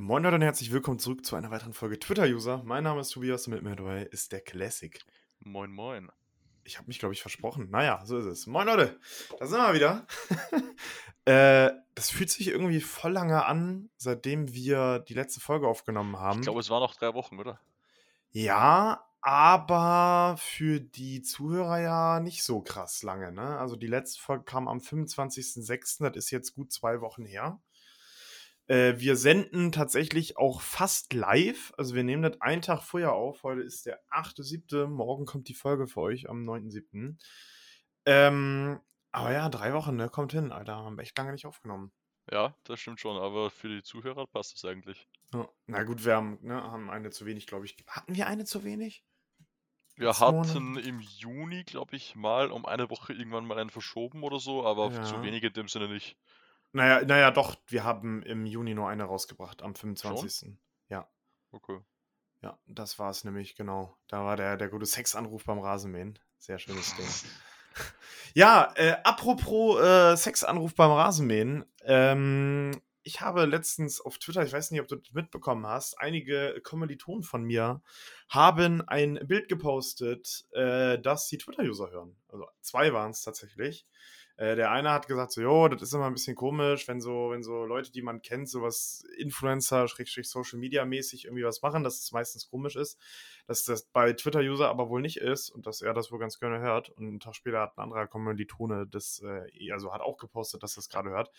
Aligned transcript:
Moin 0.00 0.22
Leute 0.22 0.36
und 0.36 0.42
herzlich 0.42 0.70
willkommen 0.70 1.00
zurück 1.00 1.26
zu 1.26 1.34
einer 1.34 1.50
weiteren 1.50 1.72
Folge 1.72 1.98
Twitter-User. 1.98 2.62
Mein 2.64 2.84
Name 2.84 3.00
ist 3.00 3.08
Tobias 3.08 3.48
und 3.48 3.54
mit 3.54 3.64
mir 3.64 3.74
dabei 3.74 4.02
ist 4.04 4.30
der 4.30 4.40
Classic. 4.40 4.96
Moin, 5.40 5.72
moin. 5.72 6.08
Ich 6.62 6.78
habe 6.78 6.86
mich, 6.86 7.00
glaube 7.00 7.14
ich, 7.14 7.20
versprochen. 7.20 7.68
Naja, 7.70 8.00
so 8.04 8.16
ist 8.16 8.26
es. 8.26 8.46
Moin 8.46 8.68
Leute, 8.68 9.00
da 9.40 9.46
sind 9.46 9.58
wir 9.58 9.74
wieder. 9.74 10.06
äh, 11.24 11.72
das 11.96 12.10
fühlt 12.10 12.30
sich 12.30 12.46
irgendwie 12.46 12.80
voll 12.80 13.10
lange 13.10 13.44
an, 13.44 13.90
seitdem 13.96 14.54
wir 14.54 15.00
die 15.00 15.14
letzte 15.14 15.40
Folge 15.40 15.66
aufgenommen 15.66 16.16
haben. 16.16 16.38
Ich 16.38 16.44
glaube, 16.44 16.60
es 16.60 16.70
waren 16.70 16.80
noch 16.80 16.94
drei 16.94 17.12
Wochen, 17.14 17.40
oder? 17.40 17.58
Ja, 18.30 19.04
aber 19.20 20.36
für 20.38 20.78
die 20.78 21.22
Zuhörer 21.22 21.80
ja 21.80 22.20
nicht 22.20 22.44
so 22.44 22.60
krass 22.60 23.02
lange. 23.02 23.32
Ne? 23.32 23.58
Also 23.58 23.74
die 23.74 23.88
letzte 23.88 24.20
Folge 24.20 24.44
kam 24.44 24.68
am 24.68 24.78
25.06., 24.78 26.08
das 26.10 26.26
ist 26.26 26.30
jetzt 26.30 26.54
gut 26.54 26.70
zwei 26.70 27.00
Wochen 27.00 27.24
her. 27.24 27.60
Äh, 28.68 28.98
wir 28.98 29.16
senden 29.16 29.72
tatsächlich 29.72 30.36
auch 30.36 30.60
fast 30.60 31.14
live. 31.14 31.72
Also 31.76 31.94
wir 31.94 32.04
nehmen 32.04 32.22
das 32.22 32.40
einen 32.40 32.62
Tag 32.62 32.82
vorher 32.82 33.12
auf. 33.12 33.42
Heute 33.42 33.62
ist 33.62 33.86
der 33.86 34.00
8.7. 34.10 34.86
Morgen 34.86 35.24
kommt 35.24 35.48
die 35.48 35.54
Folge 35.54 35.86
für 35.86 36.00
euch 36.02 36.28
am 36.28 36.44
9.7. 36.44 37.16
Ähm, 38.04 38.80
aber 39.10 39.32
ja, 39.32 39.48
drei 39.48 39.72
Wochen, 39.72 39.96
ne? 39.96 40.08
Kommt 40.10 40.32
hin, 40.32 40.52
Alter. 40.52 40.76
Haben 40.76 40.96
wir 40.96 41.02
echt 41.02 41.16
lange 41.16 41.32
nicht 41.32 41.46
aufgenommen. 41.46 41.92
Ja, 42.30 42.54
das 42.64 42.78
stimmt 42.80 43.00
schon, 43.00 43.16
aber 43.16 43.50
für 43.50 43.68
die 43.68 43.82
Zuhörer 43.82 44.26
passt 44.26 44.52
das 44.52 44.64
eigentlich. 44.70 45.08
Ja. 45.32 45.48
Na 45.66 45.82
gut, 45.84 46.04
wir 46.04 46.14
haben, 46.16 46.38
ne, 46.42 46.62
haben 46.62 46.90
eine 46.90 47.08
zu 47.10 47.24
wenig, 47.24 47.46
glaube 47.46 47.64
ich. 47.64 47.76
Hatten 47.86 48.14
wir 48.14 48.26
eine 48.26 48.44
zu 48.44 48.64
wenig? 48.64 49.02
Wir 49.96 50.14
Monat? 50.20 50.20
hatten 50.20 50.76
im 50.76 51.00
Juni, 51.00 51.64
glaube 51.64 51.96
ich, 51.96 52.14
mal 52.14 52.50
um 52.52 52.66
eine 52.66 52.90
Woche 52.90 53.14
irgendwann 53.14 53.46
mal 53.46 53.58
einen 53.58 53.70
verschoben 53.70 54.22
oder 54.22 54.38
so, 54.38 54.64
aber 54.64 54.90
Ja. 54.92 55.02
zu 55.02 55.22
wenig 55.22 55.42
in 55.42 55.52
dem 55.54 55.68
Sinne 55.68 55.88
nicht. 55.88 56.18
Naja, 56.72 57.04
naja, 57.04 57.30
doch, 57.30 57.56
wir 57.66 57.84
haben 57.84 58.22
im 58.22 58.46
Juni 58.46 58.74
nur 58.74 58.88
eine 58.88 59.04
rausgebracht, 59.04 59.62
am 59.62 59.74
25. 59.74 60.52
Ja, 60.88 61.08
Okay. 61.50 61.80
ja, 62.42 62.58
das 62.66 62.98
war 62.98 63.10
es 63.10 63.24
nämlich, 63.24 63.56
genau. 63.56 63.96
Da 64.06 64.24
war 64.24 64.36
der, 64.36 64.56
der 64.56 64.68
gute 64.68 64.86
Sexanruf 64.86 65.44
beim 65.44 65.58
Rasenmähen. 65.58 66.18
Sehr 66.38 66.58
schönes 66.58 66.94
Ding. 66.96 67.06
Ja, 68.34 68.72
äh, 68.74 68.96
apropos 69.04 69.80
äh, 69.80 70.16
Sexanruf 70.16 70.74
beim 70.74 70.90
Rasenmähen. 70.90 71.64
Ähm, 71.84 72.72
ich 73.02 73.20
habe 73.20 73.46
letztens 73.46 74.00
auf 74.00 74.18
Twitter, 74.18 74.42
ich 74.44 74.52
weiß 74.52 74.70
nicht, 74.70 74.80
ob 74.80 74.88
du 74.88 74.96
das 74.96 75.12
mitbekommen 75.12 75.66
hast, 75.66 75.98
einige 75.98 76.60
Kommilitonen 76.62 77.22
von 77.22 77.42
mir 77.44 77.82
haben 78.28 78.86
ein 78.86 79.18
Bild 79.26 79.48
gepostet, 79.48 80.44
äh, 80.52 80.98
das 80.98 81.28
die 81.28 81.38
Twitter-User 81.38 81.90
hören. 81.90 82.16
Also 82.28 82.46
zwei 82.60 82.92
waren 82.92 83.12
es 83.12 83.22
tatsächlich. 83.22 83.86
Äh, 84.38 84.54
der 84.54 84.70
eine 84.70 84.92
hat 84.92 85.08
gesagt, 85.08 85.32
so, 85.32 85.40
jo, 85.40 85.66
das 85.66 85.82
ist 85.82 85.92
immer 85.94 86.06
ein 86.06 86.14
bisschen 86.14 86.36
komisch, 86.36 86.86
wenn 86.86 87.00
so, 87.00 87.30
wenn 87.30 87.42
so 87.42 87.64
Leute, 87.64 87.90
die 87.90 88.02
man 88.02 88.22
kennt, 88.22 88.48
sowas 88.48 89.04
Influencer, 89.16 89.88
Schrägstrich 89.88 90.30
Social 90.30 90.60
Media 90.60 90.84
mäßig 90.84 91.24
irgendwie 91.24 91.42
was 91.42 91.60
machen, 91.60 91.82
dass 91.82 91.98
es 91.98 92.12
meistens 92.12 92.48
komisch 92.48 92.76
ist, 92.76 93.00
dass 93.48 93.64
das 93.64 93.86
bei 93.86 94.12
Twitter-User 94.12 94.68
aber 94.68 94.90
wohl 94.90 95.02
nicht 95.02 95.16
ist 95.16 95.50
und 95.50 95.66
dass 95.66 95.82
er 95.82 95.92
das 95.92 96.12
wohl 96.12 96.20
ganz 96.20 96.38
gerne 96.38 96.60
hört. 96.60 96.88
Und 96.90 97.08
einen 97.08 97.18
Tag 97.18 97.34
später 97.34 97.60
hat 97.60 97.76
ein 97.76 97.82
anderer 97.82 98.06
Kommilitone 98.06 98.86
das, 98.86 99.20
äh, 99.24 99.72
also 99.72 99.92
hat 99.92 100.02
auch 100.02 100.18
gepostet, 100.18 100.62
dass 100.62 100.76
es 100.76 100.88
gerade 100.88 101.10
hört. 101.10 101.32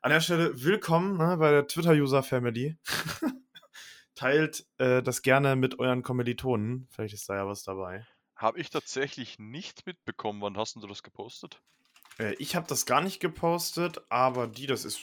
An 0.00 0.10
der 0.10 0.20
Stelle 0.20 0.64
willkommen 0.64 1.18
ne, 1.18 1.36
bei 1.36 1.50
der 1.50 1.66
Twitter-User-Family. 1.66 2.78
Teilt 4.14 4.66
äh, 4.78 5.02
das 5.02 5.20
gerne 5.20 5.54
mit 5.54 5.78
euren 5.78 6.02
Kommilitonen. 6.02 6.88
Vielleicht 6.92 7.12
ist 7.12 7.28
da 7.28 7.34
ja 7.36 7.46
was 7.46 7.62
dabei. 7.62 8.06
Habe 8.36 8.58
ich 8.58 8.70
tatsächlich 8.70 9.38
nicht 9.38 9.84
mitbekommen. 9.84 10.40
Wann 10.40 10.56
hast 10.56 10.76
du 10.76 10.86
das 10.86 11.02
gepostet? 11.02 11.60
Äh, 12.18 12.34
ich 12.34 12.56
habe 12.56 12.66
das 12.66 12.86
gar 12.86 13.00
nicht 13.00 13.20
gepostet, 13.20 14.00
aber 14.10 14.46
die, 14.46 14.66
das 14.66 14.84
ist. 14.84 15.00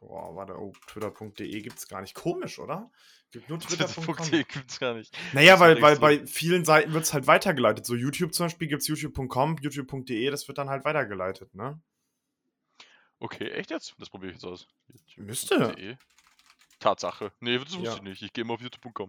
Boah, 0.00 0.34
warte, 0.34 0.58
oh, 0.58 0.72
twitter.de 0.88 1.60
gibt 1.60 1.78
es 1.78 1.86
gar 1.86 2.00
nicht. 2.00 2.14
Komisch, 2.14 2.58
oder? 2.58 2.90
Gibt 3.30 3.48
nur. 3.48 3.60
Twitter.de 3.60 4.44
gibt's 4.44 4.80
gar 4.80 4.94
nicht. 4.94 5.16
Naja, 5.32 5.60
weil, 5.60 5.80
weil 5.80 5.98
bei 5.98 6.26
vielen 6.26 6.64
Seiten 6.64 6.92
wird 6.92 7.04
es 7.04 7.12
halt 7.14 7.26
weitergeleitet. 7.28 7.86
So 7.86 7.94
YouTube 7.94 8.34
zum 8.34 8.46
Beispiel 8.46 8.68
gibt 8.68 8.82
es 8.82 8.88
youtube.com, 8.88 9.58
youtube.de, 9.60 10.30
das 10.30 10.48
wird 10.48 10.58
dann 10.58 10.68
halt 10.68 10.84
weitergeleitet, 10.84 11.54
ne? 11.54 11.80
Okay, 13.20 13.48
echt 13.52 13.70
jetzt? 13.70 13.94
Das 13.98 14.10
probiere 14.10 14.32
ich 14.32 14.36
jetzt 14.38 14.44
aus. 14.44 14.66
Müsste. 15.16 15.54
YouTube.de. 15.54 15.96
Tatsache. 16.80 17.32
Nee, 17.38 17.58
das 17.58 17.72
wusste 17.72 17.84
Ja. 17.84 17.94
ich 17.94 18.02
nicht. 18.02 18.22
Ich 18.22 18.32
gehe 18.32 18.44
mal 18.44 18.54
auf 18.54 18.60
youtube.com. 18.60 19.08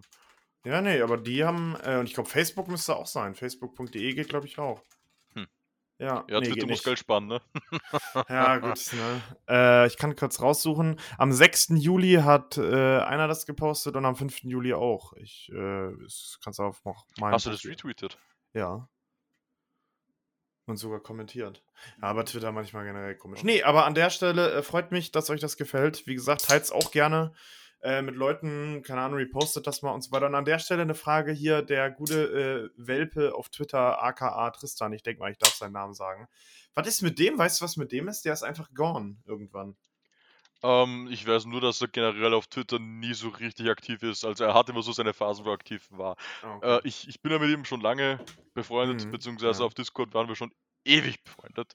Ja, 0.64 0.80
nee, 0.80 1.00
aber 1.02 1.16
die 1.18 1.44
haben, 1.44 1.76
äh, 1.82 1.98
und 1.98 2.06
ich 2.06 2.14
glaube, 2.14 2.30
Facebook 2.30 2.68
müsste 2.68 2.94
auch 2.96 3.08
sein. 3.08 3.34
Facebook.de 3.34 4.14
geht, 4.14 4.28
glaube 4.28 4.46
ich, 4.46 4.58
auch. 4.58 4.80
Ja, 5.98 6.24
Ja, 6.28 6.40
nee, 6.40 6.48
Twitter 6.48 6.66
muss. 6.66 6.82
Geld 6.82 6.98
sparen, 6.98 7.26
ne? 7.28 7.40
Ja, 8.28 8.58
gut, 8.58 8.92
ne? 8.92 9.22
Äh, 9.48 9.86
ich 9.86 9.96
kann 9.96 10.16
kurz 10.16 10.40
raussuchen. 10.40 10.98
Am 11.18 11.32
6. 11.32 11.68
Juli 11.76 12.14
hat 12.14 12.58
äh, 12.58 12.98
einer 12.98 13.28
das 13.28 13.46
gepostet 13.46 13.94
und 13.96 14.04
am 14.04 14.16
5. 14.16 14.42
Juli 14.42 14.74
auch. 14.74 15.12
Ich 15.14 15.50
äh, 15.52 15.92
kannst 16.42 16.58
du 16.58 16.64
auf 16.64 16.84
noch 16.84 17.06
meinem 17.18 17.34
Hast 17.34 17.46
du 17.46 17.50
das 17.50 17.64
retweetet? 17.64 18.18
Ja. 18.54 18.88
Und 20.66 20.78
sogar 20.78 21.00
kommentiert. 21.00 21.62
Ja, 22.00 22.08
aber 22.08 22.24
Twitter 22.24 22.50
manchmal 22.50 22.86
generell 22.86 23.14
komisch. 23.16 23.42
Nee, 23.42 23.62
aber 23.62 23.84
an 23.84 23.94
der 23.94 24.10
Stelle 24.10 24.50
äh, 24.52 24.62
freut 24.62 24.92
mich, 24.92 25.12
dass 25.12 25.30
euch 25.30 25.40
das 25.40 25.56
gefällt. 25.56 26.06
Wie 26.06 26.14
gesagt, 26.14 26.46
teilt 26.46 26.64
es 26.64 26.72
auch 26.72 26.90
gerne 26.90 27.34
äh, 27.84 28.00
mit 28.00 28.14
Leuten, 28.16 28.82
keine 28.82 29.02
Ahnung, 29.02 29.18
repostet 29.18 29.66
das 29.66 29.82
mal 29.82 29.90
und 29.90 30.02
so 30.02 30.10
weiter. 30.10 30.26
Und 30.26 30.34
an 30.34 30.46
der 30.46 30.58
Stelle 30.58 30.82
eine 30.82 30.94
Frage 30.94 31.32
hier, 31.32 31.60
der 31.60 31.90
gute 31.90 32.70
äh, 32.74 32.82
Welpe 32.82 33.34
auf 33.34 33.50
Twitter, 33.50 34.02
aka 34.02 34.50
Tristan, 34.52 34.94
ich 34.94 35.02
denke 35.02 35.20
mal, 35.20 35.30
ich 35.30 35.38
darf 35.38 35.52
seinen 35.52 35.72
Namen 35.72 35.92
sagen. 35.92 36.26
Was 36.74 36.88
ist 36.88 37.02
mit 37.02 37.18
dem? 37.18 37.38
Weißt 37.38 37.60
du, 37.60 37.64
was 37.64 37.76
mit 37.76 37.92
dem 37.92 38.08
ist? 38.08 38.24
Der 38.24 38.32
ist 38.32 38.42
einfach 38.42 38.72
gone 38.74 39.18
irgendwann. 39.26 39.76
Ähm, 40.62 41.08
ich 41.10 41.26
weiß 41.26 41.44
nur, 41.44 41.60
dass 41.60 41.82
er 41.82 41.88
generell 41.88 42.32
auf 42.32 42.46
Twitter 42.46 42.78
nie 42.78 43.12
so 43.12 43.28
richtig 43.28 43.68
aktiv 43.68 44.02
ist. 44.02 44.24
Also 44.24 44.44
er 44.44 44.54
hat 44.54 44.70
immer 44.70 44.82
so 44.82 44.92
seine 44.92 45.12
Phasen, 45.12 45.44
wo 45.44 45.50
er 45.50 45.54
aktiv 45.54 45.86
war. 45.90 46.16
Ah, 46.40 46.56
okay. 46.56 46.76
Äh, 46.76 46.80
ich, 46.84 47.06
ich 47.06 47.20
bin 47.20 47.32
ja 47.32 47.38
mit 47.38 47.50
ihm 47.50 47.66
schon 47.66 47.82
lange 47.82 48.18
befreundet, 48.54 49.04
Mhm, 49.04 49.10
beziehungsweise 49.10 49.60
ja. 49.60 49.66
auf 49.66 49.74
Discord 49.74 50.14
waren 50.14 50.26
wir 50.26 50.36
schon 50.36 50.52
ewig 50.86 51.22
befreundet. 51.22 51.74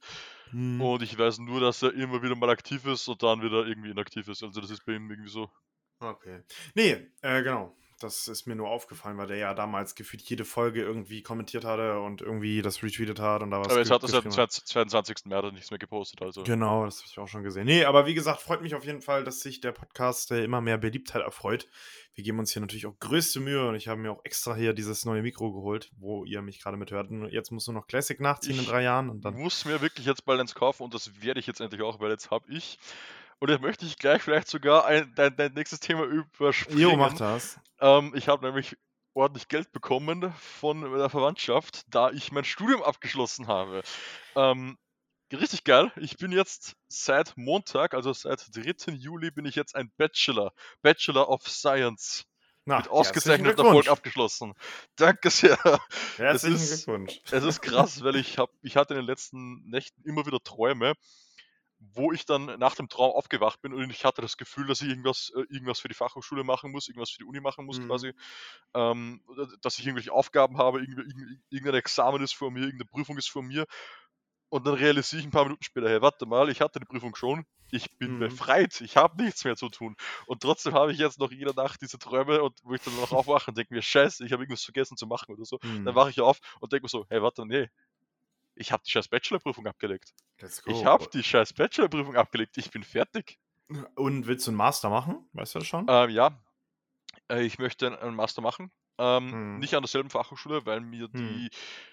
Hm. 0.49 0.81
Und 0.81 1.03
ich 1.03 1.15
weiß 1.15 1.37
nur, 1.37 1.59
dass 1.59 1.83
er 1.83 1.93
immer 1.93 2.23
wieder 2.23 2.35
mal 2.35 2.49
aktiv 2.49 2.83
ist 2.85 3.07
und 3.07 3.21
dann 3.21 3.43
wieder 3.43 3.67
irgendwie 3.67 3.91
inaktiv 3.91 4.27
ist. 4.27 4.41
Also 4.41 4.59
das 4.59 4.71
ist 4.71 4.83
bei 4.85 4.93
ihm 4.93 5.07
irgendwie 5.11 5.29
so. 5.29 5.51
Okay. 5.99 6.41
Nee, 6.75 7.07
äh, 7.21 7.43
genau. 7.43 7.75
Das 8.01 8.29
ist 8.29 8.45
mir 8.47 8.55
nur 8.55 8.69
aufgefallen, 8.69 9.17
weil 9.17 9.27
der 9.27 9.35
ja 9.35 9.53
damals 9.53 9.93
gefühlt 9.93 10.21
jede 10.21 10.45
Folge 10.45 10.81
irgendwie 10.81 11.21
kommentiert 11.21 11.65
hatte 11.65 11.99
und 11.99 12.21
irgendwie 12.21 12.61
das 12.61 12.81
retweetet 12.81 13.19
hat 13.19 13.41
und 13.43 13.51
da 13.51 13.59
was 13.59 13.67
Aber 13.67 13.79
jetzt 13.79 13.91
hat 13.91 14.01
er 14.03 14.07
dem 14.07 14.29
geschrieben 14.29 14.37
hat. 14.37 14.51
22. 14.53 15.25
März 15.25 15.51
nichts 15.51 15.69
mehr 15.69 15.79
gepostet. 15.79 16.21
Also 16.21 16.43
Genau, 16.43 16.85
das 16.85 16.99
habe 16.99 17.07
ich 17.11 17.19
auch 17.19 17.27
schon 17.27 17.43
gesehen. 17.43 17.65
Nee, 17.65 17.83
aber 17.83 18.05
wie 18.05 18.13
gesagt, 18.13 18.39
freut 18.39 18.61
mich 18.61 18.73
auf 18.73 18.85
jeden 18.85 19.01
Fall, 19.01 19.25
dass 19.25 19.41
sich 19.41 19.59
der 19.59 19.73
Podcast 19.73 20.31
äh, 20.31 20.45
immer 20.45 20.61
mehr 20.61 20.77
Beliebtheit 20.77 21.23
erfreut. 21.23 21.67
Wir 22.13 22.23
geben 22.23 22.39
uns 22.39 22.53
hier 22.53 22.61
natürlich 22.61 22.85
auch 22.85 22.97
größte 22.99 23.41
Mühe 23.41 23.67
und 23.67 23.75
ich 23.75 23.89
habe 23.89 23.99
mir 23.99 24.13
auch 24.13 24.23
extra 24.23 24.55
hier 24.55 24.71
dieses 24.71 25.03
neue 25.03 25.21
Mikro 25.21 25.51
geholt, 25.51 25.91
wo 25.97 26.23
ihr 26.23 26.41
mich 26.41 26.61
gerade 26.61 26.77
mit 26.77 26.91
hört. 26.91 27.09
Und 27.09 27.27
Jetzt 27.29 27.51
musst 27.51 27.67
du 27.67 27.73
noch 27.73 27.85
Classic 27.87 28.17
nachziehen 28.21 28.55
in 28.55 28.61
Ich 28.61 28.67
drei 28.69 28.81
Jahren 28.81 29.09
und 29.09 29.25
dann. 29.25 29.33
muss 29.33 29.65
mir 29.65 29.81
wirklich 29.81 30.05
jetzt 30.05 30.23
bald 30.23 30.39
eins 30.39 30.55
kaufen 30.55 30.83
und 30.83 30.93
das 30.93 31.21
werde 31.21 31.41
ich 31.41 31.47
jetzt 31.47 31.59
endlich 31.59 31.81
auch, 31.81 31.99
weil 31.99 32.11
jetzt 32.11 32.31
habe 32.31 32.45
ich. 32.49 32.79
Und 33.39 33.49
jetzt 33.49 33.61
möchte 33.61 33.85
ich 33.85 33.97
gleich 33.97 34.21
vielleicht 34.21 34.47
sogar 34.47 34.85
ein, 34.85 35.13
dein, 35.15 35.35
dein 35.35 35.53
nächstes 35.53 35.79
Thema 35.79 36.03
überspringen. 36.03 36.79
Jo, 36.79 36.95
mach 36.95 37.13
das. 37.13 37.57
Ähm, 37.79 38.13
ich 38.15 38.27
habe 38.27 38.45
nämlich 38.45 38.75
ordentlich 39.13 39.47
Geld 39.47 39.71
bekommen 39.71 40.33
von 40.33 40.81
der 40.81 41.09
Verwandtschaft, 41.09 41.83
da 41.87 42.11
ich 42.11 42.31
mein 42.31 42.43
Studium 42.45 42.83
abgeschlossen 42.83 43.47
habe. 43.47 43.81
Ähm, 44.35 44.77
richtig 45.31 45.63
geil. 45.63 45.91
Ich 45.95 46.17
bin 46.17 46.31
jetzt 46.31 46.75
seit 46.87 47.37
Montag, 47.37 47.93
also 47.93 48.11
seit 48.13 48.45
3. 48.55 48.91
Juli, 48.93 49.31
bin 49.31 49.45
ich 49.45 49.55
jetzt 49.55 49.75
ein 49.75 49.91
Bachelor. 49.97 50.51
Bachelor 50.81 51.29
of 51.29 51.47
Science. 51.47 52.25
Na, 52.65 52.77
mit 52.77 52.89
ausgezeichnetem 52.89 53.45
herzlichen 53.45 53.67
Erfolg 53.67 53.87
abgeschlossen. 53.89 54.53
Danke 54.97 55.29
sehr. 55.29 55.57
Herzlichen 56.17 56.55
ist- 56.57 56.85
Glückwunsch. 56.85 57.19
Es 57.31 57.43
ist 57.43 57.61
krass, 57.61 58.03
weil 58.03 58.15
ich 58.17 58.37
hab, 58.37 58.51
ich 58.61 58.75
hatte 58.75 58.93
in 58.93 58.99
den 58.99 59.05
letzten 59.07 59.63
Nächten 59.69 60.03
immer 60.03 60.25
wieder 60.25 60.39
Träume, 60.43 60.93
wo 61.79 62.11
ich 62.11 62.25
dann 62.25 62.45
nach 62.59 62.75
dem 62.75 62.89
Traum 62.89 63.11
aufgewacht 63.13 63.61
bin 63.61 63.73
und 63.73 63.89
ich 63.89 64.05
hatte 64.05 64.21
das 64.21 64.37
Gefühl, 64.37 64.67
dass 64.67 64.81
ich 64.81 64.89
irgendwas, 64.89 65.31
äh, 65.35 65.41
irgendwas 65.49 65.79
für 65.79 65.87
die 65.87 65.93
Fachhochschule 65.95 66.43
machen 66.43 66.71
muss, 66.71 66.87
irgendwas 66.89 67.11
für 67.11 67.19
die 67.19 67.25
Uni 67.25 67.39
machen 67.41 67.65
muss 67.65 67.79
Mhm. 67.79 67.81
quasi, 67.81 68.13
ähm, 68.75 69.23
dass 69.61 69.79
ich 69.79 69.85
irgendwelche 69.85 70.13
Aufgaben 70.13 70.57
habe, 70.57 70.81
irgendein 70.81 71.75
Examen 71.75 72.21
ist 72.21 72.33
vor 72.35 72.51
mir, 72.51 72.61
irgendeine 72.61 72.85
Prüfung 72.89 73.17
ist 73.17 73.29
vor 73.29 73.43
mir 73.43 73.65
und 74.49 74.65
dann 74.65 74.73
realisiere 74.75 75.19
ich 75.21 75.27
ein 75.27 75.31
paar 75.31 75.43
Minuten 75.43 75.63
später, 75.63 75.89
hey, 75.89 76.01
warte 76.01 76.25
mal, 76.25 76.49
ich 76.49 76.61
hatte 76.61 76.79
die 76.79 76.85
Prüfung 76.85 77.15
schon, 77.15 77.45
ich 77.71 77.97
bin 77.97 78.17
Mhm. 78.17 78.17
befreit, 78.17 78.81
ich 78.81 78.97
habe 78.97 79.21
nichts 79.23 79.43
mehr 79.45 79.55
zu 79.55 79.69
tun 79.69 79.95
und 80.25 80.41
trotzdem 80.41 80.73
habe 80.73 80.91
ich 80.91 80.97
jetzt 80.99 81.19
noch 81.19 81.31
jede 81.31 81.53
Nacht 81.53 81.81
diese 81.81 81.99
Träume 81.99 82.41
und 82.41 82.59
wo 82.63 82.73
ich 82.73 82.81
dann 82.81 82.95
noch 82.95 83.11
aufwache 83.11 83.51
und 83.51 83.57
denke 83.57 83.73
mir, 83.73 83.81
scheiße, 83.81 84.25
ich 84.25 84.31
habe 84.33 84.43
irgendwas 84.43 84.63
vergessen 84.63 84.97
zu 84.97 85.05
machen 85.07 85.33
oder 85.33 85.45
so. 85.45 85.59
Hm, 85.63 85.85
Dann 85.85 85.95
wache 85.95 86.09
ich 86.09 86.21
auf 86.21 86.39
und 86.61 86.71
denke 86.73 86.85
mir 86.85 86.89
so, 86.89 87.05
hey, 87.09 87.21
warte, 87.21 87.45
nee. 87.45 87.69
Ich 88.59 88.71
habe 88.73 88.83
die 88.85 88.91
scheiß 88.91 89.07
Bachelorprüfung 89.07 89.65
abgelegt. 89.67 90.13
Go. 90.37 90.47
Ich 90.71 90.83
habe 90.85 91.07
die 91.11 91.23
scheiß 91.23 91.53
Bachelorprüfung 91.53 92.15
abgelegt. 92.17 92.57
Ich 92.57 92.69
bin 92.71 92.83
fertig. 92.83 93.39
Und 93.95 94.27
willst 94.27 94.47
du 94.47 94.51
einen 94.51 94.57
Master 94.57 94.89
machen? 94.89 95.29
Weißt 95.33 95.55
du 95.55 95.59
das 95.59 95.67
schon? 95.67 95.85
Ähm, 95.89 96.09
ja, 96.09 96.37
äh, 97.31 97.41
ich 97.43 97.57
möchte 97.59 97.87
einen- 97.87 97.95
einen 97.97 98.15
Master 98.15 98.41
machen. 98.41 98.71
Ähm, 98.97 99.31
Hm. 99.31 99.59
Nicht 99.59 99.75
an 99.75 99.81
derselben 99.83 100.09
Fachhochschule, 100.09 100.65
weil 100.65 100.81
mir 100.81 101.05
Hm. 101.05 101.11
die 101.13 101.49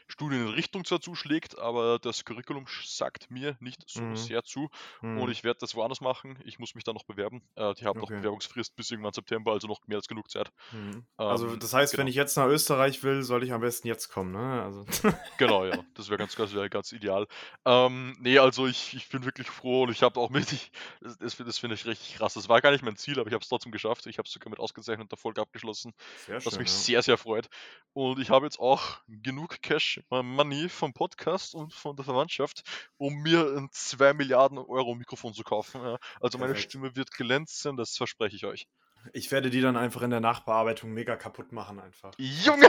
Studienrichtung 0.09 0.85
zwar 0.85 1.01
zuschlägt, 1.01 1.59
aber 1.59 1.99
das 1.99 2.25
Curriculum 2.25 2.67
sagt 2.85 3.31
mir 3.31 3.57
nicht 3.61 3.83
so 3.87 4.01
Mhm. 4.03 4.17
sehr 4.17 4.45
zu 4.45 4.69
und 5.03 5.17
Mhm. 5.17 5.29
ich 5.31 5.45
werde 5.45 5.59
das 5.61 5.75
woanders 5.75 6.01
machen. 6.01 6.39
Ich 6.45 6.59
muss 6.59 6.75
mich 6.75 6.85
da 6.85 6.93
noch 6.93 7.05
bewerben. 7.05 7.43
Äh, 7.57 7.75
die 7.75 7.85
haben 7.87 7.99
noch 7.99 8.07
Okay. 8.07 8.19
Bewerbungsfrist 8.19 8.77
bis 8.77 8.91
irgendwann 8.91 9.13
September, 9.13 9.53
also 9.53 9.67
noch 9.67 9.81
mehr 9.87 9.99
als 9.99 10.09
genug 10.09 10.31
Zeit. 10.31 10.51
Mhm. 10.73 11.05
Also, 11.17 11.49
Ähm, 11.49 11.59
das 11.59 11.73
heißt, 11.73 11.93
wenn 11.95 11.99
genau. 11.99 12.11
ich 12.11 12.15
jetzt 12.17 12.37
nach 12.37 12.47
Österreich 12.47 13.03
will, 13.03 13.23
soll 13.23 13.43
ich 13.43 13.53
am 13.53 13.61
besten 13.61 13.89
jetzt 13.89 14.09
kommen, 14.09 14.33
ne? 14.33 14.63
Also. 14.63 14.85
Genau, 15.39 15.65
ja. 15.65 15.85
Das 15.95 16.09
wäre 16.09 16.19
ganz, 16.19 16.35
das 16.35 16.53
ganz 16.71 16.93
ideal. 16.93 17.27
Ähm, 17.65 18.17
ne, 18.21 18.39
also 18.39 18.67
ich, 18.67 18.95
ich 18.95 19.09
bin 19.09 19.25
wirklich 19.25 19.49
froh 19.51 19.83
und 19.83 19.91
ich 19.91 20.03
habe 20.03 20.19
auch 20.21 20.31
mit, 20.31 20.51
ich, 20.53 20.71
das, 21.01 21.19
das, 21.19 21.37
das 21.37 21.59
finde 21.59 21.75
ich 21.75 21.85
richtig 21.87 22.17
krass. 22.17 22.35
Das 22.35 22.49
war 22.49 22.61
gar 22.61 22.71
nicht 22.71 22.83
mein 22.85 22.97
Ziel, 22.97 23.19
aber 23.19 23.29
ich 23.29 23.35
habe 23.35 23.43
es 23.43 23.49
trotzdem 23.49 23.73
geschafft. 23.73 24.07
Ich 24.07 24.19
habe 24.19 24.27
es 24.27 24.33
sogar 24.33 24.51
mit 24.51 24.59
ausgezeichneter 24.61 25.17
Folge 25.17 25.41
abgeschlossen, 25.41 25.93
Sehr 26.27 26.37
was 26.37 26.45
schön, 26.55 26.59
mich 26.63 26.69
ja. 26.69 26.75
sehr, 26.75 27.03
sehr 27.03 27.19
freut. 27.19 27.49
Und 27.93 28.19
ich 28.21 28.31
habe 28.31 28.47
jetzt 28.47 28.59
auch 28.61 28.99
genug 29.09 29.61
Cash 29.63 29.96
Money 30.11 30.69
vom 30.69 30.93
Podcast 30.93 31.55
und 31.55 31.73
von 31.73 31.97
der 31.97 32.05
Verwandtschaft, 32.05 32.63
um 32.97 33.15
mir 33.23 33.57
ein 33.57 33.69
2 33.71 34.15
Milliarden 34.15 34.59
Euro 34.59 34.95
Mikrofon 34.95 35.35
zu 35.35 35.43
kaufen. 35.43 35.81
Ja. 35.83 35.99
Also 36.21 36.39
meine 36.39 36.53
Perfekt. 36.53 36.71
Stimme 36.71 36.97
wird 36.97 37.11
glänzen, 37.13 37.77
das 37.77 37.97
verspreche 37.97 38.37
ich 38.37 38.45
euch. 38.45 38.67
Ich 39.13 39.31
werde 39.31 39.51
die 39.51 39.61
dann 39.61 39.77
einfach 39.77 40.03
in 40.03 40.11
der 40.11 40.21
Nachbearbeitung 40.21 40.93
mega 40.93 41.17
kaputt 41.17 41.53
machen 41.53 41.79
einfach. 41.79 42.13
Junge! 42.19 42.69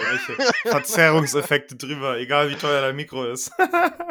Verzerrungseffekte 0.63 1.75
drüber, 1.75 2.17
egal 2.17 2.49
wie 2.49 2.55
teuer 2.55 2.81
dein 2.81 2.95
Mikro 2.95 3.25
ist. 3.25 3.51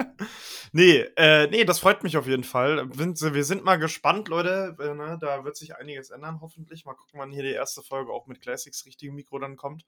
nee, 0.73 0.99
äh, 1.17 1.47
nee, 1.49 1.65
das 1.65 1.79
freut 1.79 2.03
mich 2.03 2.17
auf 2.17 2.27
jeden 2.27 2.45
Fall. 2.45 2.89
Wir 2.93 3.35
wir 3.35 3.45
sind 3.45 3.65
mal 3.65 3.77
gespannt, 3.77 4.29
Leute. 4.29 4.77
Äh, 4.81 4.95
ne, 4.95 5.19
da 5.21 5.45
wird 5.45 5.57
sich 5.57 5.77
einiges 5.77 6.11
ändern, 6.11 6.41
hoffentlich. 6.41 6.85
Mal 6.85 6.95
gucken, 6.95 7.21
wann 7.21 7.31
hier 7.31 7.43
die 7.43 7.53
erste 7.53 7.83
Folge 7.83 8.13
auch 8.13 8.27
mit 8.27 8.41
Classics 8.41 8.87
richtigem 8.87 9.15
Mikro 9.15 9.39
dann 9.39 9.57
kommt. 9.57 9.85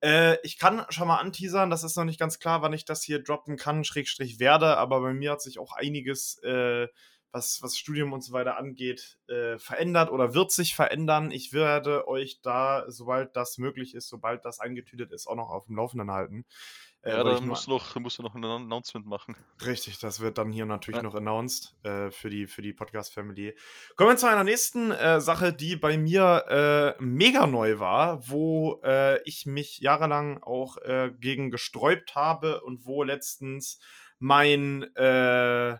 Äh, 0.00 0.36
ich 0.42 0.58
kann 0.58 0.84
schon 0.90 1.08
mal 1.08 1.16
anteasern, 1.18 1.70
das 1.70 1.84
ist 1.84 1.96
noch 1.96 2.04
nicht 2.04 2.20
ganz 2.20 2.38
klar, 2.38 2.62
wann 2.62 2.72
ich 2.72 2.84
das 2.84 3.02
hier 3.02 3.22
droppen 3.22 3.56
kann, 3.56 3.84
Schrägstrich 3.84 4.38
werde, 4.38 4.76
aber 4.76 5.00
bei 5.00 5.12
mir 5.12 5.32
hat 5.32 5.42
sich 5.42 5.58
auch 5.58 5.72
einiges, 5.72 6.40
äh, 6.44 6.88
was, 7.32 7.60
was 7.62 7.76
Studium 7.76 8.12
und 8.12 8.22
so 8.22 8.32
weiter 8.32 8.56
angeht, 8.56 9.18
äh, 9.28 9.58
verändert 9.58 10.10
oder 10.10 10.34
wird 10.34 10.50
sich 10.50 10.74
verändern. 10.74 11.30
Ich 11.30 11.52
werde 11.52 12.08
euch 12.08 12.40
da, 12.42 12.84
sobald 12.88 13.36
das 13.36 13.58
möglich 13.58 13.94
ist, 13.94 14.08
sobald 14.08 14.44
das 14.44 14.60
eingetütet 14.60 15.12
ist, 15.12 15.26
auch 15.26 15.34
noch 15.34 15.50
auf 15.50 15.66
dem 15.66 15.76
Laufenden 15.76 16.10
halten. 16.10 16.46
Äh, 17.02 17.10
Ja, 17.10 17.22
da 17.24 17.38
du 17.38 17.46
noch, 17.46 17.96
musst 17.96 18.18
du 18.18 18.22
noch 18.22 18.34
ein 18.34 18.44
Announcement 18.44 19.06
machen. 19.06 19.36
Richtig, 19.64 19.98
das 19.98 20.20
wird 20.20 20.38
dann 20.38 20.50
hier 20.50 20.66
natürlich 20.66 20.98
Ja. 20.98 21.02
noch 21.04 21.14
announced 21.14 21.74
äh, 21.84 22.10
für 22.10 22.28
die, 22.30 22.46
für 22.46 22.62
die 22.62 22.72
Podcast-Family. 22.72 23.56
Kommen 23.96 24.10
wir 24.10 24.16
zu 24.16 24.28
einer 24.28 24.44
nächsten 24.44 24.90
äh, 24.90 25.20
Sache, 25.20 25.52
die 25.52 25.76
bei 25.76 25.96
mir 25.96 26.96
äh, 26.98 27.02
mega 27.02 27.46
neu 27.46 27.78
war, 27.78 28.28
wo 28.28 28.80
äh, 28.84 29.22
ich 29.22 29.46
mich 29.46 29.78
jahrelang 29.78 30.42
auch 30.42 30.76
äh, 30.78 31.12
gegen 31.18 31.50
gesträubt 31.50 32.14
habe 32.14 32.62
und 32.62 32.84
wo 32.84 33.02
letztens 33.04 33.78
mein, 34.18 34.82
äh, 34.96 35.78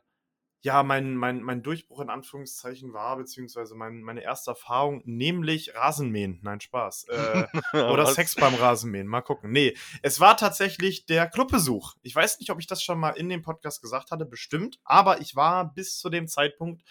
ja, 0.61 0.83
mein, 0.83 1.15
mein, 1.15 1.41
mein 1.43 1.63
Durchbruch 1.63 2.01
in 2.01 2.11
Anführungszeichen 2.11 2.93
war, 2.93 3.17
beziehungsweise 3.17 3.75
mein, 3.75 4.03
meine 4.03 4.23
erste 4.23 4.51
Erfahrung, 4.51 5.03
nämlich 5.05 5.75
Rasenmähen. 5.75 6.41
Nein, 6.43 6.61
Spaß. 6.61 7.07
Äh, 7.09 7.47
oder? 7.93 8.07
Sex 8.07 8.35
beim 8.35 8.55
Rasenmähen. 8.55 9.07
Mal 9.07 9.23
gucken. 9.23 9.53
Nee, 9.53 9.77
es 10.03 10.19
war 10.19 10.37
tatsächlich 10.37 11.07
der 11.07 11.29
Clubbesuch. 11.29 11.95
Ich 12.03 12.15
weiß 12.15 12.41
nicht, 12.41 12.51
ob 12.51 12.59
ich 12.59 12.67
das 12.67 12.83
schon 12.83 12.99
mal 12.99 13.11
in 13.11 13.29
dem 13.29 13.43
Podcast 13.43 13.83
gesagt 13.83 14.11
hatte, 14.11 14.27
bestimmt. 14.27 14.81
Aber 14.85 15.21
ich 15.21 15.37
war 15.37 15.73
bis 15.73 15.99
zu 15.99 16.11
dem 16.11 16.27
Zeitpunkt 16.27 16.83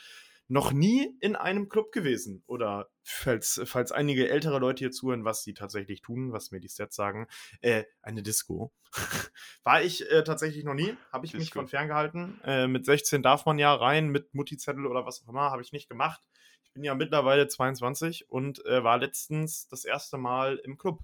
noch 0.48 0.72
nie 0.72 1.18
in 1.20 1.36
einem 1.36 1.70
Club 1.70 1.92
gewesen. 1.92 2.44
Oder 2.48 2.90
falls, 3.04 3.62
falls 3.66 3.92
einige 3.92 4.30
ältere 4.30 4.60
Leute 4.60 4.80
hier 4.80 4.92
zuhören, 4.92 5.26
was 5.26 5.44
sie 5.44 5.54
tatsächlich 5.54 6.02
tun, 6.02 6.32
was 6.32 6.52
mir 6.52 6.60
die 6.60 6.70
Stats 6.70 6.96
sagen, 6.96 7.28
äh, 7.62 7.84
eine 8.02 8.24
Disco. 8.24 8.72
war 9.64 9.82
ich 9.82 10.10
äh, 10.10 10.24
tatsächlich 10.24 10.64
noch 10.64 10.74
nie. 10.74 10.96
Habe 11.12 11.26
ich 11.26 11.34
mich 11.34 11.44
Disco. 11.44 11.60
von 11.60 11.68
ferngehalten. 11.68 12.40
Äh, 12.44 12.68
mit 12.68 12.86
16 12.86 13.22
darf 13.22 13.46
man 13.46 13.60
ja 13.60 13.74
rein, 13.74 14.10
mit 14.10 14.34
Mutti-Zettel 14.34 14.86
oder 14.86 15.06
was 15.06 15.24
auch 15.24 15.30
immer. 15.30 15.52
Habe 15.52 15.62
ich 15.62 15.74
nicht 15.74 15.90
gemacht. 15.90 16.22
Ich 16.64 16.74
bin 16.74 16.84
ja 16.84 16.96
mittlerweile 16.96 17.48
22 17.48 18.30
und 18.30 18.64
äh, 18.66 18.84
war 18.84 18.98
letztens 18.98 19.68
das 19.68 19.84
erste 19.84 20.18
Mal 20.18 20.58
im 20.64 20.78
Club. 20.78 21.00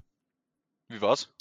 Wie 0.88 1.02
war's? 1.02 1.34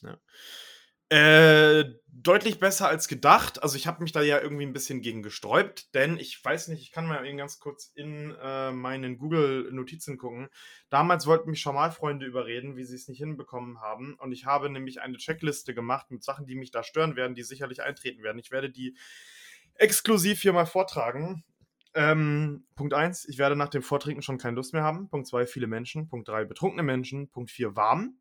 Äh, 1.13 1.93
deutlich 2.11 2.59
besser 2.59 2.89
als 2.89 3.07
gedacht. 3.07 3.63
Also 3.63 3.77
ich 3.77 3.87
habe 3.87 4.03
mich 4.03 4.13
da 4.13 4.23
ja 4.23 4.41
irgendwie 4.41 4.65
ein 4.65 4.73
bisschen 4.73 5.03
gegen 5.03 5.23
gesträubt, 5.23 5.95
denn 5.95 6.17
ich 6.17 6.43
weiß 6.43 6.69
nicht, 6.69 6.81
ich 6.81 6.91
kann 6.91 7.07
mal 7.07 7.27
eben 7.27 7.37
ganz 7.37 7.61
kurz 7.61 7.93
in 7.95 8.35
äh, 8.43 8.73
meinen 8.73 9.19
Google-Notizen 9.19 10.17
gucken. 10.17 10.49
Damals 10.89 11.27
wollten 11.27 11.51
mich 11.51 11.61
schon 11.61 11.75
mal 11.75 11.91
Freunde 11.91 12.25
überreden, 12.25 12.77
wie 12.77 12.85
sie 12.85 12.95
es 12.95 13.09
nicht 13.09 13.19
hinbekommen 13.19 13.83
haben. 13.83 14.15
Und 14.15 14.33
ich 14.33 14.47
habe 14.47 14.71
nämlich 14.71 15.03
eine 15.03 15.19
Checkliste 15.19 15.75
gemacht 15.75 16.11
mit 16.11 16.25
Sachen, 16.25 16.47
die 16.47 16.55
mich 16.55 16.71
da 16.71 16.83
stören 16.83 17.15
werden, 17.15 17.35
die 17.35 17.43
sicherlich 17.43 17.83
eintreten 17.83 18.23
werden. 18.23 18.39
Ich 18.39 18.51
werde 18.51 18.71
die 18.71 18.97
exklusiv 19.75 20.41
hier 20.41 20.55
mal 20.55 20.65
vortragen. 20.65 21.45
Ähm, 21.93 22.65
Punkt 22.75 22.95
1, 22.95 23.29
ich 23.29 23.37
werde 23.37 23.55
nach 23.55 23.69
dem 23.69 23.83
Vortrinken 23.83 24.23
schon 24.23 24.39
keine 24.39 24.57
Lust 24.57 24.73
mehr 24.73 24.83
haben. 24.83 25.11
Punkt 25.11 25.27
2, 25.27 25.45
viele 25.45 25.67
Menschen. 25.67 26.09
Punkt 26.09 26.27
3, 26.27 26.47
betrunkene 26.47 26.83
Menschen. 26.83 27.29
Punkt 27.29 27.51
4, 27.51 27.77
warm. 27.77 28.17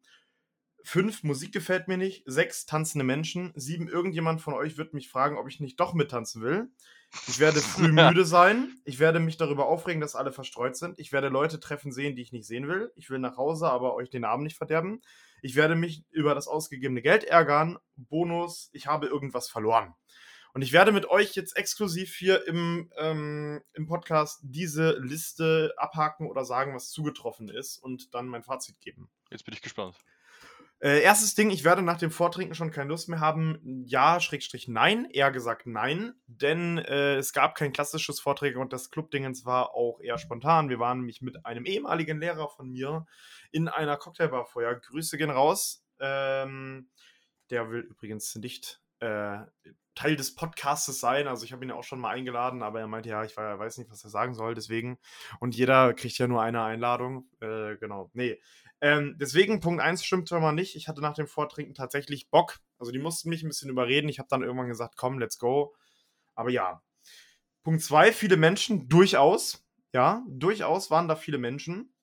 5, 0.83 1.23
Musik 1.23 1.53
gefällt 1.53 1.87
mir 1.87 1.97
nicht. 1.97 2.23
6, 2.25 2.65
tanzende 2.65 3.05
Menschen. 3.05 3.53
7, 3.55 3.87
irgendjemand 3.87 4.41
von 4.41 4.53
euch 4.53 4.77
wird 4.77 4.93
mich 4.93 5.09
fragen, 5.09 5.37
ob 5.37 5.47
ich 5.47 5.59
nicht 5.59 5.79
doch 5.79 5.93
mittanzen 5.93 6.41
will. 6.41 6.69
Ich 7.27 7.39
werde 7.39 7.59
früh 7.59 7.91
müde 7.91 8.25
sein. 8.25 8.79
Ich 8.85 8.99
werde 8.99 9.19
mich 9.19 9.37
darüber 9.37 9.67
aufregen, 9.67 10.01
dass 10.01 10.15
alle 10.15 10.31
verstreut 10.31 10.75
sind. 10.75 10.97
Ich 10.99 11.11
werde 11.11 11.27
Leute 11.27 11.59
treffen 11.59 11.91
sehen, 11.91 12.15
die 12.15 12.21
ich 12.21 12.31
nicht 12.31 12.47
sehen 12.47 12.67
will. 12.67 12.91
Ich 12.95 13.09
will 13.09 13.19
nach 13.19 13.37
Hause, 13.37 13.69
aber 13.69 13.95
euch 13.95 14.09
den 14.09 14.25
Abend 14.25 14.43
nicht 14.43 14.57
verderben. 14.57 15.01
Ich 15.41 15.55
werde 15.55 15.75
mich 15.75 16.03
über 16.09 16.35
das 16.35 16.47
ausgegebene 16.47 17.01
Geld 17.01 17.23
ärgern. 17.23 17.77
Bonus, 17.95 18.69
ich 18.73 18.87
habe 18.87 19.07
irgendwas 19.07 19.49
verloren. 19.49 19.93
Und 20.53 20.63
ich 20.63 20.73
werde 20.73 20.91
mit 20.91 21.05
euch 21.05 21.35
jetzt 21.35 21.55
exklusiv 21.55 22.13
hier 22.13 22.45
im, 22.45 22.91
ähm, 22.97 23.61
im 23.73 23.87
Podcast 23.87 24.41
diese 24.43 24.97
Liste 24.99 25.73
abhaken 25.77 26.29
oder 26.29 26.43
sagen, 26.43 26.75
was 26.75 26.89
zugetroffen 26.89 27.47
ist 27.47 27.77
und 27.77 28.13
dann 28.13 28.27
mein 28.27 28.43
Fazit 28.43 28.81
geben. 28.81 29.09
Jetzt 29.29 29.45
bin 29.45 29.53
ich 29.53 29.61
gespannt. 29.61 29.95
Äh, 30.81 31.03
erstes 31.03 31.35
Ding, 31.35 31.51
ich 31.51 31.63
werde 31.63 31.83
nach 31.83 31.99
dem 31.99 32.09
Vortrinken 32.09 32.55
schon 32.55 32.71
keine 32.71 32.89
Lust 32.89 33.07
mehr 33.07 33.19
haben. 33.19 33.83
Ja, 33.85 34.19
Schrägstrich 34.19 34.67
nein. 34.67 35.07
Eher 35.11 35.31
gesagt 35.31 35.67
nein. 35.67 36.13
Denn 36.25 36.79
äh, 36.79 37.17
es 37.17 37.33
gab 37.33 37.53
kein 37.53 37.71
klassisches 37.71 38.19
Vorträge 38.19 38.59
und 38.59 38.73
das 38.73 38.89
Clubdingens 38.89 39.45
war 39.45 39.75
auch 39.75 39.99
eher 40.01 40.17
spontan. 40.17 40.69
Wir 40.69 40.79
waren 40.79 40.97
nämlich 40.97 41.21
mit 41.21 41.45
einem 41.45 41.65
ehemaligen 41.65 42.19
Lehrer 42.19 42.49
von 42.49 42.71
mir 42.71 43.05
in 43.51 43.67
einer 43.67 43.95
Cocktailbar 43.95 44.47
vorher. 44.47 44.75
Grüße 44.75 45.19
gehen 45.19 45.29
raus. 45.29 45.85
Ähm, 45.99 46.89
der 47.51 47.69
will 47.69 47.81
übrigens 47.81 48.35
nicht 48.37 48.81
äh, 49.01 49.37
Teil 49.95 50.15
des 50.15 50.35
Podcastes 50.35 50.99
sein. 50.99 51.27
Also 51.27 51.45
ich 51.45 51.51
habe 51.51 51.65
ihn 51.65 51.69
ja 51.69 51.75
auch 51.75 51.83
schon 51.83 51.99
mal 51.99 52.11
eingeladen, 52.11 52.63
aber 52.63 52.79
er 52.79 52.87
meinte, 52.87 53.09
ja, 53.09 53.23
ich 53.23 53.35
weiß 53.35 53.77
nicht, 53.77 53.91
was 53.91 54.03
er 54.03 54.09
sagen 54.09 54.33
soll, 54.33 54.53
deswegen. 54.53 54.97
Und 55.39 55.55
jeder 55.55 55.93
kriegt 55.93 56.17
ja 56.17 56.27
nur 56.27 56.41
eine 56.41 56.63
Einladung. 56.63 57.27
Äh, 57.41 57.75
genau. 57.77 58.09
Nee. 58.13 58.39
Ähm, 58.79 59.15
deswegen, 59.19 59.59
Punkt 59.59 59.81
1 59.81 60.03
stimmt 60.03 60.29
schon 60.29 60.41
mal 60.41 60.53
nicht. 60.53 60.75
Ich 60.75 60.87
hatte 60.87 61.01
nach 61.01 61.13
dem 61.13 61.27
Vortrinken 61.27 61.73
tatsächlich 61.73 62.29
Bock. 62.29 62.59
Also 62.79 62.91
die 62.91 62.99
mussten 62.99 63.29
mich 63.29 63.43
ein 63.43 63.49
bisschen 63.49 63.69
überreden. 63.69 64.09
Ich 64.09 64.19
habe 64.19 64.29
dann 64.29 64.41
irgendwann 64.43 64.69
gesagt, 64.69 64.95
komm, 64.97 65.19
let's 65.19 65.37
go. 65.37 65.75
Aber 66.35 66.49
ja. 66.49 66.81
Punkt 67.63 67.81
2, 67.81 68.11
viele 68.11 68.37
Menschen, 68.37 68.87
durchaus. 68.87 69.63
Ja, 69.93 70.23
durchaus 70.27 70.89
waren 70.89 71.07
da 71.07 71.15
viele 71.15 71.37
Menschen. 71.37 71.93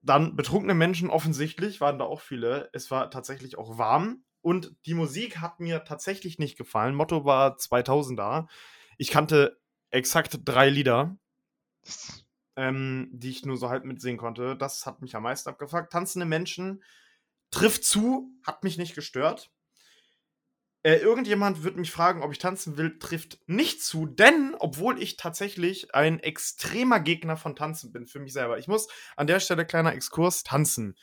Dann 0.00 0.36
betrunkene 0.36 0.74
Menschen 0.74 1.10
offensichtlich, 1.10 1.80
waren 1.80 1.98
da 1.98 2.06
auch 2.06 2.20
viele. 2.20 2.70
Es 2.72 2.90
war 2.90 3.10
tatsächlich 3.10 3.58
auch 3.58 3.78
warm. 3.78 4.24
Und 4.40 4.74
die 4.86 4.94
Musik 4.94 5.38
hat 5.38 5.60
mir 5.60 5.84
tatsächlich 5.84 6.38
nicht 6.38 6.56
gefallen. 6.56 6.94
Motto 6.94 7.24
war 7.24 7.56
2000er. 7.56 8.46
Ich 8.96 9.10
kannte 9.10 9.58
exakt 9.90 10.40
drei 10.44 10.70
Lieder 10.70 11.18
ähm, 12.58 13.08
die 13.12 13.30
ich 13.30 13.44
nur 13.44 13.56
so 13.56 13.70
halb 13.70 13.84
mitsehen 13.84 14.16
konnte. 14.16 14.56
Das 14.56 14.84
hat 14.84 15.00
mich 15.00 15.14
am 15.14 15.22
meisten 15.22 15.48
abgefuckt. 15.48 15.92
Tanzende 15.92 16.26
Menschen 16.26 16.82
trifft 17.52 17.84
zu, 17.84 18.32
hat 18.44 18.64
mich 18.64 18.78
nicht 18.78 18.96
gestört. 18.96 19.52
Äh, 20.82 20.96
irgendjemand 20.96 21.62
wird 21.62 21.76
mich 21.76 21.92
fragen, 21.92 22.22
ob 22.22 22.32
ich 22.32 22.38
tanzen 22.38 22.76
will, 22.76 22.98
trifft 22.98 23.38
nicht 23.46 23.84
zu, 23.84 24.06
denn 24.06 24.56
obwohl 24.58 25.00
ich 25.00 25.16
tatsächlich 25.16 25.94
ein 25.94 26.18
extremer 26.18 26.98
Gegner 26.98 27.36
von 27.36 27.54
Tanzen 27.54 27.92
bin 27.92 28.08
für 28.08 28.18
mich 28.18 28.32
selber. 28.32 28.58
Ich 28.58 28.66
muss 28.66 28.88
an 29.16 29.28
der 29.28 29.38
Stelle 29.38 29.64
kleiner 29.64 29.94
Exkurs 29.94 30.42
tanzen. 30.42 30.96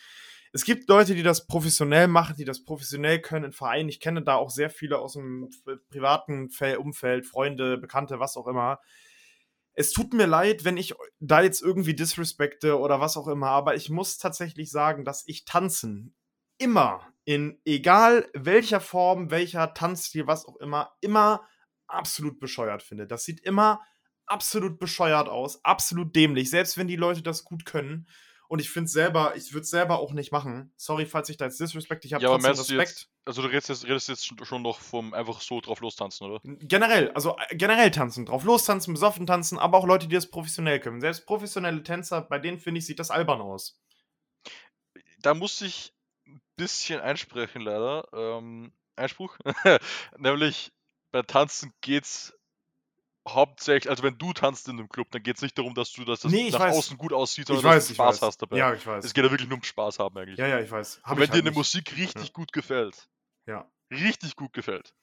Es 0.55 0.63
gibt 0.63 0.88
Leute, 0.88 1.15
die 1.15 1.24
das 1.24 1.47
professionell 1.47 2.07
machen, 2.07 2.35
die 2.38 2.45
das 2.45 2.63
professionell 2.63 3.19
können 3.19 3.45
in 3.45 3.51
Vereinen. 3.51 3.89
Ich 3.89 4.00
kenne 4.00 4.24
da 4.24 4.35
auch 4.35 4.50
sehr 4.50 4.69
viele 4.69 5.00
aus 5.00 5.13
dem 5.13 5.50
privaten 5.89 6.50
Fel- 6.50 6.77
Umfeld, 6.77 7.25
Freunde, 7.25 7.77
Bekannte, 7.77 8.19
was 8.19 8.38
auch 8.38 8.47
immer 8.47 8.79
es 9.75 9.91
tut 9.91 10.13
mir 10.13 10.25
leid, 10.25 10.63
wenn 10.63 10.77
ich 10.77 10.95
da 11.19 11.41
jetzt 11.41 11.62
irgendwie 11.62 11.93
disrespekte 11.93 12.79
oder 12.79 13.01
was 13.01 13.17
auch 13.17 13.27
immer, 13.27 13.50
aber 13.50 13.75
ich 13.75 13.89
muss 13.89 14.17
tatsächlich 14.17 14.71
sagen, 14.71 15.03
dass 15.03 15.27
ich 15.27 15.45
Tanzen 15.45 16.15
immer, 16.57 17.05
in 17.25 17.59
egal 17.65 18.29
welcher 18.33 18.79
Form, 18.79 19.31
welcher 19.31 19.74
Tanzstil, 19.74 20.27
was 20.27 20.45
auch 20.45 20.55
immer, 20.57 20.93
immer 21.01 21.45
absolut 21.88 22.39
bescheuert 22.39 22.83
finde. 22.83 23.05
Das 23.05 23.25
sieht 23.25 23.41
immer 23.41 23.81
absolut 24.25 24.79
bescheuert 24.79 25.27
aus, 25.27 25.63
absolut 25.65 26.15
dämlich, 26.15 26.50
selbst 26.50 26.77
wenn 26.77 26.88
die 26.88 26.95
Leute 26.95 27.21
das 27.21 27.43
gut 27.43 27.65
können. 27.65 28.07
Und 28.47 28.59
ich 28.59 28.69
finde 28.69 28.89
selber, 28.89 29.35
ich 29.35 29.53
würde 29.53 29.63
es 29.63 29.69
selber 29.69 29.99
auch 29.99 30.13
nicht 30.13 30.31
machen. 30.31 30.71
Sorry, 30.77 31.05
falls 31.05 31.29
ich 31.29 31.37
da 31.37 31.45
jetzt 31.45 31.59
disrespect, 31.59 32.05
ich 32.05 32.13
habe 32.13 32.23
Ja, 32.23 32.29
aber 32.29 32.39
trotzdem 32.39 32.77
du 32.77 32.81
Respekt. 32.81 32.89
jetzt, 32.89 33.09
also 33.25 33.41
du 33.41 33.47
redest 33.47 33.69
jetzt, 33.69 33.85
redest 33.85 34.09
jetzt 34.09 34.45
schon 34.45 34.61
noch 34.61 34.79
vom 34.79 35.13
einfach 35.13 35.41
so 35.41 35.61
drauf 35.61 35.79
lostanzen, 35.81 36.27
oder? 36.27 36.39
Generell, 36.43 37.11
also 37.11 37.35
äh, 37.49 37.55
generell 37.55 37.91
tanzen, 37.91 38.25
drauf 38.25 38.43
lostanzen, 38.43 38.93
besoffen 38.93 39.25
tanzen, 39.25 39.57
aber 39.57 39.77
auch 39.77 39.87
Leute, 39.87 40.07
die 40.07 40.15
das 40.15 40.29
professionell 40.29 40.79
können. 40.79 41.01
Selbst 41.01 41.25
professionelle 41.25 41.83
Tänzer, 41.83 42.21
bei 42.21 42.39
denen 42.39 42.59
finde 42.59 42.79
ich, 42.79 42.85
sieht 42.85 42.99
das 42.99 43.11
albern 43.11 43.41
aus. 43.41 43.79
Da 45.19 45.33
muss 45.33 45.61
ich 45.61 45.93
ein 46.27 46.41
bisschen 46.55 46.99
einsprechen, 46.99 47.61
leider. 47.61 48.07
Ähm, 48.13 48.71
Einspruch. 48.95 49.37
Nämlich 50.17 50.71
bei 51.11 51.21
Tanzen 51.23 51.73
geht's 51.81 52.33
hauptsächlich, 53.27 53.89
also 53.89 54.03
wenn 54.03 54.17
du 54.17 54.34
tanzt 54.34 54.67
in 54.67 54.77
einem 54.79 54.89
Club, 54.89 55.08
dann 55.12 55.24
geht 55.24 55.36
es 55.38 55.41
nicht 55.41 55.58
darum, 55.58 55.74
dass 55.74 55.91
du 55.94 56.05
dass 56.05 56.20
das 56.22 56.32
Nee, 56.32 56.48
ich 56.48 56.53
nach 56.53 56.60
weiß. 56.62 56.75
außen 56.77 56.98
gut 56.98 57.12
aussieht, 57.13 57.44
Ich 57.44 57.48
sondern 57.48 57.65
weiß, 57.65 57.75
dass 57.75 57.88
du 57.88 57.91
ich 57.94 57.98
Spaß 57.98 58.15
weiß. 58.22 58.27
hast 58.27 58.41
dabei. 58.41 58.58
Ja, 58.58 58.74
ich 58.74 58.86
weiß. 58.86 59.03
Es 59.05 59.13
geht 59.13 59.24
ja 59.25 59.32
wirklich 59.32 59.50
nur 59.50 59.58
um 59.58 59.63
Spaß 59.63 60.00
haben 60.00 60.17
eigentlich. 60.17 60.38
Ja, 60.39 60.48
ja, 60.48 60.60
ich 60.60 60.70
weiß. 60.72 61.01
Wenn 61.05 61.13
ich 61.13 61.15
dir 61.17 61.20
halt 61.22 61.32
eine 61.41 61.50
nicht. 61.50 61.58
Musik 61.58 61.96
richtig 61.98 62.34
gut 62.34 62.51
gefällt, 62.51 63.08
Ja. 63.48 63.70
richtig 63.91 64.36
gut 64.36 64.53
gefällt, 64.53 64.94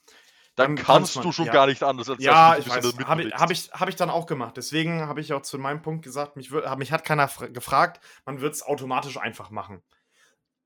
dann, 0.54 0.76
Dann 0.76 0.84
kannst 0.84 1.16
man- 1.16 1.24
du 1.24 1.32
schon 1.32 1.46
ja. 1.46 1.52
gar 1.52 1.66
nicht 1.66 1.82
anders, 1.82 2.10
als 2.10 2.22
Ja, 2.22 2.56
ich 2.58 2.64
du 2.64 2.70
dich 2.70 2.72
ein 2.74 2.80
bisschen 2.82 2.98
weiß. 3.00 3.06
Habe 3.08 3.22
ich, 3.24 3.32
hab 3.34 3.50
ich, 3.50 3.70
hab 3.72 3.88
ich 3.88 3.96
dann 3.96 4.10
auch 4.10 4.26
gemacht. 4.26 4.56
Deswegen 4.56 5.02
habe 5.06 5.20
ich 5.20 5.32
auch 5.32 5.42
zu 5.42 5.58
meinem 5.58 5.80
Punkt 5.82 6.04
gesagt, 6.04 6.36
mich, 6.36 6.50
wür- 6.50 6.76
mich 6.76 6.92
hat 6.92 7.04
keiner 7.04 7.26
fra- 7.28 7.46
gefragt, 7.46 8.04
man 8.26 8.40
wird 8.40 8.54
es 8.54 8.62
automatisch 8.62 9.16
einfach 9.16 9.50
machen. 9.50 9.82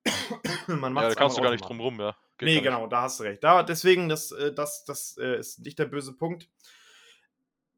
man 0.67 0.95
Ja, 0.95 1.09
da 1.09 1.15
kannst 1.15 1.37
du 1.39 1.43
gar 1.43 1.51
nicht 1.51 1.65
drum 1.65 1.81
rum, 1.81 2.01
ja. 2.01 2.17
Geht 2.39 2.47
Nee, 2.49 2.55
gar 2.57 2.61
nicht. 2.63 2.65
genau, 2.65 2.87
da 2.87 3.03
hast 3.03 3.21
du 3.21 3.25
recht. 3.25 3.43
Da, 3.43 3.63
deswegen, 3.63 4.09
das, 4.09 4.31
äh, 4.33 4.53
das, 4.53 4.85
das 4.85 5.17
äh, 5.19 5.39
ist 5.39 5.61
nicht 5.61 5.79
der 5.79 5.87
böse 5.87 6.13
Punkt. 6.13 6.49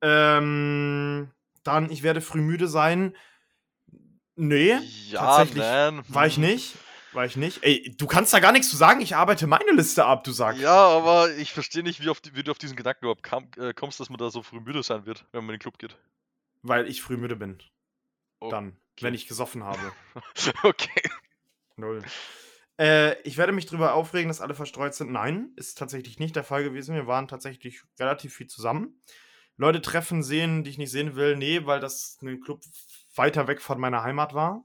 Ähm, 0.03 1.31
dann, 1.65 1.91
ich 1.91 2.03
werde 2.03 2.21
früh 2.21 2.41
müde 2.41 2.69
sein. 2.69 3.17
Nee, 4.37 4.79
Ja, 5.11 5.21
tatsächlich 5.21 5.65
nein. 5.65 6.03
war 6.09 6.27
ich 6.27 6.39
nicht. 6.39 6.77
War 7.13 7.25
ich 7.25 7.37
nicht. 7.37 7.65
Ey, 7.65 7.95
du 7.99 8.07
kannst 8.07 8.33
da 8.33 8.39
gar 8.39 8.53
nichts 8.53 8.69
zu 8.69 8.77
sagen. 8.77 9.01
Ich 9.01 9.17
arbeite 9.17 9.47
meine 9.47 9.73
Liste 9.73 10.05
ab, 10.05 10.25
du 10.25 10.31
sagst. 10.31 10.61
Ja, 10.61 10.77
aber 10.89 11.31
ich 11.37 11.53
verstehe 11.53 11.83
nicht, 11.83 12.03
wie, 12.03 12.09
auf 12.11 12.21
wie 12.33 12.43
du 12.43 12.51
auf 12.51 12.59
diesen 12.59 12.77
Gedanken 12.77 13.07
überhaupt 13.07 13.23
kam, 13.23 13.49
äh, 13.57 13.73
kommst, 13.73 13.99
dass 13.99 14.11
man 14.11 14.19
da 14.19 14.31
so 14.31 14.43
früh 14.43 14.61
müde 14.61 14.83
sein 14.83 15.07
wird, 15.07 15.27
wenn 15.33 15.41
man 15.45 15.55
in 15.55 15.59
den 15.59 15.63
Club 15.63 15.79
geht. 15.79 15.97
Weil 16.63 16.87
ich 16.87 17.03
früh 17.03 17.17
müde 17.17 17.35
bin. 17.37 17.59
Oh, 18.41 18.51
Dann, 18.51 18.77
wenn 19.01 19.15
ich 19.15 19.27
gesoffen 19.27 19.65
habe. 19.65 19.81
okay. 20.63 21.03
Null. 21.77 22.03
Äh, 22.79 23.21
ich 23.23 23.37
werde 23.39 23.53
mich 23.53 23.67
darüber 23.67 23.95
aufregen, 23.95 24.29
dass 24.29 24.41
alle 24.41 24.55
verstreut 24.55 24.95
sind. 24.95 25.11
Nein, 25.11 25.53
ist 25.57 25.79
tatsächlich 25.79 26.19
nicht 26.21 26.37
der 26.37 26.45
Fall 26.45 26.63
gewesen. 26.63 26.95
Wir 26.95 27.07
waren 27.07 27.27
tatsächlich 27.27 27.83
relativ 27.99 28.35
viel 28.35 28.47
zusammen. 28.47 29.01
Leute 29.59 29.83
treffen, 29.83 30.23
sehen, 30.23 30.65
die 30.65 30.71
ich 30.71 30.79
nicht 30.79 30.93
sehen 30.93 31.17
will. 31.17 31.37
Nee, 31.37 31.67
weil 31.67 31.81
das 31.81 32.17
ein 32.23 32.41
Club 32.41 32.63
weiter 33.15 33.49
weg 33.49 33.61
von 33.61 33.79
meiner 33.79 34.05
Heimat 34.05 34.33
war. 34.33 34.65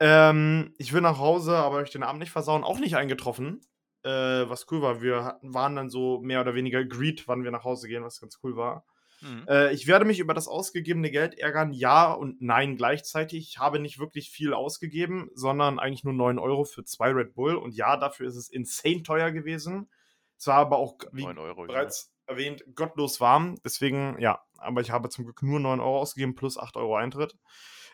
Ähm, 0.00 0.72
ich 0.78 0.92
will 0.92 1.00
nach 1.00 1.18
Hause, 1.18 1.56
aber 1.56 1.76
euch 1.78 1.90
den 1.90 2.04
Abend 2.04 2.20
nicht 2.20 2.30
versauen. 2.30 2.62
Auch 2.62 2.78
nicht 2.78 2.96
eingetroffen. 2.96 3.60
Äh, 4.04 4.10
was 4.48 4.70
cool 4.70 4.80
war. 4.80 5.02
Wir 5.02 5.24
hatten, 5.24 5.52
waren 5.52 5.74
dann 5.74 5.90
so 5.90 6.20
mehr 6.20 6.40
oder 6.40 6.54
weniger 6.54 6.78
agreed, 6.78 7.26
wann 7.26 7.42
wir 7.42 7.50
nach 7.50 7.64
Hause 7.64 7.88
gehen, 7.88 8.04
was 8.04 8.20
ganz 8.20 8.38
cool 8.44 8.56
war. 8.56 8.86
Mhm. 9.20 9.46
Äh, 9.48 9.72
ich 9.72 9.88
werde 9.88 10.04
mich 10.04 10.20
über 10.20 10.32
das 10.32 10.46
ausgegebene 10.46 11.10
Geld 11.10 11.36
ärgern, 11.36 11.72
ja 11.72 12.12
und 12.12 12.40
nein 12.40 12.76
gleichzeitig. 12.76 13.48
Ich 13.48 13.58
habe 13.58 13.80
nicht 13.80 13.98
wirklich 13.98 14.30
viel 14.30 14.54
ausgegeben, 14.54 15.28
sondern 15.34 15.80
eigentlich 15.80 16.04
nur 16.04 16.14
9 16.14 16.38
Euro 16.38 16.64
für 16.64 16.84
zwei 16.84 17.10
Red 17.10 17.34
Bull. 17.34 17.56
Und 17.56 17.74
ja, 17.74 17.96
dafür 17.96 18.28
ist 18.28 18.36
es 18.36 18.48
insane 18.48 19.02
teuer 19.02 19.32
gewesen. 19.32 19.90
Es 20.38 20.46
war 20.46 20.58
aber 20.58 20.76
auch, 20.76 20.98
wie 21.10 21.24
9 21.24 21.36
Euro. 21.38 21.66
bereits 21.66 22.12
erwähnt, 22.28 22.64
gottlos 22.74 23.20
warm. 23.20 23.56
Deswegen, 23.64 24.18
ja, 24.20 24.42
aber 24.58 24.80
ich 24.80 24.90
habe 24.90 25.08
zum 25.08 25.24
Glück 25.24 25.42
nur 25.42 25.60
9 25.60 25.80
Euro 25.80 26.00
ausgegeben 26.00 26.34
plus 26.34 26.58
8 26.58 26.76
Euro 26.76 26.96
Eintritt. 26.96 27.36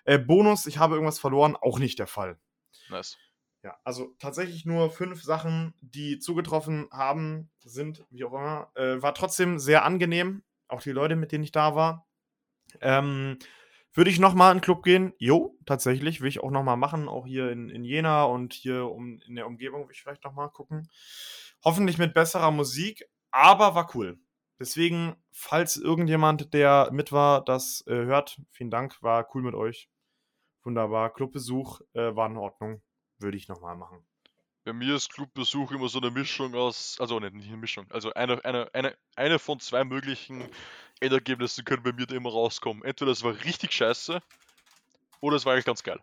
Äh, 0.04 0.18
Bonus, 0.18 0.66
ich 0.66 0.78
habe 0.78 0.94
irgendwas 0.94 1.18
verloren, 1.18 1.56
auch 1.56 1.78
nicht 1.78 1.98
der 1.98 2.06
Fall. 2.06 2.38
Nice. 2.90 3.16
Ja, 3.62 3.78
also 3.82 4.14
tatsächlich 4.18 4.66
nur 4.66 4.90
fünf 4.90 5.22
Sachen, 5.22 5.72
die 5.80 6.18
zugetroffen 6.18 6.86
haben, 6.92 7.50
sind, 7.60 8.04
wie 8.10 8.24
auch 8.24 8.34
immer. 8.34 8.70
Äh, 8.74 9.00
war 9.00 9.14
trotzdem 9.14 9.58
sehr 9.58 9.84
angenehm. 9.84 10.42
Auch 10.68 10.82
die 10.82 10.90
Leute, 10.90 11.16
mit 11.16 11.32
denen 11.32 11.44
ich 11.44 11.52
da 11.52 11.74
war. 11.74 12.06
Ähm, 12.82 13.38
würde 13.94 14.10
ich 14.10 14.18
nochmal 14.18 14.52
in 14.52 14.58
den 14.58 14.64
Club 14.64 14.82
gehen? 14.82 15.14
Jo, 15.18 15.56
tatsächlich. 15.64 16.20
Will 16.20 16.28
ich 16.28 16.40
auch 16.40 16.50
nochmal 16.50 16.76
machen. 16.76 17.08
Auch 17.08 17.26
hier 17.26 17.50
in, 17.50 17.70
in 17.70 17.84
Jena 17.84 18.24
und 18.24 18.52
hier 18.52 18.86
um, 18.86 19.20
in 19.26 19.36
der 19.36 19.46
Umgebung 19.46 19.84
will 19.84 19.94
ich 19.94 20.02
vielleicht 20.02 20.24
nochmal 20.24 20.50
gucken. 20.50 20.90
Hoffentlich 21.64 21.96
mit 21.96 22.12
besserer 22.12 22.50
Musik, 22.50 23.08
aber 23.34 23.74
war 23.74 23.90
cool. 23.94 24.18
Deswegen, 24.60 25.16
falls 25.32 25.76
irgendjemand, 25.76 26.54
der 26.54 26.88
mit 26.92 27.10
war, 27.10 27.44
das 27.44 27.84
äh, 27.88 27.94
hört, 27.94 28.40
vielen 28.52 28.70
Dank, 28.70 29.02
war 29.02 29.28
cool 29.34 29.42
mit 29.42 29.54
euch. 29.54 29.90
Wunderbar. 30.62 31.12
Clubbesuch 31.12 31.80
äh, 31.94 32.14
war 32.14 32.28
in 32.28 32.36
Ordnung. 32.36 32.80
Würde 33.18 33.36
ich 33.36 33.48
nochmal 33.48 33.76
machen. 33.76 34.06
Bei 34.64 34.72
mir 34.72 34.94
ist 34.94 35.12
Clubbesuch 35.12 35.72
immer 35.72 35.88
so 35.88 35.98
eine 35.98 36.10
Mischung 36.10 36.54
aus, 36.54 36.96
also 36.98 37.20
nicht, 37.20 37.34
nicht 37.34 37.48
eine 37.48 37.58
Mischung, 37.58 37.84
also 37.90 38.14
eine, 38.14 38.42
eine, 38.46 38.72
eine, 38.72 38.96
eine 39.14 39.38
von 39.38 39.60
zwei 39.60 39.84
möglichen 39.84 40.48
Endergebnissen 41.00 41.66
können 41.66 41.82
bei 41.82 41.92
mir 41.92 42.06
da 42.06 42.14
immer 42.14 42.30
rauskommen. 42.30 42.82
Entweder 42.82 43.10
es 43.10 43.22
war 43.22 43.34
richtig 43.44 43.72
scheiße 43.72 44.22
oder 45.20 45.36
es 45.36 45.44
war 45.44 45.52
eigentlich 45.52 45.66
ganz 45.66 45.82
geil. 45.82 46.00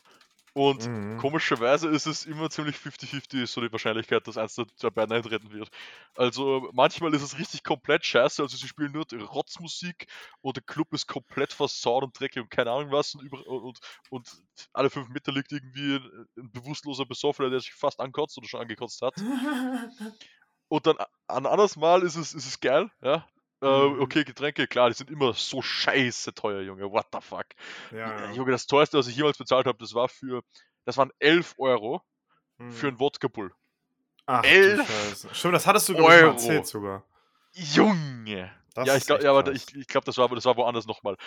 Und 0.53 0.87
Mhm. 0.87 1.11
komischerweise 1.15 1.87
ist 1.89 2.07
es 2.07 2.25
immer 2.25 2.49
ziemlich 2.49 2.75
50-50 2.77 3.51
so 3.51 3.61
die 3.61 3.71
Wahrscheinlichkeit, 3.71 4.27
dass 4.27 4.37
eins 4.37 4.55
der 4.55 4.91
beiden 4.91 5.15
eintreten 5.15 5.51
wird. 5.51 5.69
Also 6.15 6.69
manchmal 6.73 7.13
ist 7.13 7.21
es 7.21 7.37
richtig 7.37 7.63
komplett 7.63 8.05
scheiße, 8.05 8.41
also 8.41 8.57
sie 8.57 8.67
spielen 8.67 8.91
nur 8.91 9.05
die 9.05 9.15
Rotzmusik 9.17 10.07
und 10.41 10.57
der 10.57 10.63
Club 10.63 10.93
ist 10.93 11.07
komplett 11.07 11.53
versaut 11.53 12.03
und 12.03 12.19
dreckig 12.19 12.41
und 12.43 12.49
keine 12.49 12.71
Ahnung 12.71 12.91
was 12.91 13.15
und, 13.15 13.23
über, 13.23 13.45
und, 13.47 13.79
und 14.09 14.29
alle 14.73 14.89
fünf 14.89 15.09
Meter 15.09 15.31
liegt 15.31 15.51
irgendwie 15.51 15.95
ein, 15.97 16.27
ein 16.37 16.51
bewusstloser 16.51 17.05
Besoffener, 17.05 17.49
der 17.49 17.59
sich 17.61 17.73
fast 17.73 17.99
ankotzt 17.99 18.37
oder 18.37 18.47
schon 18.47 18.61
angekotzt 18.61 19.01
hat. 19.01 19.15
Und 20.69 20.87
dann 20.87 20.97
ein 21.27 21.45
anderes 21.45 21.75
Mal 21.75 22.01
ist 22.03 22.15
es, 22.15 22.33
ist 22.33 22.47
es 22.47 22.59
geil, 22.59 22.89
ja. 23.01 23.27
Äh, 23.61 23.65
Mhm. 23.89 24.01
okay, 24.01 24.23
Getränke, 24.23 24.67
klar, 24.67 24.89
die 24.89 24.95
sind 24.95 25.09
immer 25.11 25.33
so 25.33 25.61
scheiße 25.61 26.33
teuer, 26.33 26.61
Junge. 26.61 26.91
What 26.91 27.07
the 27.13 27.19
fuck? 27.21 27.45
ja, 27.91 27.97
ja. 28.25 28.31
Junge, 28.31 28.51
das 28.51 28.65
teuerste, 28.67 28.97
was 28.97 29.07
ich 29.07 29.15
jemals 29.15 29.37
bezahlt 29.37 29.67
habe, 29.67 29.77
das 29.77 29.93
war 29.93 30.09
für, 30.09 30.41
das 30.85 30.97
waren 30.97 31.11
11 31.19 31.55
Euro 31.57 32.01
Mhm. 32.57 32.71
für 32.71 32.87
ein 32.87 32.99
Wodka 32.99 33.27
Bull. 33.27 33.53
Ach, 34.25 34.41
du 34.43 34.47
11 34.47 34.87
Scheiße. 34.87 35.29
Stimmt, 35.35 35.55
das 35.55 35.65
hattest 35.67 35.89
du 35.89 35.95
Euro. 35.97 36.31
erzählt 36.31 36.65
sogar. 36.67 37.03
Junge! 37.53 38.51
Das 38.73 38.87
ja, 38.87 38.95
ich 38.95 39.05
glaube, 39.05 39.23
ja, 39.23 39.31
aber 39.33 39.51
ich, 39.51 39.75
ich 39.75 39.87
glaube, 39.87 40.05
das 40.05 40.17
war, 40.17 40.29
das 40.29 40.45
war 40.45 40.55
woanders 40.55 40.85
nochmal. 40.85 41.17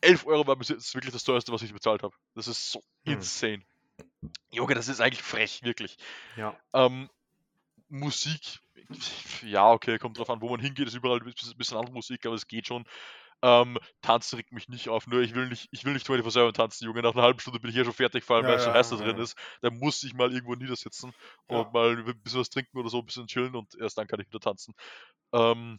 11 0.00 0.26
Euro 0.26 0.46
war 0.46 0.56
bis 0.56 0.68
jetzt 0.70 0.94
wirklich 0.94 1.12
das 1.12 1.22
teuerste, 1.24 1.52
was 1.52 1.62
ich 1.62 1.72
bezahlt 1.72 2.02
habe. 2.02 2.14
Das 2.34 2.48
ist 2.48 2.72
so 2.72 2.80
Hm. 3.06 3.14
insane. 3.14 3.62
Junge, 4.50 4.74
das 4.74 4.88
ist 4.88 5.00
eigentlich 5.00 5.22
frech, 5.22 5.62
wirklich. 5.62 5.98
Ja. 6.36 6.56
Ähm, 6.72 7.10
Musik, 7.88 8.60
ja, 9.42 9.70
okay, 9.70 9.98
kommt 9.98 10.18
drauf 10.18 10.30
an, 10.30 10.40
wo 10.40 10.48
man 10.48 10.60
hingeht, 10.60 10.88
ist 10.88 10.94
überall 10.94 11.20
ein 11.20 11.34
bisschen, 11.56 11.76
andere 11.76 11.92
Musik, 11.94 12.26
aber 12.26 12.34
es 12.34 12.46
geht 12.46 12.66
schon. 12.66 12.84
Ähm, 13.42 13.78
tanzen 14.02 14.36
regt 14.36 14.52
mich 14.52 14.68
nicht 14.68 14.88
auf, 14.88 15.06
nur 15.06 15.20
ich 15.20 15.34
will 15.34 15.48
nicht, 15.48 15.68
ich 15.70 15.84
will 15.84 15.92
nicht 15.92 16.06
24-7 16.06 16.54
tanzen, 16.54 16.86
Junge. 16.86 17.02
Nach 17.02 17.12
einer 17.14 17.22
halben 17.22 17.40
Stunde 17.40 17.60
bin 17.60 17.70
ich 17.70 17.76
hier 17.76 17.84
schon 17.84 17.92
fertig, 17.92 18.24
vor 18.24 18.36
allem 18.36 18.46
Ja, 18.46 18.48
weil 18.48 18.56
es 18.56 18.64
so 18.64 18.72
ja, 18.72 18.74
heiß 18.74 18.88
da 18.88 18.96
ja, 18.96 19.02
drin 19.04 19.18
ist. 19.18 19.36
Da 19.60 19.70
muss 19.70 20.02
ich 20.02 20.14
mal 20.14 20.32
irgendwo 20.32 20.54
niedersitzen 20.54 21.12
und 21.46 21.72
mal 21.72 21.98
ein 21.98 22.22
bisschen 22.22 22.40
was 22.40 22.50
trinken 22.50 22.78
oder 22.78 22.88
so, 22.88 23.00
ein 23.00 23.06
bisschen 23.06 23.26
chillen 23.26 23.54
und 23.54 23.74
erst 23.80 23.98
dann 23.98 24.06
kann 24.06 24.20
ich 24.20 24.28
wieder 24.28 24.40
tanzen. 24.40 24.74
Ähm, 25.32 25.78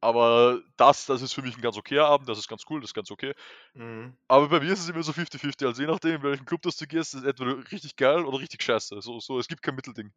aber 0.00 0.62
das, 0.76 1.06
das 1.06 1.22
ist 1.22 1.34
für 1.34 1.42
mich 1.42 1.56
ein 1.56 1.62
ganz 1.62 1.76
okayer 1.78 2.06
Abend, 2.06 2.28
das 2.28 2.38
ist 2.38 2.48
ganz 2.48 2.64
cool, 2.70 2.80
das 2.80 2.90
ist 2.90 2.94
ganz 2.94 3.10
okay. 3.10 3.34
Mhm. 3.74 4.16
Aber 4.28 4.48
bei 4.48 4.60
mir 4.60 4.72
ist 4.72 4.80
es 4.80 4.88
immer 4.88 5.02
so 5.02 5.12
50-50, 5.12 5.66
also 5.66 5.82
je 5.82 5.88
nachdem, 5.88 6.16
in 6.16 6.22
welchen 6.22 6.46
Club 6.46 6.62
das 6.62 6.76
du 6.76 6.86
gehst, 6.86 7.14
ist 7.14 7.20
es 7.22 7.26
entweder 7.26 7.58
richtig 7.72 7.96
geil 7.96 8.24
oder 8.24 8.38
richtig 8.38 8.62
scheiße. 8.62 9.00
So, 9.02 9.20
so, 9.20 9.38
es 9.38 9.48
gibt 9.48 9.62
kein 9.62 9.74
Mittelding. 9.74 10.12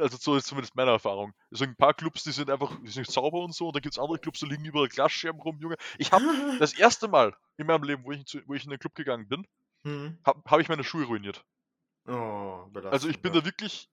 Also 0.00 0.16
so 0.18 0.36
ist 0.36 0.46
zumindest 0.46 0.74
meine 0.76 0.90
Erfahrung. 0.90 1.32
Es 1.50 1.58
sind 1.60 1.70
ein 1.70 1.76
paar 1.76 1.94
Clubs, 1.94 2.24
die 2.24 2.32
sind 2.32 2.50
einfach 2.50 2.78
die 2.82 2.90
sind 2.90 3.06
sauber 3.10 3.38
und 3.44 3.54
so, 3.54 3.68
und 3.68 3.76
dann 3.76 3.82
gibt 3.82 3.94
es 3.94 3.98
andere 3.98 4.18
Clubs, 4.18 4.40
da 4.40 4.46
liegen 4.46 4.64
überall 4.64 4.88
Glasscherben 4.88 5.40
rum, 5.40 5.58
Junge. 5.60 5.76
Ich 5.98 6.12
habe 6.12 6.26
das 6.58 6.72
erste 6.74 7.08
Mal 7.08 7.36
in 7.56 7.66
meinem 7.66 7.84
Leben, 7.84 8.04
wo 8.04 8.12
ich, 8.12 8.24
zu, 8.26 8.40
wo 8.46 8.54
ich 8.54 8.64
in 8.64 8.70
den 8.70 8.78
Club 8.78 8.94
gegangen 8.94 9.28
bin, 9.28 9.46
Mhm. 9.84 10.18
habe 10.26 10.42
hab 10.46 10.60
ich 10.60 10.68
meine 10.68 10.84
Schuhe 10.84 11.06
ruiniert. 11.06 11.44
Oh, 12.08 12.66
Also 12.90 13.08
ich 13.08 13.20
bin 13.22 13.32
belastend, 13.32 13.32
da 13.32 13.44
wirklich, 13.44 13.88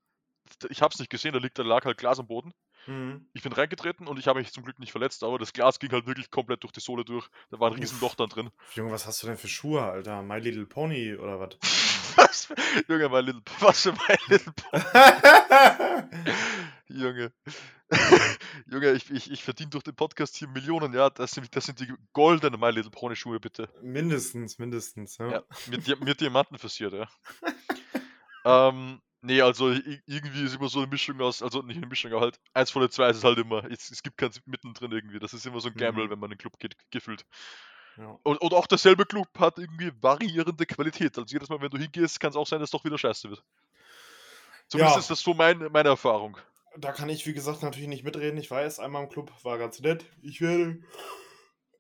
ich 0.70 0.82
habe 0.82 0.94
es 0.94 1.00
nicht 1.00 1.10
gesehen, 1.12 1.34
da 1.34 1.40
liegt, 1.40 1.60
da 1.60 1.64
lag 1.64 1.86
halt 1.86 1.98
Glas 1.98 2.20
am 2.20 2.28
Boden. 2.28 2.54
Mhm. 2.88 3.28
Ich 3.34 3.42
bin 3.44 3.54
reingetreten 3.54 4.08
und 4.08 4.20
ich 4.20 4.28
habe 4.28 4.40
mich 4.40 4.52
zum 4.52 4.64
Glück 4.64 4.80
nicht 4.80 4.92
verletzt, 4.92 5.24
aber 5.24 5.40
das 5.40 5.54
Glas 5.54 5.80
ging 5.80 5.92
halt 5.92 6.06
wirklich 6.06 6.30
komplett 6.32 6.64
durch 6.64 6.72
die 6.74 6.80
Sohle 6.82 7.06
durch. 7.06 7.28
Da 7.50 7.60
war 7.60 7.72
ein 7.72 7.78
riesen 7.80 7.96
Uff. 7.96 8.02
Loch 8.02 8.16
dann 8.16 8.30
drin. 8.30 8.50
Junge, 8.76 8.92
was 8.92 9.06
hast 9.08 9.24
du 9.24 9.28
denn 9.28 9.38
für 9.38 9.48
Schuhe, 9.48 9.82
Alter? 9.84 10.22
My 10.22 10.40
Little 10.40 10.66
Pony 10.66 11.16
oder 11.16 11.40
was? 11.40 11.58
Was? 12.16 12.46
für- 12.46 12.56
Junge, 12.90 13.10
mein 13.10 13.26
Little, 13.26 13.42
was 13.60 13.82
für 13.84 13.94
mein 13.94 14.18
Little 14.28 14.54
Pony, 14.54 14.84
Junge. 16.90 17.32
Junge, 18.68 18.92
ich, 18.94 19.10
ich, 19.12 19.32
ich 19.32 19.44
verdiene 19.44 19.70
durch 19.70 19.84
den 19.84 19.96
Podcast 19.96 20.36
hier 20.38 20.48
Millionen, 20.48 20.94
ja. 20.94 21.10
Das 21.10 21.32
sind, 21.32 21.56
das 21.56 21.66
sind 21.66 21.80
die 21.80 21.92
goldenen 22.12 22.60
My 22.60 22.72
Little 22.72 22.92
Pony 22.92 23.16
Schuhe, 23.16 23.40
bitte. 23.40 23.70
mindestens, 23.82 24.58
mindestens. 24.60 25.18
Ja. 25.18 25.32
Ja, 25.32 25.44
mit, 25.68 26.02
mit 26.02 26.20
Diamanten 26.22 26.58
versiert, 26.58 26.94
ja. 26.94 27.08
ähm, 28.46 29.02
nee, 29.24 29.42
also 29.42 29.72
irgendwie 30.06 30.44
ist 30.44 30.56
immer 30.56 30.70
so 30.70 30.80
eine 30.80 30.88
Mischung 30.88 31.20
aus, 31.22 31.42
also 31.42 31.62
nicht 31.62 31.78
eine 31.78 31.88
Mischung, 31.88 32.12
aber 32.12 32.22
halt 32.22 32.40
eins 32.54 32.72
von 32.72 32.82
den 32.82 32.92
zwei 32.92 33.10
ist 33.10 33.18
es 33.18 33.24
halt 33.24 33.40
immer. 33.40 33.64
Es, 33.72 33.90
es 33.90 34.04
gibt 34.04 34.18
keins 34.18 34.42
mittendrin 34.46 34.92
irgendwie. 34.92 35.20
Das 35.20 35.34
ist 35.34 35.46
immer 35.46 35.60
so 35.60 35.70
ein 35.70 35.76
Gamble, 35.76 36.06
Mhm. 36.06 36.10
wenn 36.12 36.20
man 36.20 36.32
in 36.32 36.38
den 36.38 36.40
Club 36.40 36.60
geht, 36.60 36.76
gefühlt. 36.92 37.26
Ja. 37.98 38.18
Und, 38.24 38.42
und, 38.42 38.54
auch 38.54 38.68
derselbe 38.68 39.06
Club 39.06 39.28
hat 39.38 39.58
irgendwie 39.58 39.92
variierende 40.02 40.66
Qualität. 40.66 41.18
Also 41.18 41.32
jedes 41.32 41.50
Mal, 41.50 41.62
wenn 41.62 41.70
du 41.70 41.78
hingehst, 41.78 42.20
kann 42.20 42.32
es 42.32 42.36
auch 42.36 42.48
sein, 42.48 42.60
dass 42.60 42.68
es 42.68 42.72
doch 42.72 42.84
wieder 42.86 42.98
scheiße 42.98 43.30
wird. 43.30 43.44
Zumindest 44.68 44.96
ja. 44.96 45.00
ist 45.02 45.10
das 45.12 45.22
so 45.22 45.34
mein, 45.34 45.60
meine 45.72 45.90
Erfahrung. 45.90 46.38
Da 46.76 46.92
kann 46.92 47.10
ich, 47.10 47.28
wie 47.28 47.34
gesagt, 47.34 47.62
natürlich 47.62 47.88
nicht 47.88 48.04
mitreden. 48.04 48.40
Ich 48.40 48.50
weiß, 48.50 48.80
einmal 48.80 49.04
im 49.04 49.10
Club 49.10 49.32
war 49.44 49.60
ganz 49.60 49.80
nett. 49.80 50.06
Ich 50.24 50.42
werde 50.42 50.80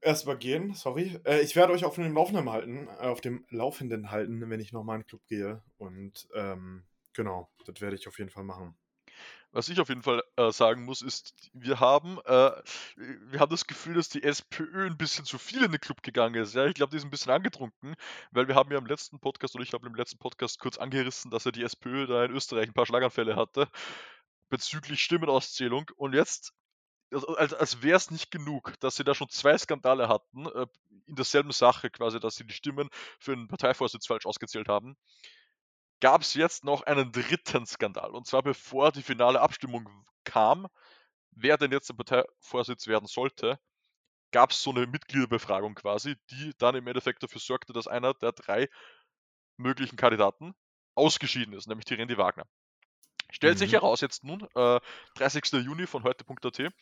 erstmal 0.01 0.37
gehen, 0.37 0.75
sorry. 0.75 1.19
Äh, 1.25 1.41
ich 1.41 1.55
werde 1.55 1.73
euch 1.73 1.83
auf 1.83 1.95
dem 1.95 2.13
Laufenden 2.13 2.51
halten, 2.51 2.87
äh, 2.99 3.07
auf 3.07 3.21
dem 3.21 3.45
Laufenden 3.49 4.11
halten, 4.11 4.49
wenn 4.49 4.59
ich 4.59 4.71
nochmal 4.71 4.97
in 4.97 5.01
den 5.01 5.07
Club 5.07 5.21
gehe. 5.27 5.63
Und 5.77 6.27
ähm, 6.35 6.83
genau, 7.13 7.49
das 7.65 7.81
werde 7.81 7.95
ich 7.95 8.07
auf 8.07 8.17
jeden 8.17 8.29
Fall 8.29 8.43
machen. 8.43 8.75
Was 9.51 9.69
ich 9.69 9.79
auf 9.79 9.89
jeden 9.89 10.01
Fall 10.01 10.23
äh, 10.35 10.51
sagen 10.51 10.83
muss, 10.83 11.03
ist, 11.03 11.35
wir 11.53 11.79
haben, 11.79 12.17
äh, 12.25 12.51
wir 12.95 13.39
haben 13.39 13.51
das 13.51 13.67
Gefühl, 13.67 13.93
dass 13.93 14.09
die 14.09 14.23
SPÖ 14.23 14.87
ein 14.87 14.97
bisschen 14.97 15.25
zu 15.25 15.37
viel 15.37 15.63
in 15.63 15.71
den 15.71 15.79
Club 15.79 16.01
gegangen 16.01 16.41
ist. 16.41 16.55
Ja, 16.55 16.65
ich 16.65 16.73
glaube, 16.73 16.89
die 16.89 16.97
ist 16.97 17.03
ein 17.03 17.11
bisschen 17.11 17.31
angetrunken, 17.31 17.93
weil 18.31 18.47
wir 18.47 18.55
haben 18.55 18.71
ja 18.71 18.79
im 18.79 18.87
letzten 18.87 19.19
Podcast 19.19 19.53
oder 19.53 19.63
ich 19.63 19.73
habe 19.73 19.85
im 19.85 19.93
letzten 19.93 20.17
Podcast 20.17 20.59
kurz 20.59 20.79
angerissen, 20.79 21.29
dass 21.29 21.43
ja 21.43 21.51
die 21.51 21.63
SPÖ 21.63 22.07
da 22.07 22.25
in 22.25 22.31
Österreich 22.31 22.67
ein 22.67 22.73
paar 22.73 22.87
Schlaganfälle 22.87 23.35
hatte 23.35 23.67
bezüglich 24.49 25.03
Stimmenauszählung. 25.03 25.89
Und 25.97 26.13
jetzt, 26.13 26.53
als, 27.11 27.53
als 27.53 27.83
wäre 27.83 27.97
es 27.97 28.09
nicht 28.09 28.31
genug, 28.31 28.73
dass 28.79 28.95
sie 28.95 29.03
da 29.03 29.13
schon 29.13 29.29
zwei 29.29 29.55
Skandale 29.57 30.07
hatten, 30.07 30.47
äh, 30.47 30.65
in 31.05 31.15
derselben 31.15 31.51
Sache 31.51 31.91
quasi, 31.91 32.19
dass 32.19 32.35
sie 32.35 32.45
die 32.45 32.53
Stimmen 32.53 32.89
für 33.19 33.35
den 33.35 33.47
Parteivorsitz 33.47 34.07
falsch 34.07 34.25
ausgezählt 34.25 34.67
haben 34.67 34.95
gab 36.03 36.21
es 36.21 36.33
jetzt 36.33 36.65
noch 36.65 36.81
einen 36.81 37.13
dritten 37.13 37.65
Skandal. 37.65 38.11
Und 38.11 38.27
zwar 38.27 38.43
bevor 38.43 38.91
die 38.91 39.01
finale 39.01 39.39
Abstimmung 39.39 39.87
kam, 40.25 40.67
wer 41.31 41.57
denn 41.57 41.71
jetzt 41.71 41.87
der 41.87 41.93
Parteivorsitz 41.93 42.87
werden 42.87 43.07
sollte, 43.07 43.57
gab 44.33 44.51
es 44.51 44.61
so 44.61 44.71
eine 44.71 44.85
Mitgliederbefragung 44.85 45.75
quasi, 45.75 46.17
die 46.29 46.51
dann 46.57 46.75
im 46.75 46.87
Endeffekt 46.87 47.23
dafür 47.23 47.39
sorgte, 47.39 47.71
dass 47.71 47.87
einer 47.87 48.13
der 48.15 48.33
drei 48.33 48.67
möglichen 49.55 49.95
Kandidaten 49.95 50.53
ausgeschieden 50.93 51.53
ist, 51.53 51.67
nämlich 51.67 51.85
die 51.85 51.93
Randy 51.93 52.17
Wagner. 52.17 52.43
Stellt 53.31 53.55
mhm. 53.55 53.59
sich 53.59 53.71
heraus 53.71 54.01
jetzt 54.01 54.25
nun, 54.25 54.45
äh, 54.55 54.81
30. 55.15 55.53
Juni 55.63 55.87
von 55.87 56.03
heute.at, 56.03 56.73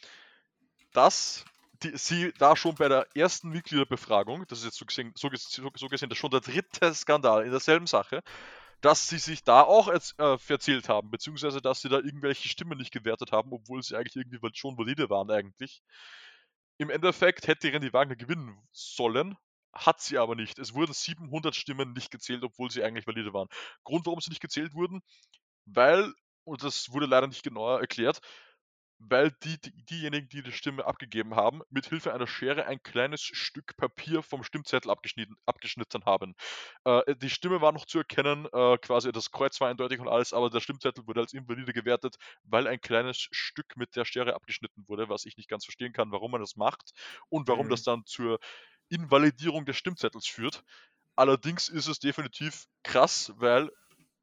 dass 0.93 1.45
die, 1.83 1.95
sie 1.95 2.33
da 2.39 2.55
schon 2.55 2.73
bei 2.73 2.87
der 2.87 3.05
ersten 3.15 3.49
Mitgliederbefragung, 3.49 4.47
das 4.47 4.59
ist 4.59 4.65
jetzt 4.65 4.79
so 4.79 4.85
gesehen, 4.87 5.13
so, 5.15 5.29
so 5.35 5.87
gesehen 5.89 6.09
das 6.09 6.17
schon 6.17 6.31
der 6.31 6.41
dritte 6.41 6.91
Skandal 6.95 7.45
in 7.45 7.51
derselben 7.51 7.85
Sache, 7.85 8.23
dass 8.81 9.07
sie 9.07 9.19
sich 9.19 9.43
da 9.43 9.61
auch 9.61 9.87
äh, 9.87 10.37
verzählt 10.37 10.89
haben, 10.89 11.11
beziehungsweise 11.11 11.61
dass 11.61 11.81
sie 11.81 11.89
da 11.89 11.97
irgendwelche 11.97 12.49
Stimmen 12.49 12.77
nicht 12.77 12.91
gewertet 12.91 13.31
haben, 13.31 13.53
obwohl 13.53 13.81
sie 13.83 13.95
eigentlich 13.95 14.15
irgendwie 14.15 14.39
schon 14.53 14.77
valide 14.77 15.09
waren 15.09 15.29
eigentlich. 15.29 15.81
Im 16.77 16.89
Endeffekt 16.89 17.47
hätte 17.47 17.71
Randy 17.71 17.93
Wagner 17.93 18.15
gewinnen 18.15 18.57
sollen, 18.71 19.37
hat 19.71 20.01
sie 20.01 20.17
aber 20.17 20.35
nicht. 20.35 20.57
Es 20.57 20.73
wurden 20.73 20.93
700 20.93 21.55
Stimmen 21.55 21.93
nicht 21.93 22.11
gezählt, 22.11 22.43
obwohl 22.43 22.71
sie 22.71 22.83
eigentlich 22.83 23.07
valide 23.07 23.33
waren. 23.33 23.47
Grund, 23.83 24.05
warum 24.07 24.19
sie 24.19 24.31
nicht 24.31 24.41
gezählt 24.41 24.73
wurden, 24.73 25.01
weil, 25.65 26.11
und 26.43 26.63
das 26.63 26.91
wurde 26.91 27.05
leider 27.05 27.27
nicht 27.27 27.43
genauer 27.43 27.79
erklärt, 27.79 28.19
weil 29.03 29.31
die, 29.43 29.59
die, 29.59 29.71
diejenigen, 29.85 30.29
die 30.29 30.43
die 30.43 30.51
Stimme 30.51 30.85
abgegeben 30.85 31.35
haben, 31.35 31.61
mit 31.69 31.87
Hilfe 31.87 32.13
einer 32.13 32.27
Schere 32.27 32.65
ein 32.65 32.81
kleines 32.83 33.21
Stück 33.21 33.75
Papier 33.75 34.21
vom 34.21 34.43
Stimmzettel 34.43 34.91
abgeschnitten, 34.91 35.35
abgeschnitten 35.45 36.05
haben. 36.05 36.35
Äh, 36.85 37.15
die 37.15 37.29
Stimme 37.29 37.61
war 37.61 37.71
noch 37.71 37.85
zu 37.85 37.97
erkennen, 37.97 38.47
äh, 38.53 38.77
quasi 38.77 39.11
das 39.11 39.31
Kreuz 39.31 39.59
war 39.59 39.69
eindeutig 39.69 39.99
und 39.99 40.07
alles, 40.07 40.33
aber 40.33 40.49
der 40.49 40.59
Stimmzettel 40.59 41.07
wurde 41.07 41.21
als 41.21 41.33
invalide 41.33 41.73
gewertet, 41.73 42.17
weil 42.43 42.67
ein 42.67 42.79
kleines 42.79 43.27
Stück 43.31 43.75
mit 43.75 43.95
der 43.95 44.05
Schere 44.05 44.35
abgeschnitten 44.35 44.87
wurde, 44.87 45.09
was 45.09 45.25
ich 45.25 45.35
nicht 45.37 45.49
ganz 45.49 45.65
verstehen 45.65 45.93
kann, 45.93 46.11
warum 46.11 46.31
man 46.31 46.41
das 46.41 46.55
macht 46.55 46.91
und 47.29 47.47
warum 47.47 47.65
mhm. 47.65 47.71
das 47.71 47.83
dann 47.83 48.05
zur 48.05 48.39
Invalidierung 48.89 49.65
des 49.65 49.77
Stimmzettels 49.77 50.27
führt. 50.27 50.63
Allerdings 51.15 51.69
ist 51.69 51.87
es 51.87 51.99
definitiv 51.99 52.65
krass, 52.83 53.33
weil 53.37 53.71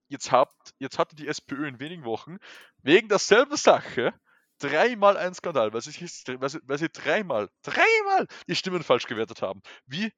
jetzt, 0.09 0.31
habt, 0.31 0.75
jetzt 0.79 0.99
hatte 0.99 1.17
die 1.17 1.27
SPÖ 1.27 1.67
in 1.67 1.81
wenigen 1.81 2.05
Wochen 2.05 2.39
wegen 2.83 3.09
derselben 3.09 3.57
Sache 3.57 4.15
dreimal 4.59 5.17
ein 5.17 5.35
Skandal, 5.35 5.73
weil 5.73 5.81
sie, 5.81 5.93
weil, 6.41 6.49
sie, 6.49 6.61
weil 6.65 6.79
sie 6.79 6.89
dreimal, 6.89 7.49
dreimal 7.63 8.27
die 8.49 8.57
Stimmen 8.57 8.83
falsch 8.83 9.07
gewertet 9.07 9.43
haben. 9.43 9.63
Wie 9.87 10.13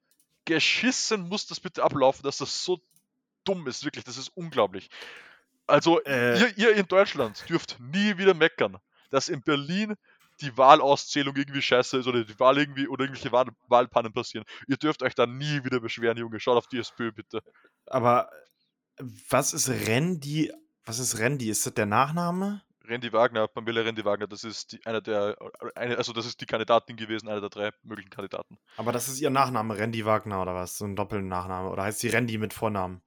geschissen 0.44 1.28
muss 1.28 1.47
das 1.47 1.61
bitte 1.61 1.82
ablaufen, 1.82 2.23
dass 2.23 2.38
das 2.38 2.64
so 2.64 2.80
dumm 3.44 3.66
ist, 3.66 3.85
wirklich, 3.85 4.04
das 4.04 4.16
ist 4.16 4.30
unglaublich. 4.35 4.88
Also, 5.66 6.02
äh, 6.02 6.38
ihr, 6.38 6.59
ihr 6.59 6.76
in 6.76 6.87
Deutschland 6.87 7.49
dürft 7.49 7.78
nie 7.78 8.18
wieder 8.18 8.35
meckern, 8.35 8.78
dass 9.11 9.29
in 9.29 9.42
Berlin 9.42 9.94
die 10.40 10.57
Wahlauszählung 10.57 11.37
irgendwie 11.37 11.62
scheiße 11.62 11.98
ist 11.98 12.07
oder 12.07 12.24
die 12.24 12.40
Wahl 12.40 12.59
irgendwie 12.59 12.88
oder 12.88 13.05
irgendwelche 13.05 13.31
Wahl, 13.33 13.46
Wahlpannen 13.68 14.12
passieren. 14.12 14.44
Ihr 14.66 14.76
dürft 14.76 15.03
euch 15.03 15.14
da 15.14 15.26
nie 15.26 15.64
wieder 15.64 15.81
beschweren, 15.81 16.16
Junge. 16.16 16.40
Schaut 16.40 16.57
auf 16.57 16.66
die 16.66 16.79
SPÖ 16.79 17.12
bitte. 17.12 17.42
Aber 17.87 18.31
was 19.29 19.53
ist 19.53 19.68
Randy? 19.68 20.53
Was 20.85 20.98
ist 20.98 21.18
Randy? 21.18 21.50
Ist 21.50 21.66
das 21.66 21.74
der 21.74 21.87
Nachname? 21.87 22.62
Randy 22.90 23.12
Wagner, 23.12 23.48
Pamela 23.48 23.83
Randy 23.83 24.05
Wagner, 24.05 24.26
das 24.26 24.44
ist 24.44 24.72
die, 24.72 24.85
einer 24.85 25.00
der, 25.00 25.37
eine, 25.74 25.96
also 25.96 26.12
das 26.12 26.26
ist 26.26 26.40
die 26.40 26.46
Kandidatin 26.46 26.96
gewesen, 26.96 27.29
einer 27.29 27.40
der 27.40 27.50
drei 27.50 27.70
möglichen 27.83 28.11
Kandidaten. 28.11 28.59
Aber 28.76 28.92
das 28.92 29.09
ist 29.09 29.20
ihr 29.20 29.31
Nachname, 29.31 29.79
Randy 29.79 30.05
Wagner 30.05 30.42
oder 30.42 30.55
was? 30.55 30.76
So 30.76 30.85
ein 30.85 30.96
doppelten 30.96 31.29
Nachname. 31.29 31.70
Oder 31.70 31.85
heißt 31.85 32.00
sie 32.00 32.09
Randy 32.09 32.37
mit 32.38 32.53
Vornamen? 32.53 33.00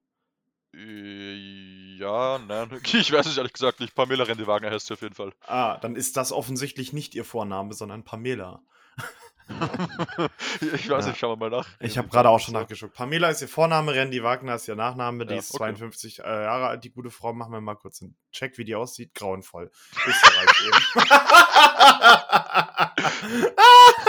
Äh, 0.74 1.98
ja, 1.98 2.40
nein, 2.40 2.70
ich 2.94 3.12
weiß 3.12 3.26
es 3.26 3.38
ehrlich 3.38 3.54
gesagt 3.54 3.80
nicht. 3.80 3.94
Pamela 3.94 4.24
Randy 4.24 4.48
Wagner 4.48 4.72
heißt 4.72 4.88
sie 4.88 4.94
auf 4.94 5.02
jeden 5.02 5.16
Fall. 5.16 5.34
Ah, 5.46 5.78
dann 5.78 5.96
ist 5.96 6.18
das 6.18 6.32
offensichtlich 6.32 6.94
nicht 6.94 7.14
ihr 7.14 7.26
Vorname, 7.26 7.74
sondern 7.74 8.04
Pamela. 8.04 8.64
ich 10.74 10.90
weiß 10.90 11.08
nicht, 11.08 11.18
schauen 11.18 11.40
wir 11.40 11.50
mal 11.50 11.58
nach. 11.58 11.68
Ich 11.80 11.98
habe 11.98 12.08
gerade 12.08 12.30
auch 12.30 12.40
schon 12.40 12.54
nachgeschaut. 12.54 12.94
Pamela 12.94 13.30
ist 13.30 13.42
ihr 13.42 13.48
Vorname, 13.48 13.94
Randy 13.94 14.24
Wagner 14.24 14.56
ist 14.56 14.68
ihr 14.68 14.76
Nachname, 14.76 15.26
die 15.26 15.34
ja, 15.34 15.40
ist 15.40 15.54
okay. 15.54 15.74
52 15.74 16.20
äh, 16.20 16.24
Jahre 16.24 16.68
alt, 16.68 16.84
die 16.84 16.92
gute 16.92 17.10
Frau. 17.12 17.34
Machen 17.34 17.52
wir 17.52 17.62
mal 17.62 17.76
kurz 17.76 18.02
einen 18.02 18.16
Check, 18.32 18.58
wie 18.58 18.66
die 18.66 18.76
aussieht. 18.76 19.14
Grauenvoll. 19.14 19.72
Österreich 20.06 20.50
eben. 20.66 21.10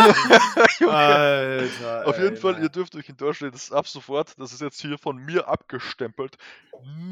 Alter, 0.88 2.06
Auf 2.06 2.18
jeden 2.18 2.34
ey, 2.34 2.40
Fall, 2.40 2.62
ihr 2.62 2.68
dürft 2.68 2.94
euch 2.96 3.08
in 3.08 3.16
Deutschland 3.16 3.54
das 3.54 3.72
ab 3.72 3.86
sofort, 3.88 4.38
das 4.38 4.52
ist 4.52 4.60
jetzt 4.60 4.80
hier 4.80 4.98
von 4.98 5.16
mir 5.16 5.48
abgestempelt, 5.48 6.36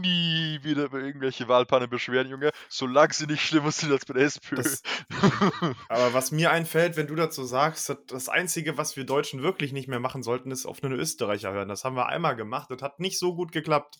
nie 0.00 0.58
wieder 0.62 0.84
über 0.84 0.98
irgendwelche 1.00 1.48
Wahlpannen 1.48 1.88
beschweren, 1.88 2.28
Junge, 2.28 2.50
solange 2.68 3.12
sie 3.12 3.26
nicht 3.26 3.46
schlimmer 3.46 3.70
sind 3.70 3.92
als 3.92 4.04
bei 4.04 4.14
der 4.14 4.24
SPÖ. 4.24 4.56
Das, 4.56 4.82
aber 5.88 6.12
was 6.14 6.32
mir 6.32 6.50
einfällt, 6.50 6.96
wenn 6.96 7.06
du 7.06 7.14
dazu 7.14 7.44
sagst, 7.44 7.94
das 8.08 8.11
Einzige, 8.28 8.78
was 8.78 8.96
wir 8.96 9.04
Deutschen 9.04 9.42
wirklich 9.42 9.72
nicht 9.72 9.88
mehr 9.88 10.00
machen 10.00 10.22
sollten, 10.22 10.50
ist 10.50 10.66
auf 10.66 10.82
einen 10.82 10.92
Österreicher 10.94 11.52
hören. 11.52 11.68
Das 11.68 11.84
haben 11.84 11.96
wir 11.96 12.06
einmal 12.06 12.36
gemacht 12.36 12.70
und 12.70 12.82
hat 12.82 13.00
nicht 13.00 13.18
so 13.18 13.34
gut 13.34 13.52
geklappt. 13.52 13.98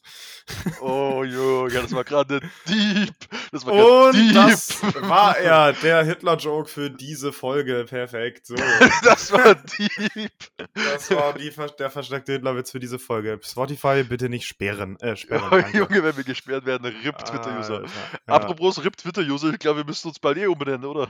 Oh, 0.81 1.25
Junge, 1.25 1.73
das 1.73 1.93
war 1.93 2.05
gerade 2.05 2.41
Dieb. 2.69 3.15
Das 3.51 3.67
war 3.67 4.09
und 4.09 4.15
deep. 4.15 4.35
das 4.35 4.83
war 5.03 5.37
er, 5.37 5.73
der 5.73 6.05
Hitler-Joke 6.05 6.69
für 6.69 6.91
diese 6.91 7.33
Folge. 7.33 7.85
Perfekt. 7.89 8.47
So. 8.47 8.55
das 9.05 9.33
war 9.33 9.55
Dieb. 9.55 10.33
Das 10.75 11.11
war 11.11 11.35
die, 11.35 11.53
der 11.79 11.91
versteckte 11.91 12.33
Hitlerwitz 12.33 12.71
für 12.71 12.81
diese 12.81 12.99
Folge. 12.99 13.39
Spotify 13.43 14.05
bitte 14.05 14.29
nicht 14.29 14.47
sperren. 14.47 14.99
Äh, 15.01 15.17
sperren 15.17 15.49
oh, 15.51 15.77
Junge, 15.77 16.03
wenn 16.03 16.17
wir 16.17 16.25
gesperrt 16.25 16.67
werden, 16.67 16.85
RIP 16.85 17.19
Twitter-User. 17.25 17.83
Ja. 17.83 18.35
Apropos 18.35 18.83
RIP 18.83 18.97
Twitter-User, 18.97 19.51
ich 19.51 19.59
glaube, 19.59 19.81
wir 19.81 19.87
müssen 19.87 20.09
uns 20.09 20.19
bald 20.19 20.39
eh 20.39 20.47
umbenennen, 20.47 20.85
oder? 20.85 21.09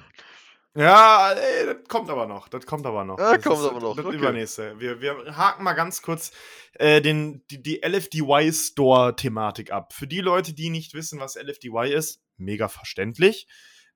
Ja, 0.74 1.32
ey, 1.32 1.66
das 1.66 1.88
kommt 1.88 2.08
aber 2.08 2.26
noch. 2.26 2.48
Das 2.48 2.64
kommt 2.64 2.86
aber 2.86 3.04
noch. 3.04 3.18
Ja, 3.18 3.36
das 3.36 3.44
kommt 3.44 3.60
ist, 3.60 3.66
aber 3.66 3.80
noch. 3.80 3.94
Das 3.94 4.06
okay. 4.06 4.16
übernächste. 4.16 4.78
Wir, 4.78 5.00
wir 5.00 5.36
haken 5.36 5.64
mal 5.64 5.74
ganz 5.74 6.00
kurz 6.00 6.32
äh, 6.74 7.02
den, 7.02 7.44
die, 7.50 7.62
die 7.62 7.82
LFDY 7.84 8.50
Store-Thematik 8.52 9.70
ab. 9.70 9.92
Für 9.92 10.06
die 10.06 10.20
Leute, 10.20 10.54
die 10.54 10.70
nicht 10.70 10.94
wissen, 10.94 11.20
was 11.20 11.36
LFDY 11.36 11.92
ist, 11.92 12.22
mega 12.38 12.68
verständlich. 12.68 13.46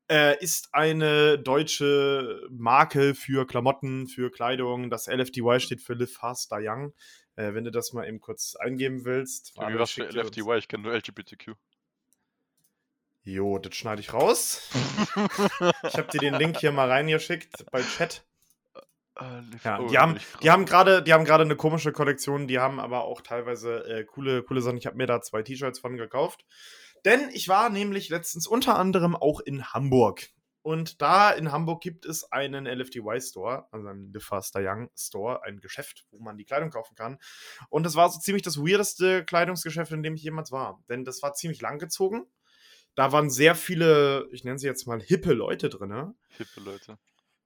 Äh, 0.08 0.38
ist 0.42 0.68
eine 0.72 1.38
deutsche 1.38 2.46
Marke 2.50 3.14
für 3.14 3.46
Klamotten, 3.46 4.06
für 4.06 4.30
Kleidung. 4.30 4.90
Das 4.90 5.06
LFDY 5.06 5.60
steht 5.60 5.80
für 5.80 5.94
Live 5.94 6.12
Faster 6.12 6.58
Young. 6.60 6.92
Äh, 7.36 7.54
wenn 7.54 7.64
du 7.64 7.70
das 7.70 7.94
mal 7.94 8.06
eben 8.06 8.20
kurz 8.20 8.54
eingeben 8.54 9.04
willst. 9.04 9.54
Wie 9.56 9.78
was 9.78 9.92
für 9.92 10.04
LFDY? 10.04 10.58
Ich 10.58 10.68
kenne 10.68 10.84
nur 10.84 10.94
LGBTQ. 10.94 11.54
Jo, 13.26 13.58
das 13.58 13.74
schneide 13.74 14.00
ich 14.00 14.14
raus. 14.14 14.70
ich 15.82 15.96
habe 15.96 16.06
dir 16.12 16.20
den 16.20 16.34
Link 16.34 16.58
hier 16.58 16.70
mal 16.70 16.88
reingeschickt 16.88 17.66
bei 17.72 17.82
Chat. 17.82 18.24
Äh, 19.18 19.42
ja, 19.64 19.82
die 19.82 19.98
haben, 19.98 20.16
die 20.44 20.50
haben 20.52 20.64
gerade, 20.64 21.02
die 21.02 21.12
haben 21.12 21.24
gerade 21.24 21.42
eine 21.42 21.56
komische 21.56 21.90
Kollektion, 21.90 22.46
die 22.46 22.60
haben 22.60 22.78
aber 22.78 23.02
auch 23.02 23.22
teilweise 23.22 23.84
äh, 23.88 24.04
coole, 24.04 24.44
coole 24.44 24.62
Sachen. 24.62 24.76
Ich 24.76 24.86
habe 24.86 24.96
mir 24.96 25.08
da 25.08 25.22
zwei 25.22 25.42
T-Shirts 25.42 25.80
von 25.80 25.96
gekauft. 25.96 26.44
Denn 27.04 27.28
ich 27.32 27.48
war 27.48 27.68
nämlich 27.68 28.10
letztens 28.10 28.46
unter 28.46 28.78
anderem 28.78 29.16
auch 29.16 29.40
in 29.40 29.72
Hamburg. 29.72 30.28
Und 30.62 31.02
da 31.02 31.32
in 31.32 31.50
Hamburg 31.50 31.82
gibt 31.82 32.06
es 32.06 32.30
einen 32.30 32.64
LFDY 32.64 33.20
Store, 33.20 33.66
also 33.72 33.88
einen 33.88 34.12
The 34.14 34.20
Faster 34.20 34.60
Young 34.62 34.88
Store, 34.96 35.42
ein 35.42 35.60
Geschäft, 35.60 36.06
wo 36.12 36.20
man 36.20 36.36
die 36.38 36.44
Kleidung 36.44 36.70
kaufen 36.70 36.94
kann. 36.94 37.18
Und 37.70 37.84
das 37.84 37.96
war 37.96 38.08
so 38.08 38.20
ziemlich 38.20 38.44
das 38.44 38.58
weirdeste 38.58 39.24
Kleidungsgeschäft, 39.24 39.90
in 39.90 40.04
dem 40.04 40.14
ich 40.14 40.22
jemals 40.22 40.52
war. 40.52 40.80
Denn 40.88 41.04
das 41.04 41.22
war 41.22 41.34
ziemlich 41.34 41.60
langgezogen. 41.60 42.26
Da 42.96 43.12
waren 43.12 43.30
sehr 43.30 43.54
viele, 43.54 44.28
ich 44.32 44.42
nenne 44.42 44.58
sie 44.58 44.66
jetzt 44.66 44.86
mal 44.86 45.00
hippe 45.00 45.34
Leute 45.34 45.68
drin. 45.68 46.14
Hippe 46.30 46.60
Leute. 46.60 46.98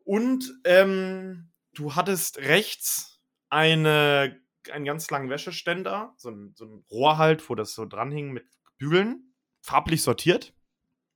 Und 0.05 0.51
ähm, 0.65 1.51
du 1.75 1.95
hattest 1.97 2.39
rechts 2.39 3.21
eine, 3.51 4.41
einen 4.73 4.85
ganz 4.85 5.11
langen 5.11 5.29
Wäscheständer, 5.29 6.15
so 6.17 6.31
ein, 6.31 6.53
so 6.55 6.65
ein 6.65 6.85
Rohr 6.91 7.19
halt, 7.19 7.51
wo 7.51 7.57
das 7.57 7.75
so 7.75 7.85
dranhing 7.85 8.31
mit 8.31 8.47
Bügeln, 8.79 9.35
farblich 9.61 10.03
sortiert. 10.03 10.55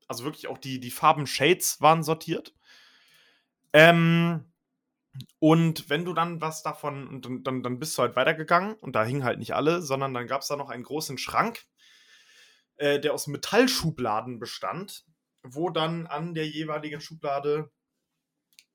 Also 0.09 0.25
wirklich 0.25 0.49
auch 0.49 0.59
die, 0.59 0.81
die 0.81 0.91
Farben-Shades 0.91 1.81
waren 1.81 2.03
sortiert. 2.03 2.55
Ähm, 3.73 4.53
und 5.39 5.89
wenn 5.89 6.05
du 6.05 6.13
dann 6.13 6.41
was 6.41 6.65
davon, 6.65 7.23
dann, 7.23 7.45
dann, 7.45 7.63
dann 7.63 7.79
bist 7.79 7.97
du 7.97 8.03
halt 8.03 8.17
weitergegangen 8.17 8.75
und 8.75 8.97
da 8.97 9.05
hingen 9.05 9.23
halt 9.25 9.39
nicht 9.39 9.55
alle, 9.55 9.81
sondern 9.81 10.13
dann 10.13 10.27
gab 10.27 10.43
es 10.43 10.49
da 10.49 10.57
noch 10.57 10.71
einen 10.71 10.83
großen 10.83 11.19
Schrank, 11.19 11.67
äh, 12.85 13.01
der 13.01 13.15
aus 13.15 13.29
Metallschubladen 13.29 14.39
bestand, 14.39 15.07
wo 15.43 15.71
dann 15.71 16.07
an 16.07 16.35
der 16.35 16.47
jeweiligen 16.47 17.01
Schublade 17.01 17.71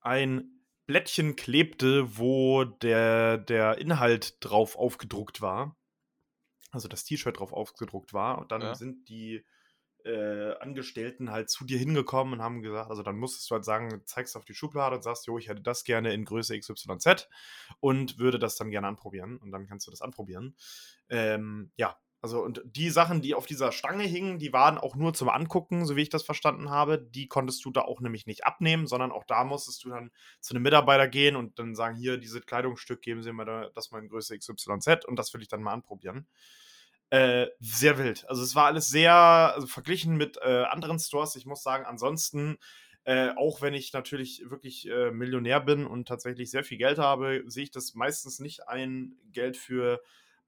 ein 0.00 0.64
Blättchen 0.86 1.36
klebte, 1.36 2.18
wo 2.18 2.64
der, 2.64 3.38
der 3.38 3.78
Inhalt 3.78 4.36
drauf 4.40 4.74
aufgedruckt 4.74 5.40
war. 5.40 5.76
Also 6.72 6.88
das 6.88 7.04
T-Shirt 7.04 7.38
drauf 7.38 7.52
aufgedruckt 7.52 8.12
war. 8.12 8.38
Und 8.38 8.50
dann 8.50 8.62
Ja. 8.62 8.74
sind 8.74 9.08
die 9.08 9.46
äh, 10.04 10.54
Angestellten 10.54 11.30
halt 11.30 11.48
zu 11.48 11.64
dir 11.64 11.78
hingekommen 11.78 12.34
und 12.34 12.42
haben 12.42 12.62
gesagt, 12.62 12.90
also 12.90 13.04
dann 13.04 13.16
musstest 13.16 13.48
du 13.48 13.54
halt 13.54 13.64
sagen, 13.64 14.02
zeigst 14.06 14.36
auf 14.36 14.44
die 14.44 14.54
Schublade 14.54 14.96
und 14.96 15.02
sagst, 15.02 15.28
jo, 15.28 15.38
ich 15.38 15.48
hätte 15.48 15.62
das 15.62 15.84
gerne 15.84 16.12
in 16.14 16.24
Größe 16.24 16.58
XYZ 16.58 17.28
und 17.78 18.18
würde 18.18 18.40
das 18.40 18.56
dann 18.56 18.72
gerne 18.72 18.88
anprobieren. 18.88 19.36
Und 19.36 19.52
dann 19.52 19.68
kannst 19.68 19.86
du 19.86 19.92
das 19.92 20.02
anprobieren. 20.02 20.56
Ähm, 21.10 21.70
ja, 21.76 21.96
also 22.22 22.42
und 22.42 22.62
die 22.64 22.90
Sachen, 22.90 23.22
die 23.22 23.34
auf 23.34 23.46
dieser 23.46 23.72
Stange 23.72 24.04
hingen, 24.04 24.38
die 24.38 24.52
waren 24.52 24.76
auch 24.76 24.94
nur 24.94 25.14
zum 25.14 25.30
Angucken, 25.30 25.86
so 25.86 25.96
wie 25.96 26.02
ich 26.02 26.10
das 26.10 26.22
verstanden 26.22 26.68
habe. 26.68 26.98
Die 26.98 27.28
konntest 27.28 27.64
du 27.64 27.70
da 27.70 27.82
auch 27.82 28.00
nämlich 28.00 28.26
nicht 28.26 28.44
abnehmen, 28.44 28.86
sondern 28.86 29.10
auch 29.10 29.24
da 29.24 29.44
musstest 29.44 29.84
du 29.84 29.88
dann 29.88 30.10
zu 30.40 30.54
einem 30.54 30.62
Mitarbeiter 30.62 31.08
gehen 31.08 31.34
und 31.34 31.58
dann 31.58 31.74
sagen, 31.74 31.96
hier, 31.96 32.18
dieses 32.18 32.44
Kleidungsstück, 32.44 33.00
geben 33.00 33.22
Sie 33.22 33.32
mir 33.32 33.46
da, 33.46 33.70
das 33.74 33.90
mal 33.90 34.02
in 34.02 34.08
Größe 34.08 34.36
XYZ 34.36 35.06
und 35.06 35.16
das 35.16 35.32
will 35.32 35.40
ich 35.40 35.48
dann 35.48 35.62
mal 35.62 35.72
anprobieren. 35.72 36.26
Äh, 37.08 37.48
sehr 37.58 37.98
wild. 37.98 38.28
Also 38.28 38.42
es 38.42 38.54
war 38.54 38.66
alles 38.66 38.88
sehr, 38.88 39.12
also 39.12 39.66
verglichen 39.66 40.16
mit 40.16 40.36
äh, 40.42 40.64
anderen 40.64 40.98
Stores, 40.98 41.36
ich 41.36 41.46
muss 41.46 41.62
sagen, 41.62 41.86
ansonsten, 41.86 42.58
äh, 43.04 43.30
auch 43.30 43.62
wenn 43.62 43.72
ich 43.72 43.94
natürlich 43.94 44.44
wirklich 44.48 44.88
äh, 44.88 45.10
Millionär 45.10 45.60
bin 45.60 45.86
und 45.86 46.06
tatsächlich 46.06 46.50
sehr 46.50 46.64
viel 46.64 46.78
Geld 46.78 46.98
habe, 46.98 47.42
sehe 47.46 47.64
ich 47.64 47.70
das 47.70 47.94
meistens 47.94 48.40
nicht 48.40 48.68
ein, 48.68 49.16
Geld 49.32 49.56
für 49.56 50.00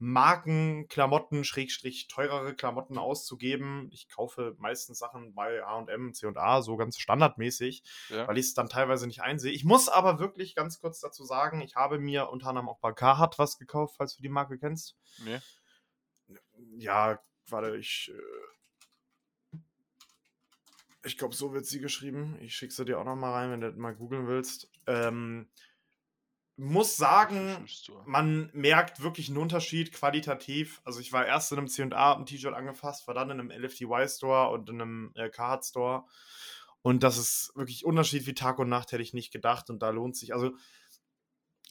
Marken, 0.04 0.88
Klamotten, 0.88 1.44
Schrägstrich 1.44 2.08
teurere 2.08 2.56
Klamotten 2.56 2.98
auszugeben. 2.98 3.88
Ich 3.92 4.08
kaufe 4.08 4.56
meistens 4.58 4.98
Sachen 4.98 5.32
bei 5.32 5.62
H&M, 5.62 6.12
C&A, 6.12 6.60
so 6.60 6.76
ganz 6.76 6.98
standardmäßig, 6.98 7.84
Ja. 8.08 8.26
weil 8.26 8.36
ich 8.36 8.46
es 8.46 8.54
dann 8.54 8.68
teilweise 8.68 9.06
nicht 9.06 9.22
einsehe. 9.22 9.52
Ich 9.52 9.62
muss 9.64 9.88
aber 9.88 10.18
wirklich 10.18 10.56
ganz 10.56 10.80
kurz 10.80 10.98
dazu 10.98 11.24
sagen, 11.24 11.60
ich 11.60 11.76
habe 11.76 12.00
mir 12.00 12.30
unter 12.30 12.48
anderem 12.48 12.68
auch 12.68 12.80
bei 12.80 12.92
Carhartt 12.92 13.38
was 13.38 13.58
gekauft, 13.58 13.94
falls 13.96 14.16
du 14.16 14.22
die 14.24 14.28
Marke 14.28 14.58
kennst. 14.58 14.96
Nee. 15.18 15.38
Ja, 16.78 17.20
warte, 17.48 17.76
ich. 17.76 18.10
Äh, 18.12 19.58
ich 21.04 21.16
glaube, 21.16 21.36
so 21.36 21.52
wird 21.52 21.64
sie 21.66 21.78
geschrieben. 21.78 22.36
Ich 22.40 22.56
schicke 22.56 22.72
sie 22.72 22.84
dir 22.84 22.98
auch 22.98 23.04
noch 23.04 23.14
mal 23.14 23.32
rein, 23.32 23.52
wenn 23.52 23.60
du 23.60 23.68
das 23.70 23.78
mal 23.78 23.94
googeln 23.94 24.26
willst. 24.26 24.68
Ähm, 24.88 25.48
muss 26.62 26.96
sagen, 26.96 27.66
man 28.06 28.48
merkt 28.52 29.02
wirklich 29.02 29.28
einen 29.28 29.38
Unterschied 29.38 29.92
qualitativ. 29.92 30.80
Also 30.84 31.00
ich 31.00 31.12
war 31.12 31.26
erst 31.26 31.50
in 31.50 31.58
einem 31.58 31.66
C&A 31.66 32.14
ein 32.14 32.24
T-Shirt 32.24 32.54
angefasst, 32.54 33.08
war 33.08 33.14
dann 33.14 33.30
in 33.30 33.40
einem 33.40 33.50
LFTY 33.50 34.06
Store 34.08 34.50
und 34.50 34.68
in 34.70 34.80
einem 34.80 35.12
äh, 35.16 35.28
Carhartt 35.28 35.64
Store. 35.64 36.04
Und 36.80 37.02
das 37.02 37.18
ist 37.18 37.50
wirklich 37.56 37.84
Unterschied 37.84 38.26
wie 38.26 38.34
Tag 38.34 38.60
und 38.60 38.68
Nacht, 38.68 38.92
hätte 38.92 39.02
ich 39.02 39.12
nicht 39.12 39.32
gedacht. 39.32 39.70
Und 39.70 39.82
da 39.82 39.90
lohnt 39.90 40.16
sich, 40.16 40.34
also 40.34 40.52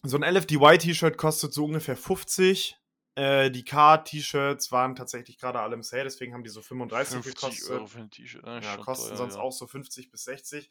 so 0.03 0.17
ein 0.17 0.23
LFDY 0.23 0.77
T-Shirt 0.77 1.17
kostet 1.17 1.53
so 1.53 1.63
ungefähr 1.65 1.95
50. 1.95 2.77
Äh, 3.15 3.49
die 3.49 3.63
K-T-Shirts 3.63 4.73
waren 4.73 4.95
tatsächlich 4.95 5.37
gerade 5.37 5.61
alle 5.61 5.75
im 5.75 5.83
Sale, 5.83 6.03
deswegen 6.03 6.33
haben 6.33 6.43
die 6.43 6.49
so 6.49 6.61
35 6.61 7.13
50 7.13 7.35
gekostet. 7.35 7.71
Euro 7.71 7.87
für 7.87 7.99
ein 7.99 8.11
T-Shirt. 8.11 8.43
ne, 8.43 8.59
Ja, 8.61 8.75
kosten 8.75 9.09
teuer, 9.09 9.17
sonst 9.17 9.35
ja. 9.35 9.41
auch 9.41 9.53
so 9.53 9.67
50 9.67 10.11
bis 10.11 10.25
60. 10.25 10.69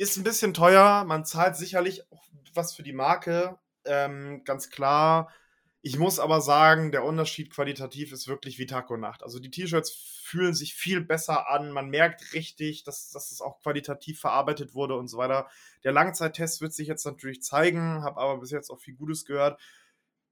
Ist 0.00 0.16
ein 0.16 0.24
bisschen 0.24 0.54
teuer. 0.54 1.04
Man 1.04 1.26
zahlt 1.26 1.56
sicherlich 1.56 2.10
auch 2.10 2.24
was 2.54 2.74
für 2.74 2.82
die 2.82 2.94
Marke. 2.94 3.58
Ähm, 3.84 4.44
ganz 4.46 4.70
klar. 4.70 5.30
Ich 5.82 5.98
muss 5.98 6.18
aber 6.18 6.40
sagen, 6.40 6.90
der 6.90 7.04
Unterschied 7.04 7.52
qualitativ 7.52 8.10
ist 8.10 8.26
wirklich 8.26 8.58
wie 8.58 8.64
und 8.88 9.00
Nacht. 9.00 9.22
Also 9.22 9.38
die 9.40 9.50
T-Shirts 9.50 9.90
fühlen 10.24 10.54
sich 10.54 10.72
viel 10.72 11.02
besser 11.02 11.50
an. 11.50 11.70
Man 11.70 11.90
merkt 11.90 12.32
richtig, 12.32 12.82
dass, 12.82 13.10
dass 13.10 13.30
es 13.30 13.42
auch 13.42 13.60
qualitativ 13.60 14.18
verarbeitet 14.18 14.72
wurde 14.72 14.96
und 14.96 15.08
so 15.08 15.18
weiter. 15.18 15.48
Der 15.84 15.92
Langzeittest 15.92 16.62
wird 16.62 16.72
sich 16.72 16.88
jetzt 16.88 17.04
natürlich 17.04 17.42
zeigen, 17.42 18.02
habe 18.02 18.22
aber 18.22 18.40
bis 18.40 18.52
jetzt 18.52 18.70
auch 18.70 18.80
viel 18.80 18.94
Gutes 18.94 19.26
gehört. 19.26 19.60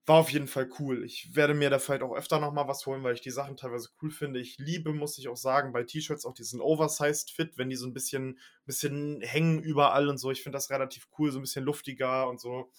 War 0.09 0.17
auf 0.17 0.31
jeden 0.33 0.49
Fall 0.49 0.71
cool. 0.79 1.05
Ich 1.05 1.37
werde 1.37 1.55
mir 1.55 1.71
da 1.71 1.79
vielleicht 1.79 2.03
auch 2.03 2.15
öfter 2.17 2.41
nochmal 2.41 2.67
was 2.67 2.87
holen, 2.87 3.03
weil 3.05 3.15
ich 3.15 3.21
die 3.21 3.31
Sachen 3.31 3.57
teilweise 3.57 3.91
cool 4.03 4.11
finde. 4.11 4.41
Ich 4.41 4.57
liebe, 4.59 4.93
muss 4.95 5.19
ich 5.19 5.29
auch 5.29 5.37
sagen, 5.37 5.73
bei 5.73 5.85
T-Shirts 5.85 6.25
auch 6.25 6.35
diesen 6.35 6.61
Oversized 6.63 7.31
Fit, 7.31 7.59
wenn 7.59 7.69
die 7.69 7.77
so 7.77 7.87
ein 7.87 7.93
bisschen, 7.93 8.39
bisschen 8.65 9.21
hängen 9.21 9.61
überall 9.63 10.09
und 10.09 10.19
so. 10.19 10.31
Ich 10.31 10.43
finde 10.43 10.57
das 10.57 10.71
relativ 10.71 11.09
cool, 11.19 11.31
so 11.31 11.39
ein 11.39 11.43
bisschen 11.43 11.65
luftiger 11.65 12.29
und 12.29 12.41
so. 12.41 12.73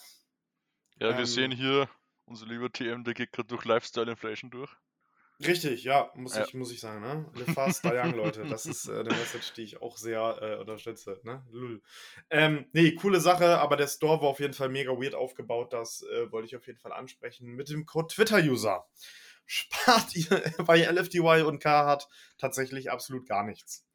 Ja, 1.02 1.18
wir 1.18 1.26
Ähm, 1.26 1.26
sehen 1.26 1.52
hier, 1.52 1.90
unser 2.26 2.46
lieber 2.46 2.72
TM, 2.72 3.04
der 3.04 3.14
geht 3.14 3.32
gerade 3.34 3.48
durch 3.48 3.66
Lifestyle 3.66 4.12
Inflation 4.12 4.52
durch. 4.52 4.72
Richtig, 5.46 5.86
ja, 5.86 6.12
muss, 6.16 6.36
Ja. 6.36 6.44
Ich, 6.44 6.54
muss 6.54 6.72
ich 6.72 6.82
sagen, 6.82 7.02
ne? 7.02 7.26
Live 7.34 7.54
fast, 7.54 7.86
die 7.86 7.90
young, 7.90 8.14
Leute. 8.14 8.44
Das 8.44 8.66
ist 8.66 8.88
äh, 8.88 9.04
der 9.04 9.14
Message, 9.14 9.54
die 9.54 9.64
ich 9.64 9.82
auch 9.82 9.96
sehr 9.98 10.38
äh, 10.42 10.56
unterstütze, 10.58 11.20
ne? 11.24 11.46
Lul. 11.50 11.82
Ähm, 12.30 12.66
nee, 12.74 12.92
coole 12.92 13.22
Sache, 13.22 13.60
aber 13.60 13.78
der 13.78 13.88
Store 13.88 14.22
war 14.22 14.28
auf 14.28 14.42
jeden 14.42 14.54
Fall 14.54 14.68
mega 14.68 14.92
weird 14.92 15.16
aufgebaut. 15.16 15.72
Das 15.72 16.02
äh, 16.04 16.30
wollte 16.32 16.48
ich 16.48 16.58
auf 16.58 16.68
jeden 16.68 16.80
Fall 16.80 16.92
ansprechen. 16.92 17.56
Mit 17.56 17.70
dem 17.70 17.86
Code 17.86 18.14
Twitter-User 18.14 18.86
spart 19.46 20.14
ihr 20.16 20.42
bei 20.66 20.82
LFDY 20.84 21.44
und 21.44 21.60
Carhartt 21.64 22.10
tatsächlich 22.38 22.92
absolut 22.92 23.26
gar 23.26 23.46
nichts. 23.46 23.86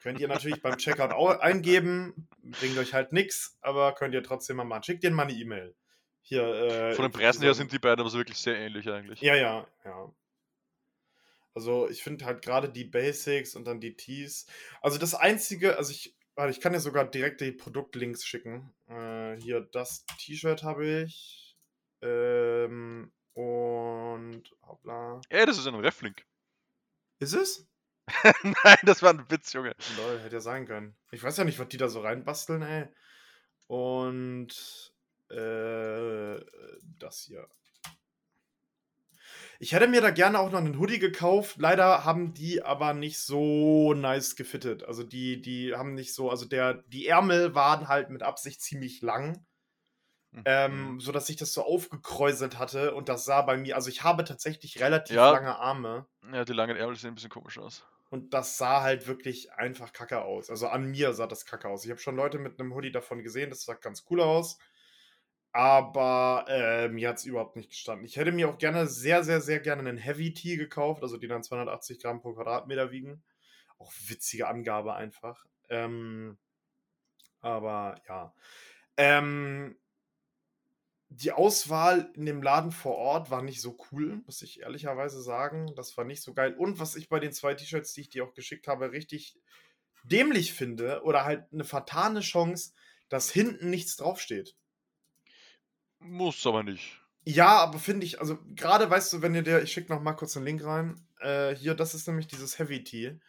Könnt 0.00 0.20
ihr 0.20 0.28
natürlich 0.28 0.62
beim 0.62 0.78
Checkout 0.78 1.12
eingeben, 1.40 2.28
bringt 2.42 2.78
euch 2.78 2.94
halt 2.94 3.12
nichts, 3.12 3.58
aber 3.60 3.94
könnt 3.94 4.14
ihr 4.14 4.22
trotzdem 4.22 4.56
mal 4.56 4.64
machen. 4.64 4.84
Schickt 4.84 5.02
denen 5.02 5.16
mal 5.16 5.24
eine 5.24 5.32
E-Mail. 5.32 5.74
Hier, 6.22 6.42
äh, 6.42 6.94
Von 6.94 7.04
den 7.04 7.12
Preisen 7.12 7.42
her 7.42 7.54
sind 7.54 7.72
die 7.72 7.78
beiden 7.78 8.00
aber 8.00 8.08
so 8.08 8.18
wirklich 8.18 8.38
sehr 8.38 8.56
ähnlich 8.56 8.88
eigentlich. 8.88 9.20
ja, 9.20 9.34
ja, 9.34 9.66
ja. 9.84 10.12
Also 11.58 11.88
ich 11.88 12.04
finde 12.04 12.24
halt 12.24 12.40
gerade 12.40 12.68
die 12.68 12.84
Basics 12.84 13.56
und 13.56 13.64
dann 13.64 13.80
die 13.80 13.96
Tees. 13.96 14.46
Also 14.80 14.96
das 14.96 15.16
einzige, 15.16 15.76
also 15.76 15.90
ich, 15.90 16.14
warte, 16.36 16.52
ich 16.52 16.60
kann 16.60 16.72
dir 16.72 16.78
sogar 16.78 17.04
direkt 17.04 17.40
die 17.40 17.50
Produktlinks 17.50 18.24
schicken. 18.24 18.72
Äh, 18.86 19.34
hier 19.40 19.62
das 19.72 20.06
T-Shirt 20.20 20.62
habe 20.62 20.86
ich. 20.86 21.56
Ähm, 22.00 23.10
und 23.32 24.42
hoppla. 24.62 25.20
Ey, 25.30 25.46
das 25.46 25.58
ist 25.58 25.66
ein 25.66 25.74
Reflink. 25.74 26.24
Ist 27.18 27.34
es? 27.34 27.66
Nein, 28.44 28.78
das 28.84 29.02
war 29.02 29.10
ein 29.10 29.28
Witz, 29.28 29.52
Junge. 29.52 29.74
Lol, 29.96 30.20
hätte 30.20 30.36
ja 30.36 30.40
sein 30.40 30.64
können. 30.64 30.94
Ich 31.10 31.24
weiß 31.24 31.38
ja 31.38 31.44
nicht, 31.44 31.58
was 31.58 31.68
die 31.70 31.76
da 31.76 31.88
so 31.88 32.02
reinbasteln, 32.02 32.62
ey. 32.62 32.86
Und 33.66 34.94
äh, 35.28 36.38
das 37.00 37.24
hier. 37.26 37.48
Ich 39.60 39.72
hätte 39.72 39.88
mir 39.88 40.00
da 40.00 40.10
gerne 40.10 40.38
auch 40.38 40.50
noch 40.52 40.58
einen 40.58 40.78
Hoodie 40.78 41.00
gekauft. 41.00 41.56
Leider 41.58 42.04
haben 42.04 42.32
die 42.32 42.62
aber 42.62 42.94
nicht 42.94 43.18
so 43.18 43.92
nice 43.92 44.36
gefittet. 44.36 44.84
Also 44.84 45.02
die, 45.02 45.40
die 45.42 45.74
haben 45.74 45.94
nicht 45.94 46.14
so, 46.14 46.30
also 46.30 46.44
der, 46.46 46.74
die 46.86 47.08
Ärmel 47.08 47.54
waren 47.56 47.88
halt 47.88 48.10
mit 48.10 48.22
Absicht 48.22 48.60
ziemlich 48.62 49.02
lang. 49.02 49.44
Mhm. 50.30 50.42
Ähm, 50.44 51.00
so 51.00 51.10
dass 51.10 51.26
sich 51.26 51.36
das 51.36 51.52
so 51.54 51.62
aufgekräuselt 51.64 52.58
hatte 52.58 52.94
und 52.94 53.08
das 53.08 53.24
sah 53.24 53.40
bei 53.42 53.56
mir, 53.56 53.76
also 53.76 53.88
ich 53.88 54.02
habe 54.04 54.24
tatsächlich 54.24 54.78
relativ 54.78 55.16
Ja. 55.16 55.30
lange 55.30 55.56
Arme. 55.56 56.06
Ja, 56.32 56.44
die 56.44 56.52
langen 56.52 56.76
Ärmel 56.76 56.96
sehen 56.96 57.12
ein 57.12 57.14
bisschen 57.14 57.30
komisch 57.30 57.58
aus. 57.58 57.84
Und 58.10 58.32
das 58.34 58.56
sah 58.58 58.82
halt 58.82 59.06
wirklich 59.06 59.52
einfach 59.52 59.92
kacke 59.92 60.22
aus. 60.22 60.50
Also 60.50 60.68
an 60.68 60.84
mir 60.86 61.12
sah 61.14 61.26
das 61.26 61.44
kacke 61.46 61.68
aus. 61.68 61.84
Ich 61.84 61.90
habe 61.90 62.00
schon 62.00 62.16
Leute 62.16 62.38
mit 62.38 62.60
einem 62.60 62.74
Hoodie 62.74 62.92
davon 62.92 63.22
gesehen, 63.22 63.50
das 63.50 63.64
sah 63.64 63.74
ganz 63.74 64.04
cool 64.10 64.20
aus. 64.20 64.58
Aber 65.52 66.44
äh, 66.48 66.88
mir 66.88 67.08
hat 67.08 67.16
es 67.16 67.24
überhaupt 67.24 67.56
nicht 67.56 67.70
gestanden. 67.70 68.04
Ich 68.04 68.16
hätte 68.16 68.32
mir 68.32 68.48
auch 68.48 68.58
gerne, 68.58 68.86
sehr, 68.86 69.24
sehr, 69.24 69.40
sehr 69.40 69.60
gerne 69.60 69.80
einen 69.80 69.98
Heavy 69.98 70.34
Tee 70.34 70.56
gekauft, 70.56 71.02
also 71.02 71.16
die 71.16 71.26
dann 71.26 71.42
280 71.42 72.00
Gramm 72.00 72.20
pro 72.20 72.34
Quadratmeter 72.34 72.90
wiegen. 72.90 73.22
Auch 73.78 73.92
witzige 74.06 74.48
Angabe 74.48 74.94
einfach. 74.94 75.46
Ähm, 75.68 76.38
aber 77.40 78.00
ja. 78.08 78.34
Ähm, 78.96 79.76
die 81.10 81.32
Auswahl 81.32 82.10
in 82.14 82.26
dem 82.26 82.42
Laden 82.42 82.70
vor 82.70 82.96
Ort 82.96 83.30
war 83.30 83.42
nicht 83.42 83.62
so 83.62 83.78
cool, 83.90 84.20
muss 84.26 84.42
ich 84.42 84.60
ehrlicherweise 84.60 85.22
sagen. 85.22 85.72
Das 85.74 85.96
war 85.96 86.04
nicht 86.04 86.22
so 86.22 86.34
geil. 86.34 86.54
Und 86.54 86.78
was 86.78 86.96
ich 86.96 87.08
bei 87.08 87.18
den 87.18 87.32
zwei 87.32 87.54
T-Shirts, 87.54 87.94
die 87.94 88.02
ich 88.02 88.10
dir 88.10 88.24
auch 88.24 88.34
geschickt 88.34 88.68
habe, 88.68 88.92
richtig 88.92 89.38
dämlich 90.02 90.52
finde 90.52 91.02
oder 91.02 91.24
halt 91.24 91.44
eine 91.52 91.64
vertane 91.64 92.20
Chance, 92.20 92.72
dass 93.08 93.30
hinten 93.30 93.70
nichts 93.70 93.96
draufsteht. 93.96 94.54
Muss 96.00 96.46
aber 96.46 96.62
nicht. 96.62 97.00
Ja, 97.24 97.58
aber 97.58 97.78
finde 97.78 98.06
ich, 98.06 98.20
also 98.20 98.38
gerade 98.54 98.88
weißt 98.88 99.12
du, 99.12 99.22
wenn 99.22 99.34
ihr 99.34 99.42
der, 99.42 99.62
ich 99.62 99.72
schicke 99.72 99.92
noch 99.92 100.00
mal 100.00 100.14
kurz 100.14 100.36
einen 100.36 100.46
Link 100.46 100.64
rein. 100.64 100.98
Äh, 101.20 101.54
hier, 101.54 101.74
das 101.74 101.94
ist 101.94 102.06
nämlich 102.06 102.26
dieses 102.26 102.58
Heavy 102.58 102.84
Tee. 102.84 103.20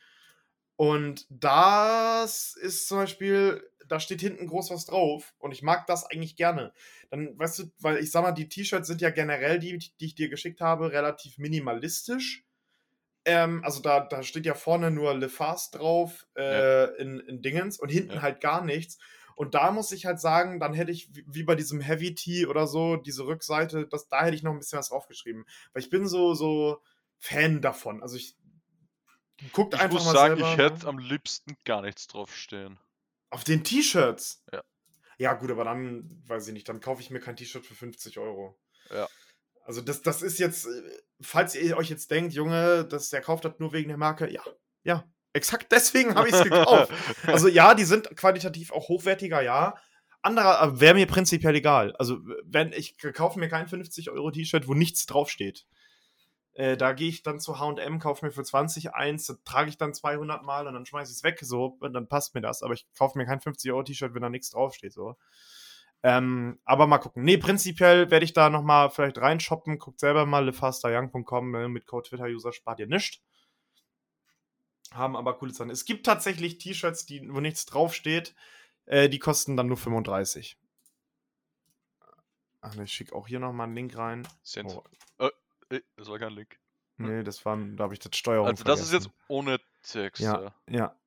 Und 0.78 1.26
das 1.30 2.56
ist 2.56 2.88
zum 2.88 3.00
Beispiel, 3.00 3.62
da 3.90 4.00
steht 4.00 4.22
hinten 4.22 4.48
groß 4.48 4.70
was 4.70 4.86
drauf 4.86 5.34
und 5.38 5.52
ich 5.52 5.62
mag 5.62 5.86
das 5.88 6.06
eigentlich 6.06 6.38
gerne. 6.38 6.72
Dann, 7.10 7.38
weißt 7.38 7.60
du, 7.60 7.64
weil 7.80 7.98
ich 7.98 8.12
sag 8.12 8.22
mal, 8.22 8.32
die 8.32 8.48
T-Shirts 8.48 8.88
sind 8.88 9.02
ja 9.02 9.10
generell 9.10 9.60
die, 9.60 9.78
die 9.78 10.06
ich 10.06 10.16
dir 10.16 10.30
geschickt 10.30 10.62
habe, 10.62 10.94
relativ 10.94 11.38
minimalistisch. 11.38 12.46
Ähm, 13.26 13.62
also 13.66 13.82
da, 13.82 14.00
da 14.00 14.24
steht 14.24 14.46
ja 14.46 14.54
vorne 14.54 14.92
nur 14.92 15.14
Le 15.14 15.28
Fast 15.28 15.76
drauf 15.76 16.26
äh, 16.38 16.44
ja. 16.44 16.86
in, 16.86 17.20
in 17.20 17.42
Dingens 17.42 17.78
und 17.78 17.90
hinten 17.90 18.14
ja. 18.14 18.22
halt 18.22 18.40
gar 18.40 18.64
nichts. 18.64 18.98
Und 19.40 19.56
da 19.56 19.72
muss 19.72 19.94
ich 19.94 20.06
halt 20.06 20.20
sagen, 20.20 20.60
dann 20.60 20.74
hätte 20.74 20.92
ich, 20.92 21.10
wie 21.14 21.44
bei 21.44 21.56
diesem 21.56 21.80
Heavy 21.80 22.14
Tea 22.14 22.46
oder 22.46 22.68
so, 22.68 22.98
diese 22.98 23.26
Rückseite, 23.26 23.88
das, 23.88 24.10
da 24.10 24.26
hätte 24.26 24.36
ich 24.36 24.44
noch 24.44 24.52
ein 24.52 24.60
bisschen 24.60 24.80
was 24.80 24.90
draufgeschrieben. 24.90 25.46
Weil 25.72 25.82
ich 25.82 25.90
bin 25.90 26.06
so, 26.10 26.34
so 26.34 26.82
Fan 27.20 27.62
davon. 27.62 28.04
Also 28.04 28.18
ich 28.18 28.36
guckt 29.54 29.76
ich 29.76 29.80
einfach 29.80 29.94
muss 29.94 30.08
mal 30.08 30.12
sagen, 30.12 30.36
selber, 30.36 30.52
ich 30.52 30.58
ne? 30.58 30.64
hätte 30.66 30.88
am 30.88 31.00
liebsten 31.00 31.56
gar 31.64 31.82
nichts 31.82 32.08
draufstehen. 32.08 32.78
Auf 33.30 33.46
den 33.46 33.64
T-Shirts? 33.64 34.44
Ja. 34.52 34.62
Ja, 35.18 35.34
gut, 35.36 35.52
aber 35.52 35.64
dann, 35.64 36.22
weiß 36.28 36.50
ich 36.50 36.54
nicht, 36.54 36.68
dann 36.68 36.82
kaufe 36.82 37.02
ich 37.02 37.10
mir 37.10 37.22
kein 37.22 37.38
T-Shirt 37.38 37.66
für 37.66 37.76
50 37.76 38.18
Euro. 38.20 38.60
Ja. 38.90 39.08
Also 39.64 39.80
das, 39.80 40.02
das 40.02 40.22
ist 40.22 40.40
jetzt, 40.40 40.66
äh, 40.66 41.02
falls 41.22 41.56
ihr 41.56 41.78
euch 41.78 41.90
jetzt 41.90 42.12
denkt, 42.12 42.34
Junge, 42.34 42.84
dass 42.84 43.10
der 43.10 43.22
kauft 43.22 43.46
hat 43.46 43.62
nur 43.62 43.72
wegen 43.72 43.88
der 43.88 43.98
Marke, 43.98 44.30
ja, 44.30 44.44
ja, 44.84 45.10
exakt 45.34 45.72
deswegen 45.72 46.16
habe 46.16 46.28
ich 46.28 46.36
es 46.36 46.44
gekauft. 46.44 46.92
also 47.26 47.48
ja, 47.48 47.76
die 47.76 47.86
sind 47.86 48.16
qualitativ 48.16 48.72
auch 48.72 48.90
hochwertiger, 48.90 49.42
ja. 49.42 49.76
Anderer 50.22 50.80
wäre 50.80 50.96
mir 50.96 51.08
prinzipiell 51.08 51.56
egal. 51.56 51.96
Also 51.98 52.20
wenn 52.44 52.74
ich 52.74 52.98
kaufe 53.14 53.40
mir 53.40 53.48
kein 53.48 53.68
50 53.68 54.10
Euro 54.10 54.32
T-Shirt, 54.32 54.68
wo 54.68 54.74
nichts 54.74 55.06
draufsteht. 55.06 55.66
Äh, 56.54 56.76
da 56.76 56.92
gehe 56.92 57.08
ich 57.08 57.24
dann 57.24 57.40
zu 57.40 57.58
H&M, 57.58 58.00
kaufe 58.00 58.26
mir 58.26 58.32
für 58.34 58.44
20 58.44 58.94
eins, 58.94 59.28
das 59.28 59.42
trage 59.46 59.70
ich 59.70 59.78
dann 59.78 59.94
200 59.94 60.44
Mal 60.44 60.68
und 60.68 60.74
dann 60.74 60.86
schmeiße 60.86 61.12
ich 61.12 61.18
es 61.18 61.24
weg, 61.24 61.40
so, 61.42 61.78
und 61.80 61.94
dann 61.94 62.10
passt 62.10 62.36
mir 62.36 62.42
das. 62.42 62.64
Aber 62.64 62.74
ich 62.74 62.86
kaufe 62.98 63.18
mir 63.18 63.26
kein 63.26 63.40
50 63.40 63.72
Euro 63.72 63.84
T-Shirt, 63.84 64.14
wenn 64.14 64.24
da 64.24 64.30
nichts 64.30 64.50
draufsteht, 64.50 64.92
so. 64.92 65.16
Ähm, 66.04 66.60
aber 66.66 66.88
mal 66.88 66.98
gucken. 66.98 67.24
Nee, 67.24 67.38
prinzipiell 67.38 68.10
werde 68.10 68.26
ich 68.26 68.34
da 68.34 68.50
nochmal 68.50 68.90
vielleicht 68.90 69.18
reinshoppen. 69.18 69.80
Guckt 69.80 70.00
selber 70.00 70.26
mal 70.26 70.46
lefasteryoung.com 70.46 71.56
äh, 71.56 71.68
mit 71.68 71.86
Code 71.86 72.10
Twitter-User 72.10 72.54
spart 72.54 72.80
ihr 72.80 72.88
nichts. 72.88 73.22
Haben 74.92 75.16
aber 75.16 75.38
coole 75.38 75.54
Sachen. 75.54 75.70
Es 75.70 75.86
gibt 75.86 76.06
tatsächlich 76.06 76.58
T-Shirts, 76.58 77.08
wo 77.10 77.40
nichts 77.40 77.66
draufsteht. 77.66 78.36
Äh, 78.86 79.10
die 79.10 79.20
kosten 79.20 79.56
dann 79.56 79.68
nur 79.68 79.78
35. 79.78 80.58
Ach 82.62 82.76
ne, 82.76 82.84
ich 82.84 82.92
schicke 82.92 83.16
auch 83.16 83.28
hier 83.28 83.40
nochmal 83.40 83.68
einen 83.68 83.76
Link 83.76 83.96
rein. 83.96 84.28
Cent. 84.44 84.76
Oh. 85.20 85.30
Äh, 85.70 85.82
das 85.96 86.08
war 86.08 86.18
kein 86.20 86.34
Link. 86.34 86.60
Nee, 86.98 87.24
das 87.24 87.46
war, 87.46 87.56
da 87.56 87.84
habe 87.86 87.94
ich 87.94 88.00
das 88.00 88.18
Steuerung 88.18 88.48
Also 88.48 88.64
das 88.66 88.80
vergessen. 88.80 88.98
ist 88.98 89.06
jetzt 89.06 89.16
ohne 89.30 89.60
Text. 89.84 90.22
Ja, 90.22 90.54
ja. 90.70 91.00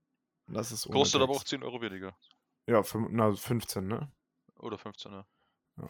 Das 0.46 0.72
ist 0.72 0.86
ohne 0.86 0.94
Kostet 0.98 1.20
Text. 1.20 1.30
aber 1.30 1.38
auch 1.38 1.44
10 1.44 1.62
Euro 1.62 1.82
weniger. 1.82 2.16
Ja, 2.66 2.82
na, 3.10 3.34
15, 3.34 3.86
ne? 3.86 4.10
Oder 4.58 4.78
15, 4.78 5.12
ja. 5.12 5.26
Ja. 5.76 5.88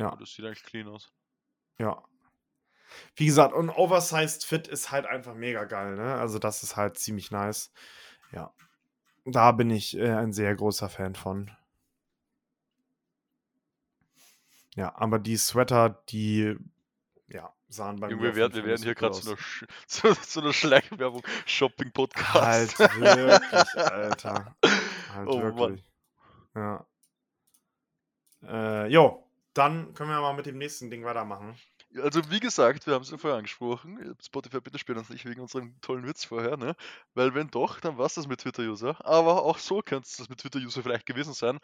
ja. 0.00 0.16
Das 0.16 0.32
sieht 0.32 0.44
eigentlich 0.46 0.62
clean 0.62 0.88
aus. 0.88 1.12
Ja. 1.78 2.02
Wie 3.16 3.26
gesagt, 3.26 3.54
und 3.54 3.70
Oversized 3.70 4.44
Fit 4.44 4.68
ist 4.68 4.90
halt 4.90 5.06
einfach 5.06 5.34
mega 5.34 5.64
geil, 5.64 5.96
ne? 5.96 6.14
Also 6.14 6.38
das 6.38 6.62
ist 6.62 6.76
halt 6.76 6.98
ziemlich 6.98 7.30
nice. 7.30 7.72
Ja. 8.32 8.52
Da 9.24 9.52
bin 9.52 9.70
ich 9.70 9.96
äh, 9.96 10.10
ein 10.10 10.32
sehr 10.32 10.54
großer 10.54 10.88
Fan 10.88 11.14
von. 11.14 11.50
Ja, 14.74 14.94
aber 14.94 15.18
die 15.18 15.36
Sweater, 15.36 16.02
die 16.08 16.56
ja, 17.26 17.52
sahen 17.68 18.00
bei 18.00 18.10
Junge, 18.10 18.22
mir. 18.22 18.28
Wir 18.28 18.36
werden, 18.36 18.54
wir 18.54 18.64
werden 18.64 18.82
hier 18.82 18.94
gerade 18.94 19.20
zu 19.20 19.36
zu, 19.86 20.14
zu 20.14 20.40
einer 20.40 20.52
Schleichwerbung 20.52 21.22
Shopping-Podcast. 21.46 22.78
Halt 22.78 23.00
wirklich, 23.00 23.76
Alter. 23.76 24.56
Halt 25.14 25.26
oh, 25.28 25.42
wirklich. 25.42 25.84
Mann. 26.54 26.84
Ja. 28.42 28.84
Äh, 28.84 28.86
jo, 28.86 29.28
dann 29.54 29.92
können 29.94 30.10
wir 30.10 30.20
mal 30.20 30.34
mit 30.34 30.46
dem 30.46 30.58
nächsten 30.58 30.90
Ding 30.90 31.04
weitermachen. 31.04 31.56
Also 31.96 32.30
wie 32.30 32.40
gesagt, 32.40 32.86
wir 32.86 32.94
haben 32.94 33.02
es 33.02 33.10
ja 33.10 33.16
vorher 33.16 33.38
angesprochen, 33.38 34.14
Spotify 34.22 34.60
bitte 34.60 34.78
spielt 34.78 34.98
uns 34.98 35.08
nicht 35.08 35.24
wegen 35.24 35.40
unserem 35.40 35.80
tollen 35.80 36.06
Witz 36.06 36.24
vorher, 36.24 36.56
ne? 36.58 36.74
Weil 37.14 37.34
wenn 37.34 37.48
doch, 37.48 37.80
dann 37.80 37.96
war 37.96 38.06
es 38.06 38.14
das 38.14 38.26
mit 38.26 38.40
Twitter-User. 38.40 39.04
Aber 39.06 39.42
auch 39.42 39.58
so 39.58 39.80
könnte 39.80 40.06
es 40.06 40.16
das 40.18 40.28
mit 40.28 40.38
Twitter-User 40.38 40.82
vielleicht 40.82 41.06
gewesen 41.06 41.32
sein, 41.32 41.58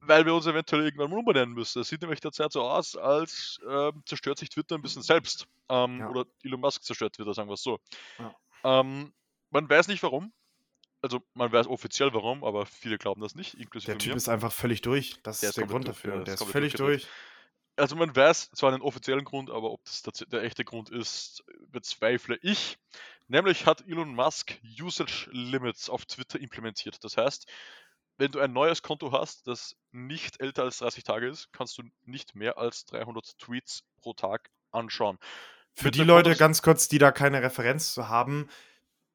weil 0.00 0.26
wir 0.26 0.34
uns 0.34 0.46
eventuell 0.46 0.84
irgendwann 0.84 1.10
mal 1.10 1.18
umbenennen 1.18 1.54
müssen. 1.54 1.80
Es 1.80 1.88
sieht 1.88 2.02
nämlich 2.02 2.20
derzeit 2.20 2.52
so 2.52 2.62
aus, 2.62 2.96
als 2.96 3.58
ähm, 3.68 4.02
zerstört 4.04 4.38
sich 4.38 4.50
Twitter 4.50 4.74
ein 4.74 4.82
bisschen 4.82 5.02
selbst. 5.02 5.46
Ähm, 5.70 6.00
ja. 6.00 6.10
Oder 6.10 6.26
Elon 6.44 6.60
Musk 6.60 6.84
zerstört 6.84 7.14
Twitter, 7.14 7.32
sagen 7.32 7.48
wir 7.48 7.54
es 7.54 7.62
so. 7.62 7.78
Ja. 8.18 8.34
Ähm, 8.64 9.14
man 9.50 9.68
weiß 9.68 9.88
nicht 9.88 10.02
warum. 10.02 10.32
Also 11.00 11.22
man 11.34 11.52
weiß 11.52 11.68
offiziell 11.68 12.12
warum, 12.12 12.44
aber 12.44 12.66
viele 12.66 12.98
glauben 12.98 13.20
das 13.22 13.34
nicht, 13.34 13.54
inklusive 13.54 13.92
Der 13.92 13.98
Typ 13.98 14.12
mir. 14.12 14.16
ist 14.16 14.28
einfach 14.28 14.52
völlig 14.52 14.82
durch. 14.82 15.16
Das 15.22 15.40
der 15.40 15.50
ist 15.50 15.58
der 15.58 15.66
Grund 15.66 15.88
dafür. 15.88 16.22
Der 16.24 16.34
ist 16.34 16.44
völlig 16.44 16.74
durch. 16.74 17.02
durch 17.02 17.12
also 17.76 17.96
man 17.96 18.14
weiß 18.14 18.50
zwar 18.52 18.72
einen 18.72 18.82
offiziellen 18.82 19.24
Grund, 19.24 19.50
aber 19.50 19.70
ob 19.70 19.84
das 19.84 20.02
der, 20.02 20.42
echte 20.42 20.64
Grund 20.64 20.90
ist, 20.90 21.44
bezweifle 21.68 22.38
ich. 22.42 22.78
Nämlich 23.28 23.66
hat 23.66 23.86
Elon 23.86 24.14
Musk 24.14 24.58
Usage 24.80 25.28
Limits 25.32 25.90
auf 25.90 26.06
Twitter 26.06 26.40
implementiert. 26.40 27.02
Das 27.04 27.16
heißt, 27.16 27.46
wenn 28.18 28.32
du 28.32 28.40
ein 28.40 28.52
neues 28.52 28.82
Konto 28.82 29.12
hast, 29.12 29.46
das 29.46 29.76
nicht 29.92 30.40
älter 30.40 30.62
als 30.62 30.78
30 30.78 31.04
Tage 31.04 31.28
ist, 31.28 31.52
kannst 31.52 31.76
du 31.78 31.82
nicht 32.04 32.34
mehr 32.34 32.56
als 32.56 32.86
300 32.86 33.38
Tweets 33.38 33.82
pro 34.00 34.14
Tag 34.14 34.50
anschauen. 34.70 35.18
Für 35.74 35.90
die 35.90 36.04
Leute 36.04 36.34
ganz 36.36 36.62
kurz, 36.62 36.88
die 36.88 36.98
da 36.98 37.12
keine 37.12 37.42
Referenz 37.42 37.92
zu 37.92 38.08
haben, 38.08 38.48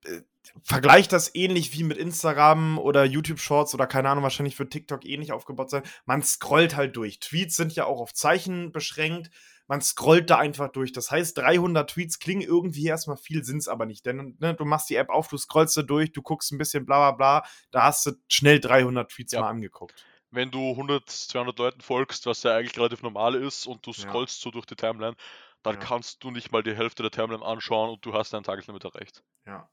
äh, 0.05 0.21
vergleicht 0.63 1.11
das 1.11 1.33
ähnlich 1.35 1.73
wie 1.73 1.83
mit 1.83 1.97
Instagram 1.97 2.77
oder 2.77 3.05
YouTube 3.05 3.39
Shorts 3.39 3.73
oder 3.73 3.87
keine 3.87 4.09
Ahnung, 4.09 4.23
wahrscheinlich 4.23 4.57
wird 4.59 4.71
TikTok 4.71 5.05
ähnlich 5.05 5.31
aufgebaut 5.31 5.69
sein. 5.69 5.83
Man 6.05 6.23
scrollt 6.23 6.75
halt 6.75 6.95
durch. 6.95 7.19
Tweets 7.19 7.55
sind 7.55 7.73
ja 7.75 7.85
auch 7.85 7.99
auf 7.99 8.13
Zeichen 8.13 8.71
beschränkt. 8.71 9.31
Man 9.67 9.81
scrollt 9.81 10.29
da 10.29 10.37
einfach 10.37 10.69
durch. 10.69 10.91
Das 10.91 11.11
heißt, 11.11 11.37
300 11.37 11.89
Tweets 11.89 12.19
klingen 12.19 12.41
irgendwie 12.41 12.87
erstmal 12.87 13.17
viel, 13.17 13.43
sind 13.43 13.57
es 13.57 13.67
aber 13.67 13.85
nicht. 13.85 14.05
Denn 14.05 14.35
ne, 14.39 14.53
du 14.53 14.65
machst 14.65 14.89
die 14.89 14.95
App 14.95 15.09
auf, 15.09 15.29
du 15.29 15.37
scrollst 15.37 15.77
da 15.77 15.81
durch, 15.81 16.11
du 16.11 16.21
guckst 16.21 16.51
ein 16.51 16.57
bisschen 16.57 16.85
bla 16.85 17.11
bla 17.11 17.39
bla. 17.39 17.49
Da 17.71 17.83
hast 17.83 18.05
du 18.05 18.11
schnell 18.27 18.59
300 18.59 19.09
Tweets 19.09 19.33
ja. 19.33 19.41
mal 19.41 19.49
angeguckt. 19.49 20.05
Wenn 20.29 20.51
du 20.51 20.71
100, 20.71 21.09
200 21.09 21.57
Leuten 21.59 21.81
folgst, 21.81 22.25
was 22.25 22.43
ja 22.43 22.55
eigentlich 22.55 22.77
relativ 22.77 23.01
normal 23.01 23.35
ist, 23.35 23.67
und 23.67 23.85
du 23.85 23.93
scrollst 23.93 24.39
ja. 24.39 24.43
so 24.43 24.51
durch 24.51 24.65
die 24.65 24.75
Timeline, 24.75 25.15
dann 25.63 25.75
ja. 25.75 25.81
kannst 25.81 26.23
du 26.23 26.31
nicht 26.31 26.51
mal 26.51 26.63
die 26.63 26.75
Hälfte 26.75 27.03
der 27.03 27.11
Timeline 27.11 27.45
anschauen 27.45 27.91
und 27.91 28.05
du 28.05 28.13
hast 28.13 28.33
dein 28.33 28.43
Tageslimit 28.43 28.83
erreicht. 28.83 29.23
Ja. 29.45 29.69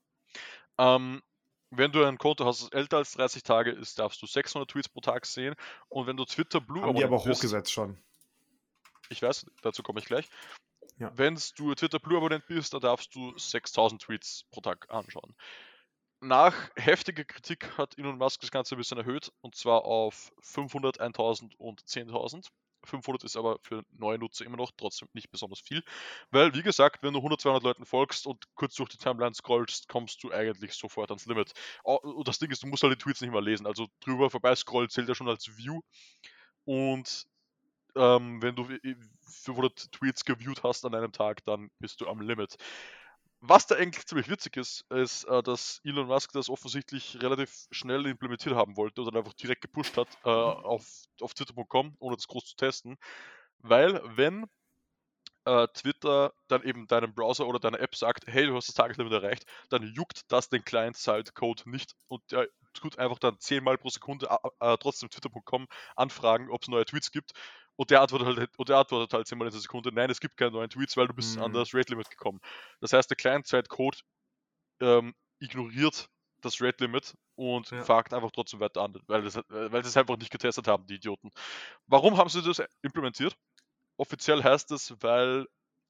Ähm, 0.79 1.23
wenn 1.71 1.93
du 1.93 2.05
ein 2.05 2.19
Konto 2.19 2.47
hast, 2.47 2.63
das 2.63 2.69
älter 2.71 2.97
als 2.99 3.13
30 3.13 3.43
Tage 3.43 3.71
ist, 3.71 3.99
darfst 3.99 4.23
du 4.23 4.27
600 4.27 4.71
Tweets 4.71 4.89
pro 4.89 5.01
Tag 5.01 5.27
sehen. 5.27 5.55
Und 5.89 6.07
wenn 6.07 6.17
du 6.17 6.25
Twitter 6.25 6.61
Blue 6.61 6.83
Haben 6.83 6.97
die 6.97 7.05
aber 7.05 7.19
hochgesetzt 7.19 7.73
schon. 7.73 7.99
Ich 9.11 9.23
weiß, 9.23 9.47
dazu 9.63 9.83
komme 9.83 10.01
ich 10.01 10.07
gleich. 10.07 10.29
Ja. 10.99 11.13
Wenn 11.15 11.39
du 11.57 11.75
Twitter 11.75 11.99
Blue 11.99 12.17
Abonnent 12.17 12.47
bist, 12.47 12.75
dann 12.75 12.81
darfst 12.81 13.15
du 13.15 13.37
6000 13.37 14.03
Tweets 14.03 14.45
pro 14.51 14.61
Tag 14.61 14.91
anschauen. 14.91 15.35
Nach 16.21 16.71
heftiger 16.75 17.25
Kritik 17.25 17.79
hat 17.79 17.97
Elon 17.97 18.19
Musk 18.19 18.41
das 18.41 18.51
Ganze 18.51 18.75
ein 18.75 18.79
bisschen 18.79 18.99
erhöht 18.99 19.33
und 19.41 19.55
zwar 19.55 19.85
auf 19.85 20.33
500, 20.41 20.99
1000 21.01 21.55
und 21.61 21.81
10.000. 21.83 22.49
500 22.89 23.25
ist 23.25 23.37
aber 23.37 23.59
für 23.63 23.85
neue 23.93 24.19
Nutzer 24.19 24.45
immer 24.45 24.57
noch 24.57 24.71
trotzdem 24.77 25.09
nicht 25.13 25.31
besonders 25.31 25.61
viel, 25.61 25.83
weil 26.31 26.55
wie 26.55 26.63
gesagt, 26.63 27.03
wenn 27.03 27.13
du 27.13 27.21
100, 27.21 27.41
200 27.41 27.63
Leuten 27.63 27.85
folgst 27.85 28.27
und 28.27 28.45
kurz 28.55 28.75
durch 28.75 28.89
die 28.89 28.99
Timeline 28.99 29.35
scrollst, 29.35 29.89
kommst 29.89 30.23
du 30.23 30.33
eigentlich 30.33 30.75
sofort 30.75 31.11
ans 31.11 31.27
Limit. 31.27 31.53
Und 31.83 32.27
das 32.27 32.39
Ding 32.39 32.51
ist, 32.51 32.63
du 32.63 32.67
musst 32.67 32.83
halt 32.83 32.93
die 32.93 33.03
Tweets 33.03 33.21
nicht 33.21 33.33
mal 33.33 33.45
lesen, 33.45 33.67
also 33.67 33.87
drüber 34.01 34.31
vorbei 34.31 34.55
scrollen 34.55 34.91
zählt 34.91 35.09
ja 35.09 35.15
schon 35.15 35.29
als 35.29 35.57
View 35.57 35.81
und 36.65 37.27
ähm, 37.97 38.43
wenn 38.43 38.55
du 38.55 38.67
500 39.23 39.93
Tweets 39.93 40.25
geviewt 40.25 40.63
hast 40.63 40.85
an 40.85 40.95
einem 40.95 41.13
Tag, 41.13 41.45
dann 41.45 41.71
bist 41.79 42.01
du 42.01 42.07
am 42.07 42.21
Limit. 42.21 42.57
Was 43.41 43.67
da 43.69 43.77
eigentlich 43.77 44.05
ziemlich 44.07 44.29
witzig 44.29 44.57
ist, 44.57 44.85
ist, 44.91 45.25
äh, 45.25 45.43
dass 45.43 45.81
Elon 45.85 46.09
Musk 46.09 46.33
das 46.33 46.51
offensichtlich 46.51 47.23
relativ 47.23 47.69
schnell 47.71 48.05
implementiert 48.07 48.55
haben 48.57 48.77
wollte 48.77 49.01
oder 49.01 49.17
einfach 49.17 49.35
direkt 49.35 49.63
gepusht 49.63 49.97
hat 49.97 50.09
äh, 50.25 50.29
auf, 50.29 50.85
auf 51.21 51.35
Twitter.com, 51.35 51.97
ohne 52.01 52.17
das 52.17 52.27
groß 52.27 52.47
zu 52.47 52.57
testen. 52.57 52.97
Weil, 53.61 54.03
wenn 54.17 54.47
äh, 55.45 55.69
Twitter 55.69 56.33
dann 56.49 56.63
eben 56.65 56.89
deinem 56.89 57.15
Browser 57.15 57.47
oder 57.47 57.61
deiner 57.61 57.81
App 57.81 57.95
sagt, 57.95 58.27
hey, 58.27 58.47
du 58.47 58.57
hast 58.57 58.69
das 58.69 58.75
Tageslimit 58.75 59.13
erreicht, 59.13 59.47
dann 59.71 59.85
juckt 59.85 60.31
das 60.33 60.49
den 60.49 60.65
Client-Side-Code 60.65 61.71
nicht 61.71 61.95
und 62.09 62.23
der 62.33 62.49
tut 62.75 62.99
einfach 62.99 63.19
dann 63.19 63.39
zehnmal 63.39 63.79
pro 63.79 63.89
Sekunde 63.89 64.29
äh, 64.61 64.77
trotzdem 64.79 65.11
Twitter.com 65.11 65.69
anfragen, 65.97 66.51
ob 66.51 66.63
es 66.63 66.69
neue 66.69 66.85
Tweets 66.85 67.13
gibt 67.13 67.33
und 67.79 67.91
der 67.91 68.03
antwortet 68.03 68.37
halt, 68.37 68.51
und 68.59 68.69
der 68.69 68.77
antwortet 68.77 69.15
halt 69.15 69.31
immer 69.31 69.45
in 69.45 69.53
der 69.53 69.61
Sekunde, 69.61 69.93
nein, 69.93 70.11
es 70.11 70.19
gibt 70.19 70.37
keine 70.37 70.51
neuen 70.51 70.69
Tweets, 70.69 70.97
weil 70.97 71.07
du 71.07 71.15
bist 71.15 71.37
mhm. 71.37 71.45
an 71.45 71.53
das 71.53 71.73
Rate 71.73 71.93
Limit 71.93 72.11
gekommen. 72.11 72.41
Das 72.81 72.93
heißt, 72.93 73.09
der 73.09 73.17
Client-Side-Code 73.17 73.99
ähm, 74.81 75.15
ignoriert 75.39 76.11
das 76.41 76.61
Rate 76.61 76.85
Limit 76.85 77.15
und 77.37 77.71
ja. 77.71 77.85
fragt 77.85 78.13
einfach 78.13 78.33
trotzdem 78.33 78.59
weiter 78.59 78.83
an, 78.83 79.01
weil, 79.07 79.23
das, 79.23 79.37
weil 79.49 79.85
sie 79.85 79.91
es 79.91 79.97
einfach 79.97 80.17
nicht 80.17 80.33
getestet 80.33 80.67
haben, 80.67 80.87
die 80.89 80.97
Idioten. 80.97 81.31
Warum 81.87 82.17
haben 82.17 82.29
sie 82.29 82.43
das 82.43 82.61
implementiert? 82.83 83.37
Offiziell 83.97 84.43
heißt 84.43 84.73
es, 84.73 84.97
weil 85.01 85.47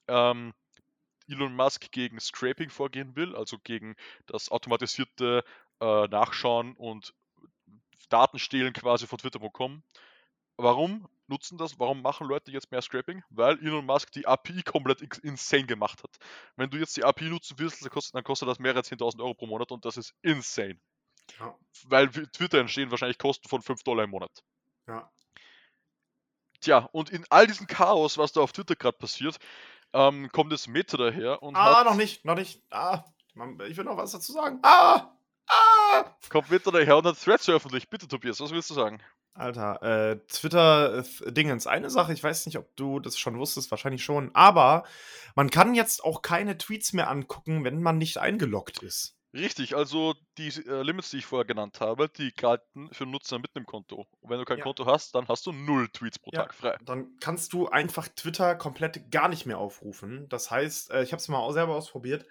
ähm, 0.08 0.52
Elon 1.26 1.56
Musk 1.56 1.90
gegen 1.90 2.20
Scraping 2.20 2.68
vorgehen 2.68 3.16
will, 3.16 3.34
also 3.34 3.56
gegen 3.58 3.96
das 4.26 4.50
automatisierte 4.50 5.42
äh, 5.80 6.06
Nachschauen 6.08 6.76
und 6.76 7.14
Datenstehlen 8.10 8.74
quasi 8.74 9.06
von 9.06 9.18
Twitter.com. 9.18 9.82
Warum 10.58 11.08
nutzen 11.28 11.58
das? 11.58 11.78
Warum 11.78 12.02
machen 12.02 12.26
Leute 12.26 12.50
jetzt 12.50 12.70
mehr 12.70 12.82
Scraping? 12.82 13.22
Weil 13.30 13.58
Elon 13.58 13.84
Musk 13.84 14.12
die 14.12 14.26
API 14.26 14.62
komplett 14.62 15.02
insane 15.18 15.66
gemacht 15.66 16.02
hat. 16.02 16.18
Wenn 16.56 16.70
du 16.70 16.78
jetzt 16.78 16.96
die 16.96 17.04
API 17.04 17.28
nutzen 17.28 17.58
willst, 17.58 17.82
dann 17.82 17.90
kostet, 17.90 18.14
dann 18.14 18.24
kostet 18.24 18.48
das 18.48 18.58
mehrere 18.58 18.80
10.000 18.80 19.20
Euro 19.20 19.34
pro 19.34 19.46
Monat 19.46 19.70
und 19.72 19.84
das 19.84 19.96
ist 19.96 20.14
insane. 20.22 20.78
Ja. 21.38 21.56
Weil 21.86 22.08
Twitter 22.08 22.58
entstehen 22.58 22.90
wahrscheinlich 22.90 23.18
Kosten 23.18 23.48
von 23.48 23.62
5 23.62 23.82
Dollar 23.82 24.04
im 24.04 24.10
Monat. 24.10 24.42
Ja. 24.86 25.10
Tja, 26.60 26.88
und 26.92 27.10
in 27.10 27.24
all 27.30 27.46
diesem 27.46 27.66
Chaos, 27.66 28.18
was 28.18 28.32
da 28.32 28.40
auf 28.40 28.52
Twitter 28.52 28.74
gerade 28.74 28.98
passiert, 28.98 29.38
ähm, 29.92 30.28
kommt 30.32 30.52
jetzt 30.52 30.68
Meta 30.68 30.96
daher 30.96 31.42
und. 31.42 31.54
Ah, 31.56 31.84
noch 31.84 31.94
nicht, 31.94 32.24
noch 32.24 32.34
nicht. 32.34 32.62
Ah, 32.70 33.04
ich 33.68 33.76
will 33.76 33.84
noch 33.84 33.96
was 33.96 34.12
dazu 34.12 34.32
sagen. 34.32 34.58
Ah! 34.62 35.14
Ah! 35.46 36.16
Kommt 36.28 36.50
Meta 36.50 36.70
daher 36.70 36.98
und 36.98 37.06
hat 37.06 37.20
Threads 37.22 37.44
veröffentlicht. 37.44 37.88
Bitte, 37.88 38.08
Tobias, 38.08 38.40
was 38.40 38.50
willst 38.50 38.70
du 38.70 38.74
sagen? 38.74 39.00
Alter, 39.38 39.82
äh, 39.82 40.18
Twitter-Dingens. 40.28 41.66
Äh, 41.66 41.70
Eine 41.70 41.90
Sache, 41.90 42.12
ich 42.12 42.22
weiß 42.22 42.46
nicht, 42.46 42.58
ob 42.58 42.74
du 42.76 43.00
das 43.00 43.18
schon 43.18 43.38
wusstest, 43.38 43.70
wahrscheinlich 43.70 44.04
schon, 44.04 44.34
aber 44.34 44.84
man 45.34 45.50
kann 45.50 45.74
jetzt 45.74 46.04
auch 46.04 46.22
keine 46.22 46.58
Tweets 46.58 46.92
mehr 46.92 47.10
angucken, 47.10 47.64
wenn 47.64 47.82
man 47.82 47.98
nicht 47.98 48.18
eingeloggt 48.18 48.82
ist. 48.82 49.14
Richtig, 49.34 49.76
also 49.76 50.14
die 50.38 50.48
äh, 50.48 50.82
Limits, 50.82 51.10
die 51.10 51.18
ich 51.18 51.26
vorher 51.26 51.44
genannt 51.44 51.80
habe, 51.80 52.08
die 52.08 52.32
galten 52.32 52.88
für 52.92 53.04
Nutzer 53.04 53.38
mit 53.38 53.54
einem 53.54 53.66
Konto. 53.66 54.06
Und 54.20 54.30
wenn 54.30 54.38
du 54.38 54.44
kein 54.46 54.58
ja. 54.58 54.64
Konto 54.64 54.86
hast, 54.86 55.14
dann 55.14 55.28
hast 55.28 55.44
du 55.44 55.52
null 55.52 55.88
Tweets 55.90 56.18
pro 56.18 56.30
ja, 56.32 56.42
Tag 56.42 56.54
frei. 56.54 56.78
Dann 56.86 57.16
kannst 57.20 57.52
du 57.52 57.68
einfach 57.68 58.08
Twitter 58.08 58.54
komplett 58.54 59.10
gar 59.10 59.28
nicht 59.28 59.44
mehr 59.44 59.58
aufrufen. 59.58 60.28
Das 60.30 60.50
heißt, 60.50 60.90
äh, 60.92 61.02
ich 61.02 61.12
habe 61.12 61.20
es 61.20 61.28
mal 61.28 61.38
auch 61.38 61.52
selber 61.52 61.74
ausprobiert. 61.74 62.24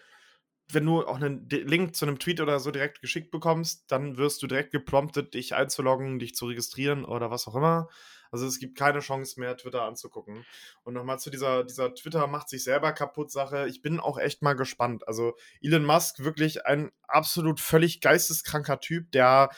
Wenn 0.69 0.85
du 0.85 1.05
auch 1.05 1.15
einen 1.15 1.47
Link 1.49 1.95
zu 1.95 2.05
einem 2.05 2.19
Tweet 2.19 2.41
oder 2.41 2.59
so 2.59 2.71
direkt 2.71 3.01
geschickt 3.01 3.31
bekommst, 3.31 3.89
dann 3.91 4.17
wirst 4.17 4.43
du 4.43 4.47
direkt 4.47 4.71
gepromptet, 4.71 5.33
dich 5.33 5.55
einzuloggen, 5.55 6.19
dich 6.19 6.35
zu 6.35 6.47
registrieren 6.47 7.05
oder 7.05 7.31
was 7.31 7.47
auch 7.47 7.55
immer. 7.55 7.87
Also 8.31 8.45
es 8.45 8.59
gibt 8.59 8.77
keine 8.77 8.99
Chance 8.99 9.39
mehr, 9.39 9.55
Twitter 9.55 9.83
anzugucken. 9.83 10.45
Und 10.83 10.93
nochmal 10.93 11.19
zu 11.19 11.29
dieser, 11.29 11.63
dieser 11.63 11.93
Twitter 11.93 12.27
macht 12.27 12.49
sich 12.49 12.63
selber 12.63 12.91
kaputt 12.91 13.31
Sache. 13.31 13.67
Ich 13.67 13.81
bin 13.81 13.99
auch 13.99 14.17
echt 14.17 14.41
mal 14.41 14.53
gespannt. 14.53 15.07
Also 15.07 15.35
Elon 15.61 15.85
Musk 15.85 16.19
wirklich 16.19 16.65
ein 16.65 16.91
absolut 17.07 17.59
völlig 17.59 18.01
geisteskranker 18.01 18.79
Typ, 18.79 19.11
der 19.11 19.49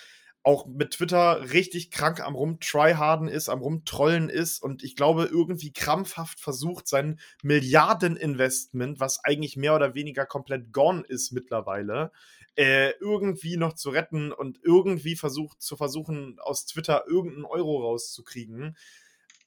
auch 0.43 0.65
mit 0.65 0.91
Twitter 0.91 1.51
richtig 1.51 1.91
krank 1.91 2.21
am 2.21 2.35
Rum-Tryharden 2.35 3.27
ist, 3.27 3.49
am 3.49 3.59
Rum-Trollen 3.59 4.29
ist 4.29 4.61
und 4.61 4.83
ich 4.83 4.95
glaube, 4.95 5.25
irgendwie 5.25 5.73
krampfhaft 5.73 6.39
versucht, 6.39 6.87
sein 6.87 7.19
Milliardeninvestment, 7.43 8.99
was 8.99 9.23
eigentlich 9.23 9.57
mehr 9.57 9.75
oder 9.75 9.95
weniger 9.95 10.25
komplett 10.25 10.71
gone 10.71 11.03
ist 11.07 11.31
mittlerweile, 11.31 12.11
äh, 12.55 12.91
irgendwie 12.99 13.57
noch 13.57 13.73
zu 13.73 13.89
retten 13.89 14.31
und 14.31 14.59
irgendwie 14.63 15.15
versucht 15.15 15.61
zu 15.61 15.75
versuchen, 15.75 16.39
aus 16.39 16.65
Twitter 16.65 17.03
irgendeinen 17.07 17.45
Euro 17.45 17.81
rauszukriegen. 17.81 18.77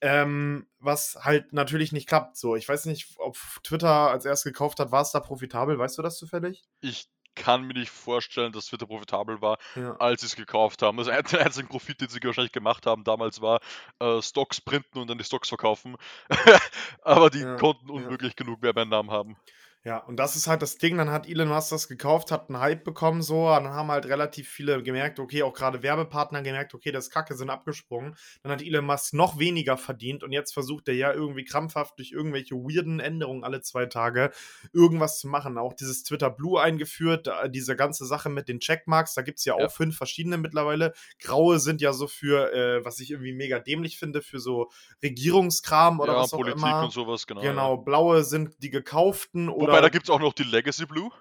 Ähm, 0.01 0.67
was 0.79 1.17
halt 1.21 1.53
natürlich 1.53 1.93
nicht 1.93 2.09
klappt. 2.09 2.35
So, 2.35 2.55
ich 2.57 2.67
weiß 2.67 2.85
nicht, 2.85 3.15
ob 3.17 3.37
Twitter 3.63 4.11
als 4.11 4.25
erst 4.25 4.43
gekauft 4.43 4.79
hat, 4.79 4.91
war 4.91 5.01
es 5.01 5.11
da 5.11 5.21
profitabel, 5.21 5.79
weißt 5.79 5.97
du 5.97 6.01
das 6.01 6.17
zufällig? 6.17 6.65
Ich 6.81 7.09
kann 7.35 7.63
mir 7.63 7.73
nicht 7.73 7.91
vorstellen, 7.91 8.51
dass 8.51 8.67
Twitter 8.67 8.87
profitabel 8.87 9.41
war, 9.41 9.57
ja. 9.75 9.95
als 9.97 10.21
sie 10.21 10.27
es 10.27 10.35
gekauft 10.35 10.81
haben. 10.81 10.97
Das 10.97 11.07
also, 11.07 11.37
einzige 11.37 11.67
Profit, 11.67 12.01
den 12.01 12.09
sie 12.09 12.19
wahrscheinlich 12.23 12.51
gemacht 12.51 12.85
haben 12.85 13.03
damals, 13.03 13.41
war 13.41 13.59
äh, 13.99 14.21
Stocks 14.21 14.61
printen 14.61 14.99
und 14.99 15.09
dann 15.09 15.17
die 15.17 15.23
Stocks 15.23 15.49
verkaufen. 15.49 15.95
Aber 17.01 17.29
die 17.29 17.39
ja, 17.39 17.55
konnten 17.55 17.89
unmöglich 17.89 18.33
ja. 18.37 18.43
genug 18.43 18.61
Werbeeinnahmen 18.61 19.11
haben. 19.11 19.37
Ja, 19.85 19.97
und 19.97 20.15
das 20.15 20.37
ist 20.37 20.47
halt 20.47 20.61
das 20.61 20.77
Ding, 20.77 20.97
dann 20.97 21.11
hat 21.11 21.27
Elon 21.27 21.49
Musk 21.49 21.71
das 21.71 21.89
gekauft, 21.89 22.31
hat 22.31 22.49
einen 22.49 22.61
Hype 22.61 22.85
bekommen, 22.85 23.21
so, 23.21 23.49
dann 23.49 23.67
haben 23.67 23.91
halt 23.91 24.05
relativ 24.05 24.47
viele 24.47 24.81
gemerkt, 24.81 25.19
okay, 25.19 25.43
auch 25.43 25.51
gerade 25.51 25.83
Werbepartner 25.83 26.41
gemerkt, 26.41 26.73
okay, 26.73 26.93
das 26.93 27.09
Kacke 27.09 27.35
sind 27.35 27.49
abgesprungen. 27.49 28.15
Dann 28.43 28.53
hat 28.53 28.61
Elon 28.61 28.85
Musk 28.85 29.13
noch 29.13 29.39
weniger 29.39 29.75
verdient 29.75 30.23
und 30.23 30.31
jetzt 30.31 30.53
versucht 30.53 30.87
er 30.87 30.93
ja 30.93 31.11
irgendwie 31.11 31.43
krampfhaft 31.43 31.99
durch 31.99 32.11
irgendwelche 32.11 32.55
weirden 32.55 33.01
Änderungen 33.01 33.43
alle 33.43 33.59
zwei 33.59 33.85
Tage 33.85 34.31
irgendwas 34.71 35.19
zu 35.19 35.27
machen. 35.27 35.57
Auch 35.57 35.73
dieses 35.73 36.03
Twitter 36.03 36.29
Blue 36.29 36.61
eingeführt, 36.61 37.29
diese 37.49 37.75
ganze 37.75 38.05
Sache 38.05 38.29
mit 38.29 38.47
den 38.47 38.61
Checkmarks, 38.61 39.15
da 39.15 39.21
gibt 39.21 39.39
es 39.39 39.45
ja 39.45 39.53
auch 39.55 39.59
ja. 39.59 39.67
fünf 39.69 39.97
verschiedene 39.97 40.37
mittlerweile. 40.37 40.93
Graue 41.19 41.59
sind 41.59 41.81
ja 41.81 41.91
so 41.91 42.07
für, 42.07 42.53
äh, 42.53 42.85
was 42.85 43.01
ich 43.01 43.11
irgendwie 43.11 43.33
mega 43.33 43.59
dämlich 43.59 43.99
finde, 43.99 44.21
für 44.21 44.39
so 44.39 44.71
Regierungskram 45.03 45.99
oder 45.99 46.13
ja, 46.13 46.19
was 46.19 46.33
auch 46.33 46.37
Politik 46.37 46.63
immer. 46.63 46.83
und 46.85 46.93
sowas, 46.93 47.27
genau. 47.27 47.41
Genau, 47.41 47.75
blaue 47.75 48.23
sind 48.23 48.63
die 48.63 48.69
gekauften 48.69 49.49
oder 49.49 49.72
Wobei, 49.73 49.81
da 49.81 49.89
gibt 49.89 50.05
es 50.05 50.09
auch 50.09 50.19
noch 50.19 50.33
die 50.33 50.43
Legacy 50.43 50.85
Blue. 50.85 51.11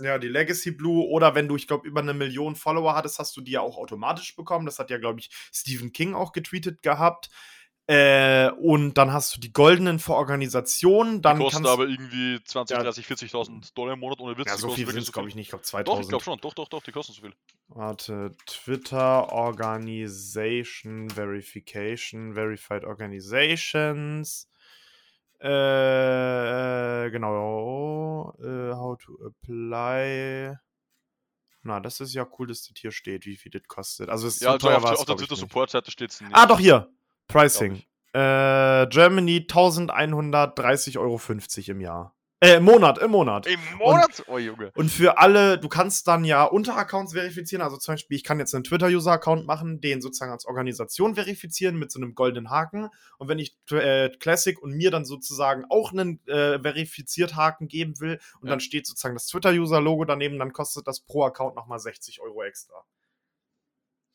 Ja, 0.00 0.18
die 0.18 0.28
Legacy 0.28 0.72
Blue 0.72 1.06
oder 1.08 1.34
wenn 1.34 1.48
du, 1.48 1.56
ich 1.56 1.66
glaube, 1.66 1.86
über 1.86 2.00
eine 2.00 2.14
Million 2.14 2.56
Follower 2.56 2.94
hattest, 2.94 3.18
hast 3.18 3.36
du 3.36 3.40
die 3.40 3.52
ja 3.52 3.60
auch 3.60 3.76
automatisch 3.76 4.34
bekommen. 4.34 4.66
Das 4.66 4.78
hat 4.78 4.90
ja, 4.90 4.98
glaube 4.98 5.20
ich, 5.20 5.30
Stephen 5.52 5.92
King 5.92 6.14
auch 6.14 6.32
getweetet 6.32 6.82
gehabt. 6.82 7.30
Äh, 7.88 8.50
und 8.52 8.94
dann 8.94 9.12
hast 9.12 9.36
du 9.36 9.40
die 9.40 9.52
goldenen 9.52 9.98
für 9.98 10.14
Organisationen. 10.14 11.20
Dann 11.20 11.38
die 11.38 11.42
kosten 11.42 11.66
aber 11.66 11.88
irgendwie 11.88 12.38
20, 12.44 12.76
ja, 12.76 12.82
30, 12.82 13.06
40.000 13.06 13.74
Dollar 13.74 13.94
im 13.94 14.00
Monat 14.00 14.20
ohne 14.20 14.38
Witz. 14.38 14.48
Ja, 14.48 14.56
so 14.56 14.70
viel 14.70 14.86
sind 14.86 14.98
es, 14.98 15.12
glaube 15.12 15.28
ich, 15.28 15.34
nicht. 15.34 15.46
Ich 15.46 15.50
glaube, 15.50 15.64
2000. 15.64 15.88
Doch, 15.88 16.00
ich 16.00 16.08
glaube 16.08 16.24
schon. 16.24 16.38
Doch, 16.40 16.54
doch, 16.54 16.68
doch, 16.68 16.82
die 16.82 16.92
kosten 16.92 17.12
so 17.12 17.22
viel. 17.22 17.34
Warte, 17.68 18.36
Twitter 18.46 19.32
Organization 19.32 21.10
Verification, 21.10 22.34
Verified 22.34 22.84
Organizations. 22.84 24.48
Äh, 25.42 27.10
genau. 27.10 28.32
Äh, 28.40 28.74
how 28.74 28.96
to 28.96 29.18
apply. 29.26 30.56
Na, 31.64 31.80
das 31.80 32.00
ist 32.00 32.14
ja 32.14 32.26
cool, 32.38 32.46
dass 32.46 32.62
das 32.62 32.72
hier 32.76 32.92
steht, 32.92 33.26
wie 33.26 33.36
viel 33.36 33.50
das 33.50 33.62
kostet. 33.66 34.08
Also, 34.08 34.28
es 34.28 34.36
ist 34.36 34.42
ja, 34.42 34.50
so 34.50 34.52
also 34.54 34.66
teuer 34.68 34.78
auf, 34.78 34.84
auf 35.00 35.04
der 35.04 35.16
Twitter-Support-Seite 35.16 35.90
steht 35.90 36.10
es 36.10 36.20
nicht. 36.20 36.34
Ah, 36.34 36.46
doch, 36.46 36.60
hier. 36.60 36.88
Pricing. 37.26 37.82
Äh, 38.12 38.86
Germany 38.88 39.46
1130,50 39.48 40.98
Euro 40.98 41.20
im 41.70 41.80
Jahr. 41.80 42.14
Äh, 42.42 42.56
im 42.56 42.64
Monat, 42.64 42.98
im 42.98 43.12
Monat. 43.12 43.46
Im 43.46 43.60
Monat? 43.78 44.18
Und, 44.18 44.28
oh, 44.28 44.38
Junge. 44.38 44.72
Und 44.74 44.90
für 44.90 45.18
alle, 45.18 45.58
du 45.58 45.68
kannst 45.68 46.08
dann 46.08 46.24
ja 46.24 46.42
Unteraccounts 46.42 47.12
verifizieren. 47.12 47.62
Also 47.62 47.76
zum 47.76 47.92
Beispiel, 47.92 48.16
ich 48.16 48.24
kann 48.24 48.40
jetzt 48.40 48.52
einen 48.52 48.64
Twitter-User-Account 48.64 49.46
machen, 49.46 49.80
den 49.80 50.02
sozusagen 50.02 50.32
als 50.32 50.44
Organisation 50.44 51.14
verifizieren 51.14 51.76
mit 51.76 51.92
so 51.92 52.00
einem 52.00 52.16
goldenen 52.16 52.50
Haken. 52.50 52.88
Und 53.18 53.28
wenn 53.28 53.38
ich 53.38 53.56
äh, 53.70 54.08
Classic 54.18 54.60
und 54.60 54.72
mir 54.72 54.90
dann 54.90 55.04
sozusagen 55.04 55.66
auch 55.68 55.92
einen 55.92 56.18
äh, 56.26 56.58
verifiziert 56.58 57.36
Haken 57.36 57.68
geben 57.68 58.00
will 58.00 58.18
und 58.40 58.48
ja. 58.48 58.50
dann 58.50 58.60
steht 58.60 58.88
sozusagen 58.88 59.14
das 59.14 59.28
Twitter-User-Logo 59.28 60.04
daneben, 60.04 60.40
dann 60.40 60.52
kostet 60.52 60.88
das 60.88 60.98
pro 60.98 61.22
Account 61.22 61.54
nochmal 61.54 61.78
60 61.78 62.20
Euro 62.22 62.42
extra. 62.42 62.74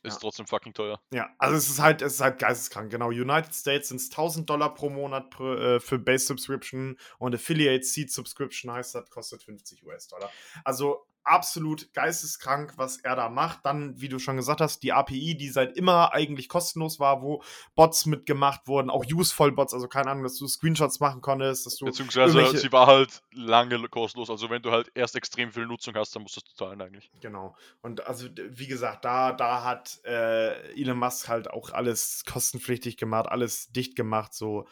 Ist 0.08 0.16
ja. 0.16 0.20
trotzdem 0.22 0.48
fucking 0.48 0.74
teuer. 0.74 1.02
Ja, 1.12 1.30
also 1.38 1.56
es 1.56 1.70
ist 1.70 1.80
halt, 1.80 2.02
es 2.02 2.16
ist 2.16 2.22
halt 2.22 2.40
geisteskrank. 2.40 2.92
Genau, 2.92 3.08
United 3.08 3.54
States 3.54 3.90
sind 3.90 3.98
es 3.98 4.10
1000 4.10 4.50
Dollar 4.50 4.74
pro 4.74 4.90
Monat 4.90 5.30
pro, 5.30 5.54
äh, 5.54 5.80
für 5.80 6.00
Base 6.00 6.26
Subscription 6.26 6.98
und 7.20 7.36
Affiliate 7.36 7.84
Seed 7.84 8.12
Subscription 8.12 8.72
heißt 8.72 8.96
das, 8.96 9.10
kostet 9.10 9.44
50 9.44 9.86
US-Dollar. 9.86 10.32
Also 10.64 11.08
absolut 11.28 11.94
geisteskrank, 11.94 12.74
was 12.78 12.98
er 12.98 13.16
da 13.16 13.30
macht. 13.30 13.66
Dann, 13.66 14.00
wie 14.00 14.10
du 14.10 14.20
schon 14.20 14.38
gesagt 14.38 14.62
hast, 14.62 14.82
die 14.82 14.94
API, 14.94 15.36
die 15.36 15.50
seit 15.50 15.76
immer 15.78 16.14
eigentlich 16.14 16.50
kostenlos 16.50 17.00
war, 17.00 17.22
wo 17.22 17.44
Bots 17.76 18.06
mitgemacht 18.06 18.68
wurden, 18.68 18.90
auch 18.90 19.06
useful 19.06 19.52
Bots, 19.52 19.74
also 19.74 19.88
keine 19.88 20.12
Ahnung, 20.12 20.24
dass 20.24 20.38
du 20.38 20.48
Screenshots 20.48 21.00
machen 21.00 21.22
konntest, 21.22 21.66
dass 21.66 21.76
du. 21.76 21.86
Beziehungsweise 21.86 22.58
sie 22.58 22.72
war 22.72 22.88
halt 22.88 23.22
lange 23.32 23.78
kostenlos, 23.90 24.30
also 24.30 24.50
wenn 24.50 24.62
du 24.62 24.72
halt 24.72 24.92
erst 24.96 25.16
extrem 25.16 25.52
viel 25.52 25.66
Nutzung 25.66 25.96
hast, 25.96 26.16
dann 26.16 26.24
musst 26.24 26.38
du 26.38 26.42
es 26.46 26.56
zahlen 26.56 26.82
eigentlich. 26.82 27.12
Genau. 27.22 27.56
Und 27.82 28.08
also, 28.08 28.28
wie 28.36 28.68
gesagt, 28.68 29.06
da, 29.06 29.34
da 29.34 29.64
hat 29.64 30.00
äh, 30.06 30.74
Elon 30.80 30.98
Musk 30.98 31.28
halt 31.28 31.50
auch 31.50 31.72
alles 31.72 32.24
kostenpflichtig 32.26 32.98
gemacht, 32.98 33.28
alles 33.30 33.72
dicht 33.72 33.96
gemacht, 33.96 34.34
so. 34.34 34.68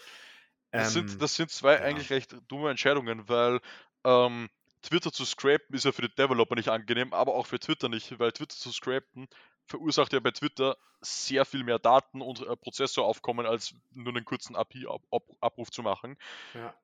Das, 0.71 0.91
sind, 0.91 1.11
ähm, 1.11 1.19
das 1.19 1.35
sind 1.35 1.51
zwei 1.51 1.75
ja. 1.75 1.81
eigentlich 1.81 2.09
recht 2.09 2.35
dumme 2.49 2.69
Entscheidungen, 2.69 3.29
weil 3.29 3.61
ähm, 4.03 4.49
Twitter 4.85 5.11
zu 5.11 5.25
scrapen 5.25 5.75
ist 5.75 5.85
ja 5.85 5.91
für 5.91 6.03
die 6.03 6.13
Developer 6.13 6.55
nicht 6.55 6.69
angenehm, 6.69 7.13
aber 7.13 7.33
auch 7.33 7.47
für 7.47 7.59
Twitter 7.59 7.89
nicht, 7.89 8.19
weil 8.19 8.31
Twitter 8.31 8.55
zu 8.55 8.71
scrapen 8.71 9.27
verursacht 9.65 10.13
ja 10.13 10.19
bei 10.19 10.31
Twitter 10.31 10.77
sehr 11.01 11.43
viel 11.45 11.63
mehr 11.63 11.79
Daten 11.79 12.21
und 12.21 12.41
äh, 12.41 12.55
Prozessoraufkommen, 12.55 13.45
als 13.45 13.73
nur 13.91 14.15
einen 14.15 14.25
kurzen 14.25 14.55
API-Abruf 14.55 15.71
zu 15.71 15.81
machen. 15.81 16.17
Ja. 16.53 16.75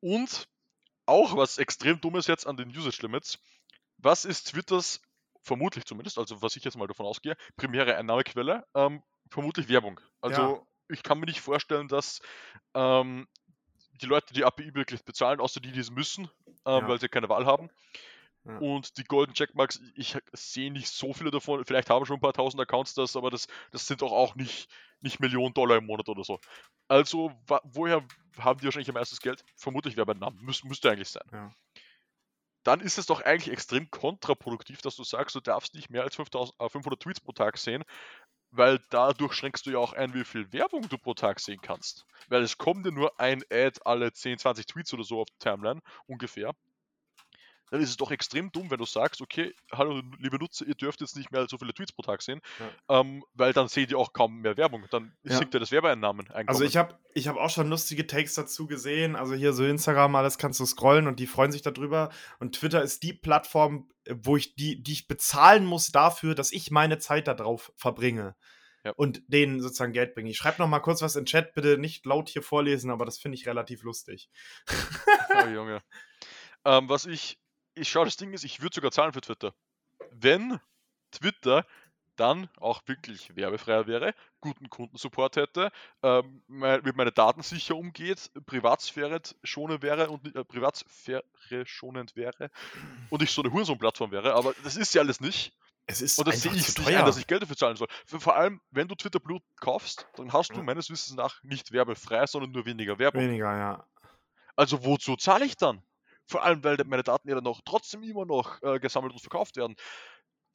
Und 0.00 0.48
auch 1.04 1.36
was 1.36 1.58
extrem 1.58 2.00
dummes 2.00 2.26
jetzt 2.26 2.46
an 2.46 2.56
den 2.56 2.70
Usage 2.70 3.02
Limits. 3.02 3.38
Was 3.98 4.24
ist 4.24 4.48
Twitters, 4.48 5.02
vermutlich 5.42 5.84
zumindest, 5.84 6.18
also 6.18 6.40
was 6.40 6.56
ich 6.56 6.64
jetzt 6.64 6.78
mal 6.78 6.86
davon 6.86 7.04
ausgehe, 7.04 7.36
primäre 7.56 7.96
Einnahmequelle? 7.96 8.66
Ähm, 8.74 9.02
vermutlich 9.28 9.68
Werbung. 9.68 10.00
Also 10.22 10.40
ja. 10.40 10.66
ich 10.88 11.02
kann 11.02 11.20
mir 11.20 11.26
nicht 11.26 11.42
vorstellen, 11.42 11.88
dass 11.88 12.22
ähm, 12.72 13.28
die 14.00 14.06
Leute 14.06 14.32
die 14.32 14.44
API 14.44 14.74
wirklich 14.74 15.04
bezahlen, 15.04 15.40
außer 15.40 15.60
die, 15.60 15.72
die 15.72 15.80
es 15.80 15.90
müssen, 15.90 16.30
ja. 16.66 16.88
weil 16.88 17.00
sie 17.00 17.08
keine 17.08 17.28
Wahl 17.28 17.46
haben. 17.46 17.70
Ja. 18.44 18.56
Und 18.58 18.96
die 18.96 19.04
Golden 19.04 19.34
Checkmarks, 19.34 19.80
ich 19.94 20.16
sehe 20.32 20.72
nicht 20.72 20.88
so 20.88 21.12
viele 21.12 21.30
davon. 21.30 21.64
Vielleicht 21.66 21.90
haben 21.90 22.06
schon 22.06 22.16
ein 22.16 22.22
paar 22.22 22.32
tausend 22.32 22.60
Accounts 22.60 22.94
das, 22.94 23.16
aber 23.16 23.30
das, 23.30 23.48
das 23.70 23.86
sind 23.86 24.00
doch 24.00 24.12
auch 24.12 24.34
nicht, 24.34 24.68
nicht 25.00 25.20
Millionen 25.20 25.52
Dollar 25.52 25.76
im 25.76 25.86
Monat 25.86 26.08
oder 26.08 26.24
so. 26.24 26.40
Also, 26.88 27.32
woher 27.64 28.02
haben 28.38 28.60
die 28.60 28.64
wahrscheinlich 28.64 28.88
am 28.88 28.94
meisten 28.94 29.16
Geld? 29.18 29.44
Vermutlich 29.56 29.96
Werbenamen. 29.96 30.40
Müs 30.42 30.64
müsste 30.64 30.90
eigentlich 30.90 31.10
sein. 31.10 31.28
Ja. 31.32 31.54
dann 32.62 32.80
ist 32.80 32.98
es 32.98 33.06
doch 33.06 33.22
eigentlich 33.22 33.52
extrem 33.52 33.90
kontraproduktiv, 33.90 34.80
dass 34.82 34.96
du 34.96 35.04
sagst, 35.04 35.34
du 35.34 35.40
darfst 35.40 35.74
nicht 35.74 35.90
mehr 35.90 36.02
als 36.02 36.16
5000, 36.16 36.58
äh, 36.60 36.68
500 36.68 37.00
Tweets 37.00 37.20
pro 37.20 37.32
Tag 37.32 37.58
sehen, 37.58 37.84
weil 38.50 38.80
dadurch 38.90 39.34
schränkst 39.34 39.66
du 39.66 39.70
ja 39.70 39.78
auch 39.78 39.92
ein, 39.92 40.14
wie 40.14 40.24
viel 40.24 40.52
Werbung 40.52 40.88
du 40.88 40.98
pro 40.98 41.14
Tag 41.14 41.40
sehen 41.40 41.60
kannst. 41.62 42.06
Weil 42.28 42.42
es 42.42 42.58
kommt 42.58 42.84
ja 42.86 42.92
nur 42.92 43.18
ein 43.20 43.42
Ad 43.50 43.80
alle 43.84 44.12
10, 44.12 44.38
20 44.38 44.66
Tweets 44.66 44.92
oder 44.94 45.04
so 45.04 45.20
auf 45.20 45.28
die 45.30 45.38
Timeline, 45.38 45.80
ungefähr 46.06 46.54
dann 47.70 47.80
ist 47.80 47.90
es 47.90 47.96
doch 47.96 48.10
extrem 48.10 48.50
dumm, 48.50 48.70
wenn 48.70 48.78
du 48.78 48.84
sagst, 48.84 49.20
okay, 49.20 49.54
hallo 49.72 50.02
liebe 50.18 50.38
Nutzer, 50.38 50.66
ihr 50.66 50.74
dürft 50.74 51.00
jetzt 51.00 51.16
nicht 51.16 51.30
mehr 51.30 51.46
so 51.48 51.56
viele 51.56 51.72
Tweets 51.72 51.92
pro 51.92 52.02
Tag 52.02 52.20
sehen, 52.20 52.40
ja. 52.58 53.00
ähm, 53.00 53.24
weil 53.34 53.52
dann 53.52 53.68
seht 53.68 53.90
ihr 53.90 53.98
auch 53.98 54.12
kaum 54.12 54.40
mehr 54.40 54.56
Werbung. 54.56 54.84
Dann 54.90 55.12
ja. 55.22 55.38
sinkt 55.38 55.54
ja 55.54 55.60
das 55.60 55.70
Werbeeinnahmen. 55.70 56.28
Also 56.46 56.64
ich 56.64 56.76
habe 56.76 56.98
ich 57.14 57.28
hab 57.28 57.36
auch 57.36 57.50
schon 57.50 57.68
lustige 57.68 58.06
Takes 58.06 58.34
dazu 58.34 58.66
gesehen. 58.66 59.14
Also 59.16 59.34
hier 59.34 59.52
so 59.52 59.64
Instagram, 59.64 60.16
alles 60.16 60.36
kannst 60.36 60.58
du 60.60 60.66
scrollen 60.66 61.06
und 61.06 61.20
die 61.20 61.26
freuen 61.26 61.52
sich 61.52 61.62
darüber. 61.62 62.10
Und 62.40 62.56
Twitter 62.56 62.82
ist 62.82 63.02
die 63.04 63.12
Plattform, 63.12 63.88
wo 64.10 64.36
ich 64.36 64.56
die, 64.56 64.82
die 64.82 64.92
ich 64.92 65.06
bezahlen 65.06 65.64
muss 65.64 65.88
dafür, 65.88 66.34
dass 66.34 66.52
ich 66.52 66.70
meine 66.70 66.98
Zeit 66.98 67.28
darauf 67.28 67.72
verbringe. 67.76 68.34
Ja. 68.82 68.92
Und 68.96 69.22
denen 69.26 69.60
sozusagen 69.60 69.92
Geld 69.92 70.14
bringe. 70.14 70.30
Ich 70.30 70.38
schreibe 70.38 70.62
noch 70.62 70.68
mal 70.68 70.80
kurz 70.80 71.02
was 71.02 71.14
in 71.14 71.26
Chat, 71.26 71.52
bitte 71.52 71.76
nicht 71.76 72.06
laut 72.06 72.30
hier 72.30 72.42
vorlesen, 72.42 72.90
aber 72.90 73.04
das 73.04 73.18
finde 73.18 73.36
ich 73.36 73.46
relativ 73.46 73.82
lustig. 73.82 74.30
oh 75.34 75.48
Junge. 75.48 75.82
Ähm, 76.66 76.90
was 76.90 77.06
ich 77.06 77.40
ich 77.74 77.88
schaue, 77.88 78.04
das 78.04 78.16
Ding 78.16 78.32
ist, 78.32 78.44
ich 78.44 78.60
würde 78.60 78.74
sogar 78.74 78.90
zahlen 78.90 79.12
für 79.12 79.20
Twitter. 79.20 79.54
Wenn 80.10 80.60
Twitter 81.10 81.66
dann 82.16 82.50
auch 82.58 82.82
wirklich 82.86 83.34
werbefreier 83.34 83.86
wäre, 83.86 84.14
guten 84.40 84.68
Kundensupport 84.68 85.36
hätte, 85.36 85.72
ähm, 86.02 86.42
mit 86.48 86.94
meinen 86.96 87.14
Daten 87.14 87.42
sicher 87.42 87.76
umgeht, 87.76 88.30
Privatsphäre 88.44 89.22
schonend 89.42 89.82
wäre 89.82 90.10
und 90.10 90.36
äh, 90.36 90.44
Privatsphäre 90.44 91.24
schonend 91.64 92.16
wäre 92.16 92.50
und 93.08 93.22
ich 93.22 93.30
so 93.30 93.42
eine 93.42 93.52
Hurensohn-Plattform 93.52 94.10
wäre, 94.10 94.34
aber 94.34 94.54
das 94.64 94.76
ist 94.76 94.94
ja 94.94 95.00
alles 95.00 95.20
nicht. 95.20 95.56
Es 95.86 96.02
ist 96.02 96.18
und 96.18 96.28
das 96.28 96.42
sehe 96.42 96.52
ich 96.52 96.76
nicht 96.76 96.86
ein, 96.86 97.06
dass 97.06 97.16
ich 97.16 97.26
Geld 97.26 97.42
dafür 97.42 97.56
zahlen 97.56 97.76
soll. 97.76 97.88
Vor 98.04 98.36
allem, 98.36 98.60
wenn 98.70 98.86
du 98.86 98.94
Twitter 98.94 99.18
Blue 99.18 99.40
kaufst, 99.56 100.06
dann 100.16 100.32
hast 100.32 100.50
du 100.50 100.62
meines 100.62 100.90
Wissens 100.90 101.16
nach 101.16 101.42
nicht 101.42 101.72
werbefrei, 101.72 102.26
sondern 102.26 102.52
nur 102.52 102.66
weniger 102.66 102.98
Werbung. 102.98 103.22
Weniger, 103.22 103.56
ja. 103.56 103.86
Also 104.56 104.84
wozu 104.84 105.16
zahle 105.16 105.46
ich 105.46 105.56
dann? 105.56 105.82
Vor 106.30 106.44
allem, 106.44 106.62
weil 106.62 106.76
meine 106.86 107.02
Daten 107.02 107.28
ja 107.28 107.34
dann 107.34 107.42
noch 107.42 107.60
trotzdem 107.64 108.04
immer 108.04 108.24
noch 108.24 108.62
äh, 108.62 108.78
gesammelt 108.78 109.12
und 109.12 109.18
verkauft 109.18 109.56
werden. 109.56 109.74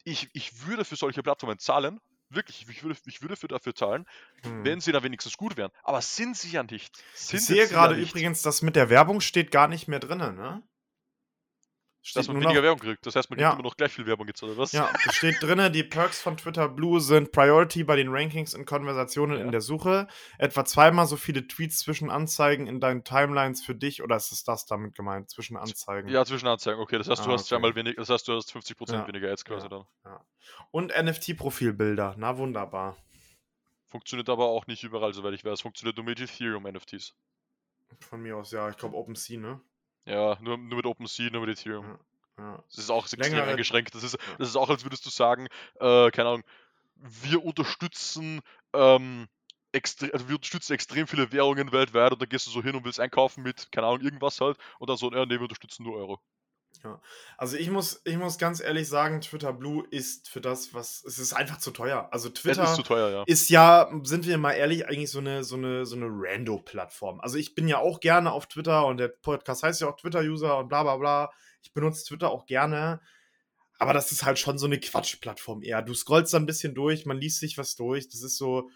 Ich, 0.04 0.30
ich 0.32 0.66
würde 0.66 0.86
für 0.86 0.96
solche 0.96 1.22
Plattformen 1.22 1.58
zahlen, 1.58 2.00
wirklich, 2.30 2.66
ich 2.66 2.82
würde, 2.82 2.98
ich 3.04 3.20
würde 3.20 3.36
für 3.36 3.48
dafür 3.48 3.74
zahlen, 3.74 4.06
hm. 4.42 4.64
wenn 4.64 4.80
sie 4.80 4.92
da 4.92 5.02
wenigstens 5.02 5.36
gut 5.36 5.58
wären. 5.58 5.70
Aber 5.82 6.00
sind 6.00 6.34
sie 6.34 6.50
ja 6.50 6.62
nicht. 6.62 6.96
Sind 7.14 7.40
ich 7.40 7.46
sehe 7.46 7.68
gerade 7.68 7.94
ja 7.94 8.00
übrigens, 8.00 8.40
dass 8.40 8.62
mit 8.62 8.74
der 8.74 8.88
Werbung 8.88 9.20
steht 9.20 9.50
gar 9.50 9.68
nicht 9.68 9.86
mehr 9.86 10.00
drin, 10.00 10.18
ne? 10.18 10.62
Dass 12.14 12.28
man 12.28 12.36
weniger 12.36 12.54
noch, 12.54 12.62
Werbung 12.62 12.80
kriegt. 12.80 13.06
Das 13.06 13.16
heißt, 13.16 13.30
man 13.30 13.38
ja. 13.38 13.48
kriegt 13.48 13.60
immer 13.60 13.68
noch 13.68 13.76
gleich 13.76 13.92
viel 13.92 14.06
Werbung 14.06 14.26
jetzt, 14.26 14.42
oder 14.42 14.56
was? 14.56 14.72
Ja, 14.72 14.90
da 15.04 15.12
steht 15.12 15.42
drin, 15.42 15.72
die 15.72 15.82
Perks 15.82 16.20
von 16.20 16.36
Twitter 16.36 16.68
Blue 16.68 17.00
sind 17.00 17.32
Priority 17.32 17.84
bei 17.84 17.96
den 17.96 18.08
Rankings 18.08 18.54
und 18.54 18.66
Konversationen 18.66 19.38
ja. 19.38 19.44
in 19.44 19.50
der 19.50 19.60
Suche. 19.60 20.06
Etwa 20.38 20.64
zweimal 20.64 21.06
so 21.06 21.16
viele 21.16 21.46
Tweets 21.46 21.78
zwischen 21.78 22.10
Anzeigen 22.10 22.66
in 22.66 22.80
deinen 22.80 23.04
Timelines 23.04 23.64
für 23.64 23.74
dich, 23.74 24.02
oder 24.02 24.16
ist 24.16 24.32
es 24.32 24.44
das 24.44 24.66
damit 24.66 24.94
gemeint? 24.94 25.30
Zwischen 25.30 25.56
Anzeigen? 25.56 26.08
Ja, 26.08 26.24
zwischen 26.24 26.48
Anzeigen, 26.48 26.80
okay. 26.80 26.98
Das 26.98 27.08
heißt, 27.08 27.24
du 27.24 27.30
ah, 27.30 27.34
hast 27.34 27.46
zweimal 27.46 27.74
weniger, 27.74 27.96
das 27.96 28.10
heißt, 28.10 28.28
du 28.28 28.34
hast 28.34 28.54
50% 28.54 28.92
ja. 28.92 29.08
weniger 29.08 29.30
Ads 29.30 29.44
quasi 29.44 29.68
dann. 29.68 29.84
Und 30.70 30.92
NFT-Profilbilder, 30.96 32.14
na 32.16 32.36
wunderbar. 32.36 32.96
Funktioniert 33.86 34.28
aber 34.28 34.46
auch 34.46 34.66
nicht 34.66 34.82
überall, 34.82 35.12
soweit 35.12 35.34
ich 35.34 35.44
weiß. 35.44 35.60
Funktioniert 35.60 35.96
nur 35.96 36.04
mit 36.04 36.20
Ethereum-NFTs. 36.20 37.14
Von 38.00 38.22
mir 38.22 38.36
aus, 38.36 38.50
ja. 38.50 38.68
Ich 38.68 38.76
glaube 38.76 38.96
OpenSea, 38.96 39.38
ne? 39.38 39.60
Ja, 40.06 40.38
nur, 40.40 40.56
nur 40.56 40.76
mit 40.76 40.86
OpenSea, 40.86 41.30
nur 41.30 41.44
mit 41.44 41.58
Ethereum. 41.58 41.86
Ja. 41.86 41.98
Ja. 42.38 42.62
Das 42.68 42.78
ist 42.78 42.90
auch 42.90 43.04
extrem 43.04 43.22
Längere, 43.22 43.50
eingeschränkt. 43.50 43.94
Das 43.94 44.02
ist, 44.02 44.18
das 44.38 44.48
ist 44.48 44.56
auch, 44.56 44.68
als 44.68 44.84
würdest 44.84 45.06
du 45.06 45.10
sagen, 45.10 45.48
äh, 45.80 46.10
keine 46.10 46.28
Ahnung, 46.28 46.44
wir 46.96 47.44
unterstützen, 47.44 48.40
ähm, 48.72 49.26
extre 49.72 50.12
also 50.12 50.28
wir 50.28 50.36
unterstützen 50.36 50.72
extrem 50.72 51.06
viele 51.06 51.32
Währungen 51.32 51.72
weltweit 51.72 52.12
und 52.12 52.20
dann 52.20 52.28
gehst 52.28 52.46
du 52.46 52.50
so 52.50 52.62
hin 52.62 52.74
und 52.74 52.84
willst 52.84 53.00
einkaufen 53.00 53.42
mit, 53.42 53.70
keine 53.72 53.86
Ahnung, 53.86 54.00
irgendwas 54.00 54.40
halt 54.40 54.58
und 54.78 54.88
dann 54.88 54.96
so, 54.96 55.10
ja, 55.12 55.24
nee, 55.24 55.34
wir 55.34 55.42
unterstützen 55.42 55.84
nur 55.84 55.96
Euro. 55.96 56.20
Ja. 56.84 57.00
Also 57.36 57.56
ich 57.56 57.70
muss, 57.70 58.00
ich 58.04 58.16
muss 58.16 58.38
ganz 58.38 58.60
ehrlich 58.60 58.88
sagen, 58.88 59.20
Twitter 59.20 59.52
Blue 59.52 59.84
ist 59.90 60.28
für 60.28 60.40
das, 60.40 60.74
was. 60.74 61.04
Es 61.04 61.18
ist 61.18 61.32
einfach 61.32 61.58
zu 61.58 61.70
teuer. 61.70 62.08
Also 62.12 62.28
Twitter 62.28 62.64
ist, 62.64 62.74
zu 62.74 62.82
teuer, 62.82 63.10
ja. 63.10 63.22
ist 63.26 63.48
ja, 63.48 63.90
sind 64.02 64.26
wir 64.26 64.38
mal 64.38 64.52
ehrlich, 64.52 64.86
eigentlich 64.86 65.10
so 65.10 65.18
eine, 65.18 65.44
so 65.44 65.56
eine, 65.56 65.86
so 65.86 65.96
eine 65.96 66.06
Rando-Plattform. 66.08 67.20
Also 67.20 67.36
ich 67.38 67.54
bin 67.54 67.68
ja 67.68 67.78
auch 67.78 68.00
gerne 68.00 68.32
auf 68.32 68.46
Twitter 68.46 68.86
und 68.86 68.98
der 68.98 69.08
Podcast 69.08 69.62
heißt 69.62 69.80
ja 69.80 69.88
auch 69.88 69.96
Twitter-User 69.96 70.58
und 70.58 70.68
bla 70.68 70.82
bla 70.82 70.96
bla. 70.96 71.32
Ich 71.62 71.72
benutze 71.72 72.04
Twitter 72.04 72.30
auch 72.30 72.46
gerne. 72.46 73.00
Aber 73.78 73.92
das 73.92 74.12
ist 74.12 74.24
halt 74.24 74.38
schon 74.38 74.58
so 74.58 74.66
eine 74.66 74.80
Quatschplattform 74.80 75.62
eher. 75.62 75.82
Du 75.82 75.94
scrollst 75.94 76.32
da 76.32 76.38
ein 76.38 76.46
bisschen 76.46 76.74
durch, 76.74 77.04
man 77.06 77.18
liest 77.18 77.40
sich 77.40 77.58
was 77.58 77.76
durch. 77.76 78.08
Das 78.08 78.22
ist 78.22 78.38
so, 78.38 78.70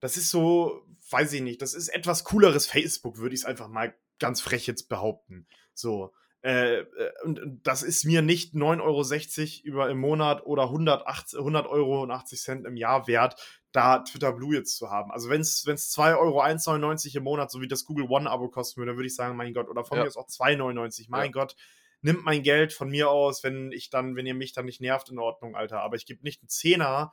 das 0.00 0.16
ist 0.16 0.30
so, 0.30 0.86
weiß 1.10 1.32
ich 1.34 1.42
nicht, 1.42 1.60
das 1.60 1.74
ist 1.74 1.88
etwas 1.88 2.24
cooleres 2.24 2.66
Facebook, 2.66 3.18
würde 3.18 3.34
ich 3.34 3.42
es 3.42 3.46
einfach 3.46 3.68
mal 3.68 3.94
ganz 4.18 4.40
frech 4.40 4.66
jetzt 4.66 4.88
behaupten. 4.88 5.46
So. 5.74 6.12
Äh, 6.42 6.80
äh, 6.80 6.86
und 7.24 7.60
das 7.64 7.82
ist 7.82 8.04
mir 8.04 8.22
nicht 8.22 8.54
9,60 8.54 8.80
Euro 8.82 9.66
über 9.66 9.90
im 9.90 9.98
Monat 9.98 10.46
oder 10.46 10.64
180, 10.64 11.38
100 11.38 11.66
Euro 11.66 12.02
und 12.02 12.10
80 12.10 12.40
Cent 12.40 12.66
im 12.66 12.76
Jahr 12.76 13.08
wert, 13.08 13.34
da 13.72 13.98
Twitter 13.98 14.32
Blue 14.32 14.54
jetzt 14.54 14.76
zu 14.76 14.90
haben. 14.90 15.10
Also 15.10 15.28
wenn 15.30 15.40
es 15.40 15.62
2 15.64 16.16
Euro 16.16 16.40
1,99 16.42 17.16
im 17.16 17.24
Monat, 17.24 17.50
so 17.50 17.60
wie 17.60 17.68
das 17.68 17.84
Google 17.84 18.06
One-Abo 18.08 18.48
kosten 18.50 18.78
würde, 18.78 18.90
dann 18.92 18.96
würde 18.96 19.08
ich 19.08 19.16
sagen, 19.16 19.36
mein 19.36 19.52
Gott, 19.52 19.68
oder 19.68 19.84
von 19.84 19.98
ja. 19.98 20.04
mir 20.04 20.08
ist 20.08 20.16
auch 20.16 20.28
2,99, 20.28 21.06
mein 21.08 21.26
ja. 21.26 21.32
Gott, 21.32 21.56
nimmt 22.02 22.24
mein 22.24 22.42
Geld 22.42 22.72
von 22.72 22.88
mir 22.88 23.10
aus, 23.10 23.42
wenn 23.42 23.72
ich 23.72 23.90
dann, 23.90 24.14
wenn 24.14 24.26
ihr 24.26 24.34
mich 24.34 24.52
dann 24.52 24.66
nicht 24.66 24.80
nervt, 24.80 25.10
in 25.10 25.18
Ordnung, 25.18 25.56
Alter. 25.56 25.80
Aber 25.80 25.96
ich 25.96 26.06
gebe 26.06 26.22
nicht 26.22 26.40
einen 26.42 26.48
Zehner 26.48 27.12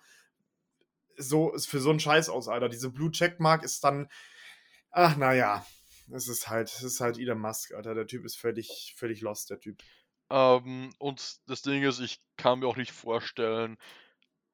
so, 1.18 1.54
für 1.58 1.80
so 1.80 1.90
einen 1.90 2.00
Scheiß 2.00 2.30
aus, 2.30 2.48
Alter. 2.48 2.70
Diese 2.70 2.92
Blue 2.92 3.10
Checkmark 3.12 3.64
ist 3.64 3.84
dann, 3.84 4.08
ach, 4.92 5.18
naja, 5.18 5.66
es 6.12 6.28
ist 6.28 6.50
halt, 6.50 6.70
es 6.70 6.84
ist 6.84 7.00
halt 7.00 7.18
Elon 7.18 7.40
Musk, 7.40 7.74
Alter. 7.74 7.96
Der 7.96 8.08
Typ 8.08 8.26
ist 8.26 8.38
völlig, 8.38 8.94
völlig 8.98 9.22
lost, 9.22 9.50
der 9.50 9.60
Typ. 9.60 9.82
Ähm, 10.30 10.94
und 11.00 11.40
das 11.48 11.62
Ding 11.62 11.84
ist, 11.84 12.00
ich 12.00 12.20
kann 12.38 12.60
mir 12.60 12.68
auch 12.68 12.78
nicht 12.78 12.92
vorstellen, 12.92 13.78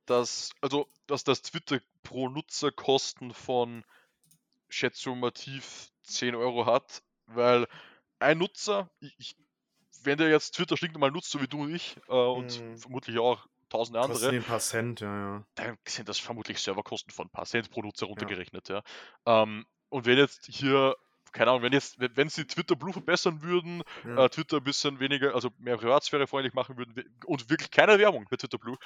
dass, 0.06 0.52
also, 0.62 0.88
dass 1.08 1.24
das 1.24 1.41
Twitter 1.41 1.80
pro 2.04 2.30
Nutzer 2.30 2.72
Kosten 2.72 3.34
von 3.34 3.84
schätzungsmativ 4.70 5.89
10 6.04 6.36
Euro 6.36 6.66
hat, 6.66 7.04
weil 7.28 7.68
ein 8.20 8.38
Nutzer, 8.38 8.89
ich, 8.99 9.16
ich 9.18 9.36
wenn 10.04 10.18
der 10.18 10.30
jetzt 10.30 10.56
Twitter 10.56 10.78
stinknormal 10.78 11.12
nutzt, 11.12 11.30
so 11.30 11.41
wie 11.41 11.47
du 11.47 11.64
und 11.64 11.76
ich, 11.76 11.97
äh, 12.08 12.14
und 12.14 12.52
hm. 12.52 12.78
vermutlich 12.78 13.20
auch 13.20 13.45
tausende 13.70 13.99
andere, 13.99 14.18
Kosten 14.18 14.36
ein 14.36 14.43
paar 14.43 14.60
Cent, 14.60 14.99
ja, 15.02 15.16
ja. 15.16 15.45
dann 15.56 15.78
sind 15.88 16.10
das 16.10 16.20
vermutlich 16.20 16.60
Serverkosten 16.60 17.14
von 17.14 17.28
ein 17.28 17.32
paar 17.32 17.45
Cent 17.45 17.70
pro 17.70 17.82
Nutzer 17.82 18.08
runtergerechnet, 18.08 18.70
ja. 18.70 18.84
ja. 19.26 19.43
Ähm, 19.43 19.66
und 19.89 20.06
wenn 20.06 20.18
jetzt 20.18 20.47
hier, 20.47 20.95
keine 21.32 21.52
Ahnung, 21.52 21.64
wenn 21.64 21.74
jetzt, 21.74 21.98
wenn 22.00 22.30
sie 22.30 22.46
Twitter 22.46 22.76
Blue 22.76 22.94
verbessern 22.94 23.42
würden, 23.42 23.84
ja. 24.06 24.26
äh, 24.26 24.30
Twitter 24.30 24.58
ein 24.58 24.64
bisschen 24.64 25.00
weniger, 25.00 25.34
also 25.34 25.50
mehr 25.58 25.78
Privatsphäre 25.78 26.28
freundlich 26.28 26.54
machen 26.54 26.78
würden 26.78 26.96
und 27.26 27.50
wirklich 27.50 27.72
keine 27.72 27.98
Werbung 28.00 28.28
bei 28.30 28.38
Twitter 28.38 28.58
Blue, 28.58 28.78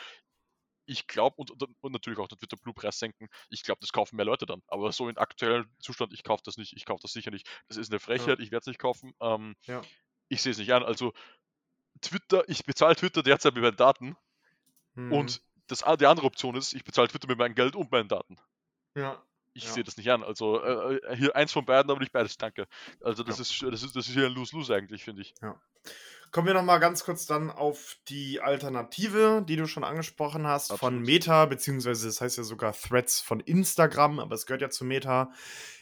ich 0.87 1.07
glaube, 1.07 1.37
und, 1.37 1.49
und, 1.51 1.91
natürlich 1.91 2.19
auch 2.19 2.27
den 2.27 2.37
Twitter 2.37 2.57
Blue 2.57 2.73
Preis 2.73 2.99
senken, 2.99 3.27
ich 3.49 3.63
glaube, 3.63 3.79
das 3.81 3.91
kaufen 3.91 4.17
mehr 4.17 4.25
Leute 4.25 4.45
dann. 4.45 4.61
Aber 4.67 4.91
so 4.91 5.09
in 5.09 5.17
aktuellem 5.17 5.65
Zustand, 5.79 6.13
ich 6.13 6.23
kaufe 6.23 6.43
das 6.45 6.57
nicht, 6.57 6.73
ich 6.73 6.85
kaufe 6.85 7.01
das 7.01 7.11
sicher 7.11 7.31
nicht. 7.31 7.49
Das 7.67 7.77
ist 7.77 7.91
eine 7.91 7.99
Frechheit, 7.99 8.37
ja. 8.37 8.43
ich 8.43 8.51
werde 8.51 8.61
es 8.61 8.67
nicht 8.67 8.79
kaufen. 8.79 9.13
Ähm, 9.19 9.55
ja 9.63 9.81
ich 10.29 10.41
sehe 10.41 10.51
es 10.51 10.57
nicht 10.57 10.73
an. 10.73 10.83
Also 10.83 11.13
Twitter, 12.01 12.47
ich 12.47 12.65
bezahle 12.65 12.95
Twitter 12.95 13.23
derzeit 13.23 13.53
mit 13.53 13.63
meinen 13.63 13.77
Daten 13.77 14.17
mhm. 14.95 15.11
und 15.11 15.41
das, 15.67 15.83
die 15.99 16.05
andere 16.05 16.27
Option 16.27 16.55
ist, 16.55 16.73
ich 16.73 16.83
bezahle 16.83 17.07
Twitter 17.07 17.27
mit 17.27 17.37
meinem 17.37 17.55
Geld 17.55 17.75
und 17.75 17.91
meinen 17.91 18.07
Daten. 18.07 18.37
Ja. 18.95 19.23
Ich 19.55 19.63
ja. 19.63 19.71
sehe 19.71 19.83
das 19.83 19.95
nicht 19.95 20.11
an. 20.11 20.21
Also 20.21 20.61
äh, 20.61 20.97
äh, 20.97 21.15
hier 21.15 21.35
eins 21.35 21.53
von 21.53 21.65
beiden, 21.65 21.89
aber 21.89 22.01
nicht 22.01 22.11
beides, 22.11 22.37
danke. 22.37 22.67
Also 23.01 23.23
das, 23.23 23.37
ja. 23.37 23.41
ist, 23.41 23.63
das, 23.63 23.83
ist, 23.83 23.95
das 23.95 24.07
ist 24.07 24.13
hier 24.13 24.25
ein 24.25 24.33
Lose-Lose 24.33 24.75
eigentlich, 24.75 25.03
finde 25.03 25.21
ich. 25.21 25.33
Ja. 25.41 25.59
Kommen 26.31 26.47
wir 26.47 26.53
nochmal 26.53 26.81
ganz 26.81 27.05
kurz 27.05 27.25
dann 27.25 27.49
auf 27.49 27.95
die 28.09 28.41
Alternative, 28.41 29.45
die 29.47 29.55
du 29.55 29.67
schon 29.67 29.85
angesprochen 29.85 30.45
hast, 30.45 30.71
Absolut. 30.71 30.79
von 30.79 31.01
Meta, 31.01 31.45
beziehungsweise 31.45 32.07
das 32.07 32.19
heißt 32.19 32.37
ja 32.37 32.43
sogar 32.43 32.73
Threads 32.73 33.21
von 33.21 33.39
Instagram, 33.39 34.19
aber 34.19 34.35
es 34.35 34.45
gehört 34.45 34.61
ja 34.61 34.69
zu 34.69 34.83
Meta, 34.83 35.31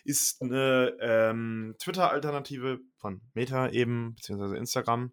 ist 0.04 0.44
eine 0.44 0.96
ähm, 1.02 1.76
Twitter-Alternative 1.80 2.80
von 2.98 3.22
Meta 3.34 3.70
eben, 3.70 4.14
beziehungsweise 4.14 4.58
Instagram, 4.58 5.12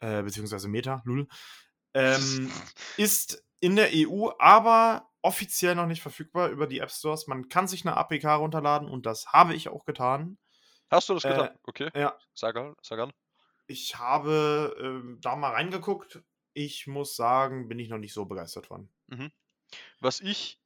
äh, 0.00 0.22
beziehungsweise 0.22 0.68
Meta, 0.68 1.02
lul, 1.04 1.28
ähm, 1.92 2.50
ist 2.96 3.44
in 3.60 3.76
der 3.76 3.90
EU, 3.92 4.30
aber 4.38 5.07
offiziell 5.22 5.74
noch 5.74 5.86
nicht 5.86 6.02
verfügbar 6.02 6.48
über 6.48 6.66
die 6.66 6.78
App 6.78 6.90
Stores. 6.90 7.26
Man 7.26 7.48
kann 7.48 7.68
sich 7.68 7.86
eine 7.86 7.96
APK 7.96 8.36
runterladen 8.36 8.88
und 8.88 9.06
das 9.06 9.32
habe 9.32 9.54
ich 9.54 9.68
auch 9.68 9.84
getan. 9.84 10.38
Hast 10.90 11.08
du 11.08 11.14
das 11.14 11.24
getan? 11.24 11.48
Äh, 11.48 11.58
okay. 11.64 11.90
Ja. 11.94 12.16
Sag 12.34 12.56
an. 12.56 12.74
Sag 12.82 12.98
an 12.98 13.12
ich 13.68 13.96
habe 13.98 14.74
äh, 14.80 15.20
da 15.20 15.36
mal 15.36 15.52
reingeguckt. 15.52 16.20
Ich 16.54 16.86
muss 16.86 17.14
sagen, 17.14 17.68
bin 17.68 17.78
ich 17.78 17.88
noch 17.88 17.98
nicht 17.98 18.14
so 18.14 18.24
begeistert 18.24 18.66
von. 18.66 18.88
Mhm. 19.06 19.30
Was 20.00 20.20
ich 20.20 20.58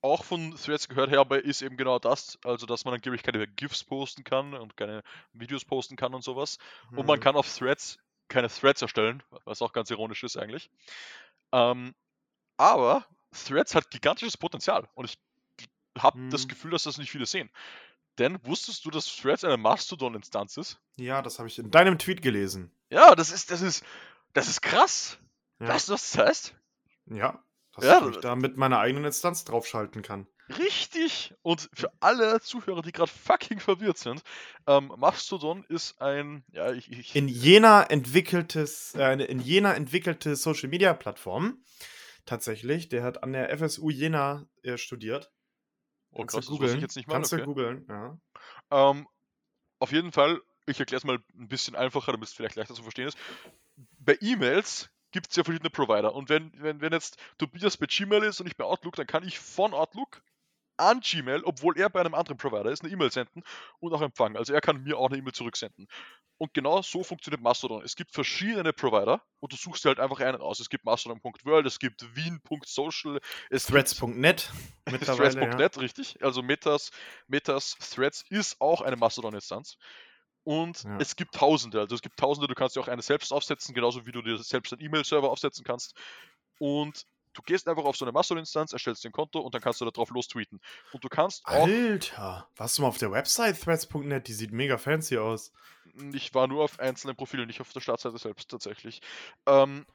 auch 0.00 0.24
von 0.24 0.56
Threads 0.56 0.88
gehört 0.88 1.12
habe, 1.12 1.36
ist 1.36 1.62
eben 1.62 1.76
genau 1.76 1.98
das, 1.98 2.38
also 2.44 2.66
dass 2.66 2.84
man 2.84 2.94
angeblich 2.94 3.22
keine 3.22 3.46
GIFs 3.46 3.84
posten 3.84 4.24
kann 4.24 4.54
und 4.54 4.76
keine 4.76 5.02
Videos 5.32 5.64
posten 5.64 5.96
kann 5.96 6.14
und 6.14 6.24
sowas. 6.24 6.58
Mhm. 6.90 6.98
Und 6.98 7.06
man 7.06 7.18
mhm. 7.18 7.22
kann 7.22 7.36
auf 7.36 7.54
Threads 7.54 7.98
keine 8.28 8.48
Threads 8.48 8.82
erstellen, 8.82 9.22
was 9.44 9.62
auch 9.62 9.72
ganz 9.72 9.90
ironisch 9.90 10.24
ist 10.24 10.36
eigentlich. 10.36 10.70
Ähm, 11.52 11.94
aber 12.56 13.06
Threads 13.32 13.74
hat 13.74 13.90
gigantisches 13.90 14.36
Potenzial 14.36 14.88
und 14.94 15.04
ich 15.06 15.18
habe 15.98 16.18
hm. 16.18 16.30
das 16.30 16.48
Gefühl, 16.48 16.70
dass 16.70 16.84
das 16.84 16.98
nicht 16.98 17.10
viele 17.10 17.26
sehen. 17.26 17.50
Denn 18.18 18.38
wusstest 18.44 18.84
du, 18.84 18.90
dass 18.90 19.16
Threads 19.16 19.44
eine 19.44 19.56
Mastodon-Instanz 19.56 20.56
ist? 20.56 20.80
Ja, 20.96 21.22
das 21.22 21.38
habe 21.38 21.48
ich 21.48 21.58
in 21.58 21.70
deinem 21.70 21.98
Tweet 21.98 22.20
gelesen. 22.20 22.72
Ja, 22.90 23.14
das 23.14 23.30
ist, 23.30 23.50
das 23.50 23.62
ist, 23.62 23.84
das 24.32 24.48
ist 24.48 24.60
krass. 24.60 25.18
Ja. 25.60 25.68
Weißt 25.68 25.88
du, 25.88 25.92
was 25.92 26.10
das 26.10 26.26
heißt? 26.26 26.54
Ja, 27.06 27.42
dass 27.74 27.84
ja, 27.84 28.08
ich 28.08 28.16
da 28.18 28.34
mit 28.34 28.56
meiner 28.56 28.80
eigenen 28.80 29.04
Instanz 29.04 29.44
draufschalten 29.44 30.02
kann. 30.02 30.26
Richtig! 30.56 31.34
Und 31.42 31.68
für 31.74 31.92
alle 32.00 32.40
Zuhörer, 32.40 32.82
die 32.82 32.92
gerade 32.92 33.10
fucking 33.10 33.60
verwirrt 33.60 33.98
sind, 33.98 34.22
ähm, 34.66 34.92
Mastodon 34.96 35.64
ist 35.68 36.00
ein, 36.00 36.42
ja, 36.52 36.72
ich, 36.72 36.90
ich 36.90 37.14
in 37.14 37.28
Jena 37.28 37.82
entwickeltes, 37.82 38.94
äh, 38.94 39.22
in 39.24 39.40
Jena 39.40 39.74
entwickelte 39.74 40.36
Social 40.36 40.68
Media 40.68 40.94
Plattform. 40.94 41.62
Tatsächlich, 42.28 42.90
der 42.90 43.04
hat 43.04 43.22
an 43.22 43.32
der 43.32 43.48
FSU 43.56 43.88
Jena 43.88 44.46
äh, 44.62 44.76
studiert. 44.76 45.32
Oh, 46.10 46.18
Kannst 46.18 46.34
krass, 46.34 46.44
du 46.44 46.52
googeln? 46.52 46.78
jetzt 46.78 46.94
nicht 46.94 47.08
mal. 47.08 47.14
Kannst 47.14 47.32
okay. 47.32 47.40
du 47.40 47.46
googeln, 47.46 47.86
ja. 47.88 48.20
Ähm, 48.70 49.08
auf 49.78 49.92
jeden 49.92 50.12
Fall, 50.12 50.38
ich 50.66 50.78
erkläre 50.78 50.98
es 50.98 51.04
mal 51.04 51.20
ein 51.38 51.48
bisschen 51.48 51.74
einfacher, 51.74 52.12
damit 52.12 52.28
es 52.28 52.34
vielleicht 52.34 52.56
leichter 52.56 52.74
zu 52.74 52.82
verstehen 52.82 53.08
ist. 53.08 53.16
Bei 53.98 54.18
E-Mails 54.20 54.90
gibt 55.10 55.30
es 55.30 55.36
ja 55.36 55.42
verschiedene 55.42 55.70
Provider. 55.70 56.14
Und 56.14 56.28
wenn, 56.28 56.52
wenn, 56.60 56.82
wenn 56.82 56.92
jetzt 56.92 57.16
Tobias 57.38 57.78
bei 57.78 57.86
Gmail 57.86 58.22
ist 58.24 58.42
und 58.42 58.46
ich 58.46 58.58
bei 58.58 58.64
Outlook, 58.64 58.96
dann 58.96 59.06
kann 59.06 59.26
ich 59.26 59.38
von 59.38 59.72
Outlook 59.72 60.22
an 60.78 61.00
Gmail, 61.00 61.42
obwohl 61.44 61.78
er 61.78 61.90
bei 61.90 62.00
einem 62.00 62.14
anderen 62.14 62.38
Provider 62.38 62.70
ist, 62.70 62.82
eine 62.82 62.92
E-Mail 62.92 63.10
senden 63.10 63.42
und 63.80 63.92
auch 63.92 64.02
empfangen. 64.02 64.36
Also 64.36 64.52
er 64.52 64.60
kann 64.60 64.82
mir 64.82 64.98
auch 64.98 65.08
eine 65.08 65.18
E-Mail 65.18 65.32
zurücksenden. 65.32 65.88
Und 66.38 66.54
genau 66.54 66.82
so 66.82 67.02
funktioniert 67.02 67.42
Mastodon. 67.42 67.82
Es 67.82 67.96
gibt 67.96 68.12
verschiedene 68.12 68.72
Provider 68.72 69.20
und 69.40 69.52
du 69.52 69.56
suchst 69.56 69.84
dir 69.84 69.88
halt 69.88 69.98
einfach 69.98 70.20
einen 70.20 70.40
aus. 70.40 70.60
Es 70.60 70.70
gibt 70.70 70.84
mastodon.world, 70.84 71.66
es 71.66 71.80
gibt 71.80 72.14
wien.social, 72.14 73.20
es 73.50 73.66
Threads.net 73.66 74.50
Threads.net, 74.86 75.76
ja. 75.76 75.80
richtig. 75.80 76.22
Also 76.22 76.42
Metas, 76.42 76.92
Metas 77.26 77.76
Threads 77.78 78.24
ist 78.30 78.60
auch 78.60 78.82
eine 78.82 78.96
Mastodon-Instanz. 78.96 79.76
Und 80.44 80.84
ja. 80.84 80.96
es 80.98 81.16
gibt 81.16 81.34
Tausende, 81.34 81.80
also 81.80 81.94
es 81.94 82.00
gibt 82.00 82.16
Tausende, 82.16 82.46
du 82.46 82.54
kannst 82.54 82.76
dir 82.76 82.80
auch 82.80 82.88
eine 82.88 83.02
selbst 83.02 83.32
aufsetzen, 83.32 83.74
genauso 83.74 84.06
wie 84.06 84.12
du 84.12 84.22
dir 84.22 84.38
selbst 84.38 84.72
einen 84.72 84.80
E-Mail-Server 84.80 85.28
aufsetzen 85.28 85.64
kannst. 85.64 85.94
Und 86.58 87.04
Du 87.38 87.42
gehst 87.44 87.68
einfach 87.68 87.84
auf 87.84 87.96
so 87.96 88.04
eine 88.04 88.10
Mastodon-Instanz, 88.10 88.72
erstellst 88.72 89.06
ein 89.06 89.12
Konto 89.12 89.38
und 89.38 89.54
dann 89.54 89.62
kannst 89.62 89.80
du 89.80 89.84
da 89.84 89.92
drauf 89.92 90.10
lostweeten. 90.10 90.60
Und 90.92 91.04
du 91.04 91.08
kannst 91.08 91.46
auch. 91.46 91.68
Alter, 91.68 92.48
warst 92.56 92.76
du 92.76 92.82
mal 92.82 92.88
auf 92.88 92.98
der 92.98 93.12
Website 93.12 93.60
threads.net? 93.60 94.26
Die 94.26 94.32
sieht 94.32 94.50
mega 94.50 94.76
fancy 94.76 95.18
aus. 95.18 95.52
Ich 96.12 96.34
war 96.34 96.48
nur 96.48 96.64
auf 96.64 96.80
einzelnen 96.80 97.14
Profilen, 97.14 97.46
nicht 97.46 97.60
auf 97.60 97.72
der 97.72 97.78
Startseite 97.78 98.18
selbst 98.18 98.50
tatsächlich. 98.50 99.02
Ähm, 99.46 99.86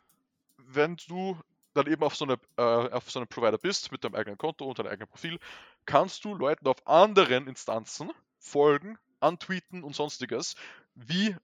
wenn 0.55 0.95
du 1.09 1.37
dann 1.73 1.87
eben 1.87 2.01
auf 2.03 2.15
so, 2.15 2.23
eine, 2.23 2.39
äh, 2.55 2.61
auf 2.93 3.11
so 3.11 3.19
einem 3.19 3.27
Provider 3.27 3.57
bist, 3.57 3.91
mit 3.91 4.05
deinem 4.05 4.15
eigenen 4.15 4.37
Konto 4.37 4.63
und 4.63 4.79
deinem 4.79 4.87
eigenen 4.87 5.09
Profil, 5.09 5.37
kannst 5.85 6.23
du 6.23 6.35
Leuten 6.35 6.65
auf 6.65 6.87
anderen 6.87 7.47
Instanzen 7.47 8.09
folgen, 8.39 8.97
antweeten 9.19 9.83
und 9.83 9.97
sonstiges, 9.97 10.55
wie 10.95 11.35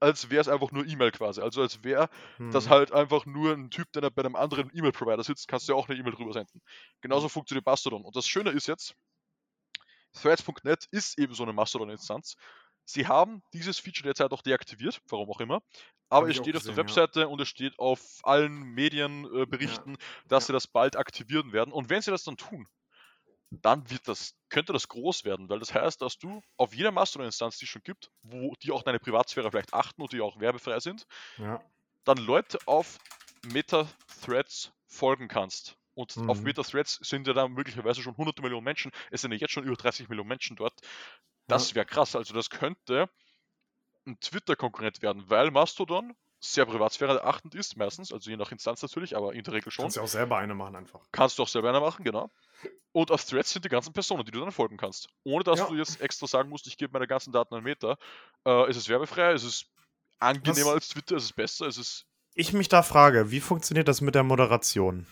als 0.00 0.30
wäre 0.30 0.40
es 0.40 0.48
einfach 0.48 0.70
nur 0.72 0.86
E-Mail 0.86 1.10
quasi. 1.10 1.40
Also 1.40 1.60
als 1.60 1.82
wäre 1.84 2.08
hm. 2.36 2.50
das 2.50 2.68
halt 2.68 2.92
einfach 2.92 3.26
nur 3.26 3.52
ein 3.52 3.70
Typ, 3.70 3.92
der 3.92 4.10
bei 4.10 4.22
einem 4.22 4.36
anderen 4.36 4.70
E-Mail-Provider 4.74 5.22
sitzt, 5.24 5.48
kannst 5.48 5.68
du 5.68 5.72
ja 5.72 5.78
auch 5.78 5.88
eine 5.88 5.98
E-Mail 5.98 6.14
drüber 6.14 6.32
senden. 6.32 6.60
Genauso 7.00 7.24
hm. 7.24 7.30
funktioniert 7.30 7.66
Mastodon. 7.66 8.04
Und 8.04 8.16
das 8.16 8.26
Schöne 8.26 8.50
ist 8.50 8.66
jetzt, 8.66 8.94
Threads.net 10.12 10.86
ist 10.90 11.18
eben 11.18 11.34
so 11.34 11.42
eine 11.42 11.52
Mastodon-Instanz. 11.52 12.36
Sie 12.84 13.06
haben 13.06 13.42
dieses 13.52 13.78
Feature 13.78 14.04
derzeit 14.04 14.32
auch 14.32 14.42
deaktiviert, 14.42 15.00
warum 15.08 15.30
auch 15.30 15.40
immer. 15.40 15.60
Aber 16.08 16.28
es 16.28 16.36
steht 16.36 16.54
gesehen, 16.54 16.56
auf 16.56 16.64
der 16.64 16.76
Webseite 16.76 17.20
ja. 17.20 17.26
und 17.26 17.40
es 17.40 17.48
steht 17.48 17.78
auf 17.78 18.00
allen 18.22 18.62
Medienberichten, 18.62 19.94
äh, 19.94 19.98
ja. 19.98 20.06
dass 20.28 20.44
ja. 20.44 20.46
sie 20.48 20.52
das 20.54 20.66
bald 20.66 20.96
aktivieren 20.96 21.52
werden. 21.52 21.70
Und 21.70 21.90
wenn 21.90 22.00
sie 22.00 22.10
das 22.10 22.24
dann 22.24 22.38
tun, 22.38 22.66
dann 23.50 23.88
wird 23.90 24.06
das, 24.08 24.34
könnte 24.50 24.72
das 24.72 24.88
groß 24.88 25.24
werden, 25.24 25.48
weil 25.48 25.58
das 25.58 25.72
heißt, 25.72 26.02
dass 26.02 26.18
du 26.18 26.42
auf 26.56 26.74
jeder 26.74 26.92
Mastodon-Instanz, 26.92 27.58
die 27.58 27.64
es 27.64 27.70
schon 27.70 27.82
gibt, 27.82 28.10
wo 28.22 28.54
die 28.62 28.72
auch 28.72 28.82
deine 28.82 28.98
Privatsphäre 28.98 29.50
vielleicht 29.50 29.72
achten 29.72 30.02
und 30.02 30.12
die 30.12 30.20
auch 30.20 30.38
werbefrei 30.38 30.80
sind, 30.80 31.06
ja. 31.38 31.62
dann 32.04 32.18
Leute 32.18 32.58
auf 32.66 32.98
Meta-Threads 33.52 34.72
folgen 34.86 35.28
kannst. 35.28 35.76
Und 35.94 36.16
mhm. 36.16 36.30
auf 36.30 36.40
Meta-Threads 36.40 37.00
sind 37.02 37.26
ja 37.26 37.32
dann 37.32 37.52
möglicherweise 37.52 38.02
schon 38.02 38.16
hunderte 38.16 38.42
Millionen 38.42 38.64
Menschen, 38.64 38.92
es 39.10 39.22
sind 39.22 39.32
ja 39.32 39.38
jetzt 39.38 39.52
schon 39.52 39.64
über 39.64 39.76
30 39.76 40.08
Millionen 40.08 40.28
Menschen 40.28 40.56
dort. 40.56 40.74
Das 41.46 41.74
wäre 41.74 41.86
krass. 41.86 42.14
Also 42.14 42.34
das 42.34 42.50
könnte 42.50 43.08
ein 44.06 44.20
Twitter-Konkurrent 44.20 45.02
werden, 45.02 45.28
weil 45.28 45.50
Mastodon 45.50 46.14
sehr 46.40 46.66
Privatsphäre 46.66 47.24
achtend 47.24 47.54
ist, 47.54 47.76
meistens, 47.76 48.12
also 48.12 48.30
je 48.30 48.36
nach 48.36 48.52
Instanz 48.52 48.80
natürlich, 48.82 49.16
aber 49.16 49.34
in 49.34 49.42
der 49.42 49.54
Regel 49.54 49.72
schon. 49.72 49.84
Kannst 49.84 49.96
du 49.96 50.02
auch 50.02 50.08
selber 50.08 50.38
eine 50.38 50.54
machen 50.54 50.76
einfach. 50.76 51.00
Kannst 51.10 51.38
du 51.38 51.42
auch 51.42 51.48
selber 51.48 51.68
eine 51.68 51.80
machen, 51.80 52.04
genau. 52.04 52.30
Und 52.92 53.10
auf 53.10 53.24
Threads 53.24 53.52
sind 53.52 53.64
die 53.64 53.68
ganzen 53.68 53.92
Personen, 53.92 54.24
die 54.24 54.30
du 54.30 54.40
dann 54.40 54.52
folgen 54.52 54.76
kannst. 54.76 55.08
Ohne 55.24 55.44
dass 55.44 55.58
ja. 55.58 55.66
du 55.66 55.74
jetzt 55.74 56.00
extra 56.00 56.26
sagen 56.26 56.48
musst, 56.48 56.66
ich 56.66 56.76
gebe 56.76 56.92
meine 56.92 57.06
ganzen 57.06 57.32
Daten 57.32 57.54
an 57.54 57.62
Meta. 57.62 57.96
Äh, 58.46 58.70
ist 58.70 58.76
es 58.76 58.88
werbefrei? 58.88 59.32
Ist 59.32 59.44
es 59.44 59.66
angenehmer 60.18 60.68
Was? 60.68 60.74
als 60.74 60.88
Twitter? 60.88 61.16
Ist 61.16 61.24
es 61.24 61.32
besser? 61.32 61.66
Ist 61.66 61.78
es. 61.78 62.06
Ich 62.34 62.52
mich 62.52 62.68
da 62.68 62.82
frage, 62.82 63.30
wie 63.30 63.40
funktioniert 63.40 63.88
das 63.88 64.00
mit 64.00 64.14
der 64.14 64.22
Moderation? 64.22 65.06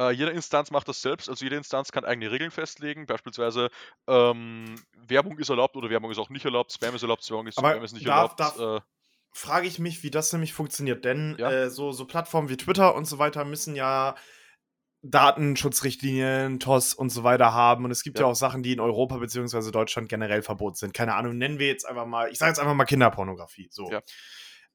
Uh, 0.00 0.08
jede 0.08 0.30
Instanz 0.30 0.70
macht 0.70 0.88
das 0.88 1.02
selbst, 1.02 1.28
also 1.28 1.44
jede 1.44 1.56
Instanz 1.56 1.92
kann 1.92 2.06
eigene 2.06 2.30
Regeln 2.30 2.50
festlegen, 2.50 3.04
beispielsweise 3.04 3.68
ähm, 4.06 4.74
Werbung 4.96 5.38
ist 5.38 5.50
erlaubt 5.50 5.76
oder 5.76 5.90
Werbung 5.90 6.10
ist 6.10 6.16
auch 6.16 6.30
nicht 6.30 6.46
erlaubt, 6.46 6.72
Spam 6.72 6.94
ist 6.94 7.02
erlaubt, 7.02 7.22
Spam 7.22 7.46
ist, 7.46 7.58
Spam 7.58 7.84
ist 7.84 7.92
nicht 7.92 8.06
darf, 8.06 8.34
erlaubt. 8.38 8.58
Darf, 8.58 8.58
äh, 8.58 8.80
frage 9.32 9.66
ich 9.66 9.78
mich, 9.78 10.02
wie 10.02 10.10
das 10.10 10.32
nämlich 10.32 10.52
funktioniert, 10.52 11.04
denn 11.04 11.36
ja? 11.38 11.50
äh, 11.50 11.70
so, 11.70 11.92
so 11.92 12.06
Plattformen 12.06 12.48
wie 12.48 12.56
Twitter 12.56 12.94
und 12.94 13.06
so 13.06 13.18
weiter 13.18 13.44
müssen 13.44 13.74
ja 13.74 14.14
Datenschutzrichtlinien, 15.02 16.60
TOS 16.60 16.94
und 16.94 17.10
so 17.10 17.24
weiter 17.24 17.52
haben. 17.52 17.84
Und 17.84 17.90
es 17.90 18.04
gibt 18.04 18.18
ja, 18.18 18.26
ja 18.26 18.30
auch 18.30 18.36
Sachen, 18.36 18.62
die 18.62 18.72
in 18.72 18.80
Europa 18.80 19.16
bzw. 19.18 19.70
Deutschland 19.72 20.08
generell 20.08 20.42
verboten 20.42 20.76
sind. 20.76 20.94
Keine 20.94 21.14
Ahnung, 21.14 21.36
nennen 21.38 21.58
wir 21.58 21.66
jetzt 21.66 21.84
einfach 21.84 22.06
mal, 22.06 22.30
ich 22.30 22.38
sage 22.38 22.50
jetzt 22.50 22.60
einfach 22.60 22.74
mal 22.74 22.84
Kinderpornografie. 22.84 23.68
So. 23.70 23.90
Ja. 23.90 24.00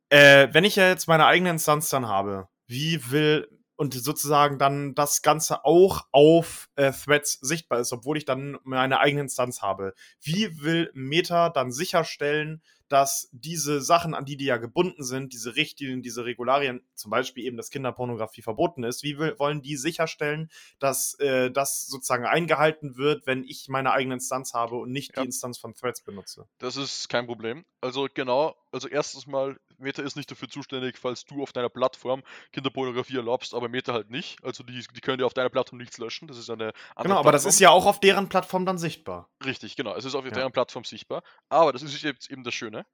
Äh, 0.09 0.49
wenn 0.51 0.63
ich 0.63 0.75
ja 0.75 0.89
jetzt 0.89 1.07
meine 1.07 1.25
eigene 1.25 1.49
Instanz 1.51 1.89
dann 1.89 2.07
habe, 2.07 2.47
wie 2.65 3.09
will 3.09 3.47
und 3.77 3.93
sozusagen 3.93 4.57
dann 4.57 4.95
das 4.95 5.21
Ganze 5.21 5.63
auch 5.63 6.07
auf 6.11 6.67
äh, 6.75 6.91
Threads 6.91 7.33
sichtbar 7.33 7.79
ist, 7.79 7.93
obwohl 7.93 8.17
ich 8.17 8.25
dann 8.25 8.57
meine 8.63 8.99
eigene 8.99 9.21
Instanz 9.21 9.61
habe. 9.61 9.93
Wie 10.19 10.61
will 10.61 10.89
Meta 10.93 11.49
dann 11.49 11.71
sicherstellen, 11.71 12.63
dass 12.89 13.29
diese 13.31 13.81
Sachen, 13.81 14.13
an 14.13 14.25
die 14.25 14.37
die 14.37 14.45
ja 14.45 14.57
gebunden 14.57 15.03
sind, 15.03 15.33
diese 15.33 15.55
Richtlinien, 15.55 16.01
diese 16.01 16.25
Regularien, 16.25 16.81
zum 16.95 17.11
Beispiel 17.11 17.45
eben, 17.45 17.57
dass 17.57 17.69
Kinderpornografie 17.69 18.41
verboten 18.41 18.83
ist, 18.83 19.03
wie 19.03 19.17
wollen 19.17 19.61
die 19.61 19.77
sicherstellen, 19.77 20.49
dass 20.79 21.15
äh, 21.19 21.51
das 21.51 21.87
sozusagen 21.87 22.25
eingehalten 22.25 22.97
wird, 22.97 23.27
wenn 23.27 23.43
ich 23.43 23.67
meine 23.69 23.91
eigene 23.91 24.15
Instanz 24.15 24.53
habe 24.53 24.75
und 24.75 24.91
nicht 24.91 25.15
ja. 25.15 25.21
die 25.21 25.27
Instanz 25.27 25.57
von 25.57 25.73
Threads 25.73 26.01
benutze? 26.01 26.47
Das 26.59 26.77
ist 26.77 27.09
kein 27.09 27.25
Problem. 27.25 27.65
Also 27.81 28.07
genau, 28.13 28.55
also 28.71 28.87
erstens 28.87 29.27
mal, 29.27 29.57
Meta 29.77 30.01
ist 30.01 30.15
nicht 30.15 30.29
dafür 30.29 30.49
zuständig, 30.49 30.97
falls 30.97 31.25
du 31.25 31.41
auf 31.41 31.53
deiner 31.53 31.69
Plattform 31.69 32.23
Kinderpornografie 32.51 33.17
erlaubst, 33.17 33.53
aber 33.53 33.69
Meta 33.69 33.93
halt 33.93 34.09
nicht. 34.09 34.43
Also 34.43 34.63
die, 34.63 34.83
die 34.95 35.01
können 35.01 35.19
ja 35.19 35.25
auf 35.25 35.33
deiner 35.33 35.49
Plattform 35.49 35.77
nichts 35.79 35.97
löschen. 35.97 36.27
Das 36.27 36.37
ist 36.37 36.49
eine 36.49 36.73
andere 36.95 37.03
Genau, 37.03 37.15
aber 37.15 37.31
Plattform. 37.31 37.31
das 37.31 37.45
ist 37.45 37.59
ja 37.59 37.69
auch 37.69 37.85
auf 37.85 37.99
deren 37.99 38.29
Plattform 38.29 38.65
dann 38.65 38.77
sichtbar. 38.77 39.29
Richtig, 39.45 39.75
genau. 39.75 39.95
Es 39.95 40.05
ist 40.05 40.15
auf 40.15 40.25
ja. 40.25 40.31
deren 40.31 40.51
Plattform 40.51 40.83
sichtbar. 40.83 41.23
Aber 41.49 41.73
das 41.73 41.83
ist 41.83 42.01
jetzt 42.01 42.29
eben 42.29 42.43
das 42.43 42.53
Schöne. 42.53 42.85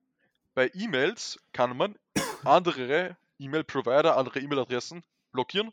Bei 0.54 0.70
E-Mails 0.74 1.40
kann 1.52 1.76
man 1.76 1.96
andere 2.44 3.18
E-Mail-Provider, 3.40 4.18
andere 4.18 4.40
E-Mail-Adressen 4.40 5.04
blockieren 5.32 5.72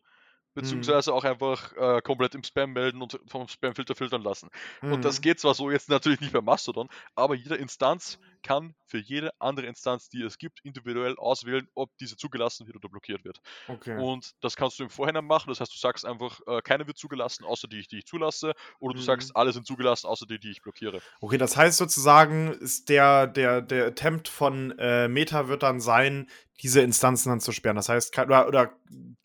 beziehungsweise 0.54 1.10
mhm. 1.10 1.16
auch 1.16 1.24
einfach 1.24 1.76
äh, 1.76 2.02
komplett 2.02 2.34
im 2.34 2.42
Spam 2.42 2.72
melden 2.72 3.02
und 3.02 3.20
vom 3.26 3.46
Spamfilter 3.48 3.94
filtern 3.94 4.22
lassen. 4.22 4.50
Mhm. 4.82 4.92
Und 4.94 5.04
das 5.04 5.18
mhm. 5.18 5.22
geht 5.22 5.40
zwar 5.40 5.54
so 5.54 5.70
jetzt 5.70 5.88
natürlich 5.88 6.20
nicht 6.20 6.32
bei 6.32 6.40
Mastodon, 6.40 6.88
aber 7.14 7.34
jede 7.34 7.56
Instanz 7.56 8.18
kann 8.42 8.74
für 8.86 8.98
jede 8.98 9.30
andere 9.40 9.66
Instanz, 9.66 10.08
die 10.08 10.22
es 10.22 10.38
gibt, 10.38 10.60
individuell 10.64 11.16
auswählen, 11.16 11.68
ob 11.74 11.96
diese 11.98 12.16
zugelassen 12.16 12.66
wird 12.66 12.76
oder 12.76 12.88
blockiert 12.88 13.24
wird. 13.24 13.40
Okay. 13.68 13.96
Und 13.98 14.34
das 14.40 14.56
kannst 14.56 14.78
du 14.78 14.84
im 14.84 14.90
Vorhinein 14.90 15.24
machen. 15.24 15.48
Das 15.48 15.60
heißt, 15.60 15.72
du 15.72 15.78
sagst 15.78 16.04
einfach, 16.04 16.40
äh, 16.46 16.60
keine 16.62 16.86
wird 16.86 16.98
zugelassen, 16.98 17.44
außer 17.44 17.68
die, 17.68 17.86
die 17.86 17.98
ich 17.98 18.06
zulasse, 18.06 18.54
oder 18.78 18.94
du 18.94 19.00
mhm. 19.00 19.04
sagst, 19.04 19.36
alle 19.36 19.52
sind 19.52 19.66
zugelassen, 19.66 20.06
außer 20.06 20.26
die, 20.26 20.38
die 20.38 20.50
ich 20.50 20.62
blockiere. 20.62 21.00
Okay, 21.20 21.38
das 21.38 21.56
heißt 21.56 21.78
sozusagen, 21.78 22.52
ist 22.52 22.88
der, 22.88 23.26
der, 23.26 23.62
der 23.62 23.86
Attempt 23.86 24.28
von 24.28 24.76
äh, 24.78 25.08
Meta 25.08 25.48
wird 25.48 25.62
dann 25.62 25.80
sein, 25.80 26.28
diese 26.62 26.82
Instanzen 26.82 27.30
dann 27.30 27.40
zu 27.40 27.52
sperren. 27.52 27.76
Das 27.76 27.88
heißt, 27.88 28.18
oder, 28.18 28.46
oder 28.46 28.72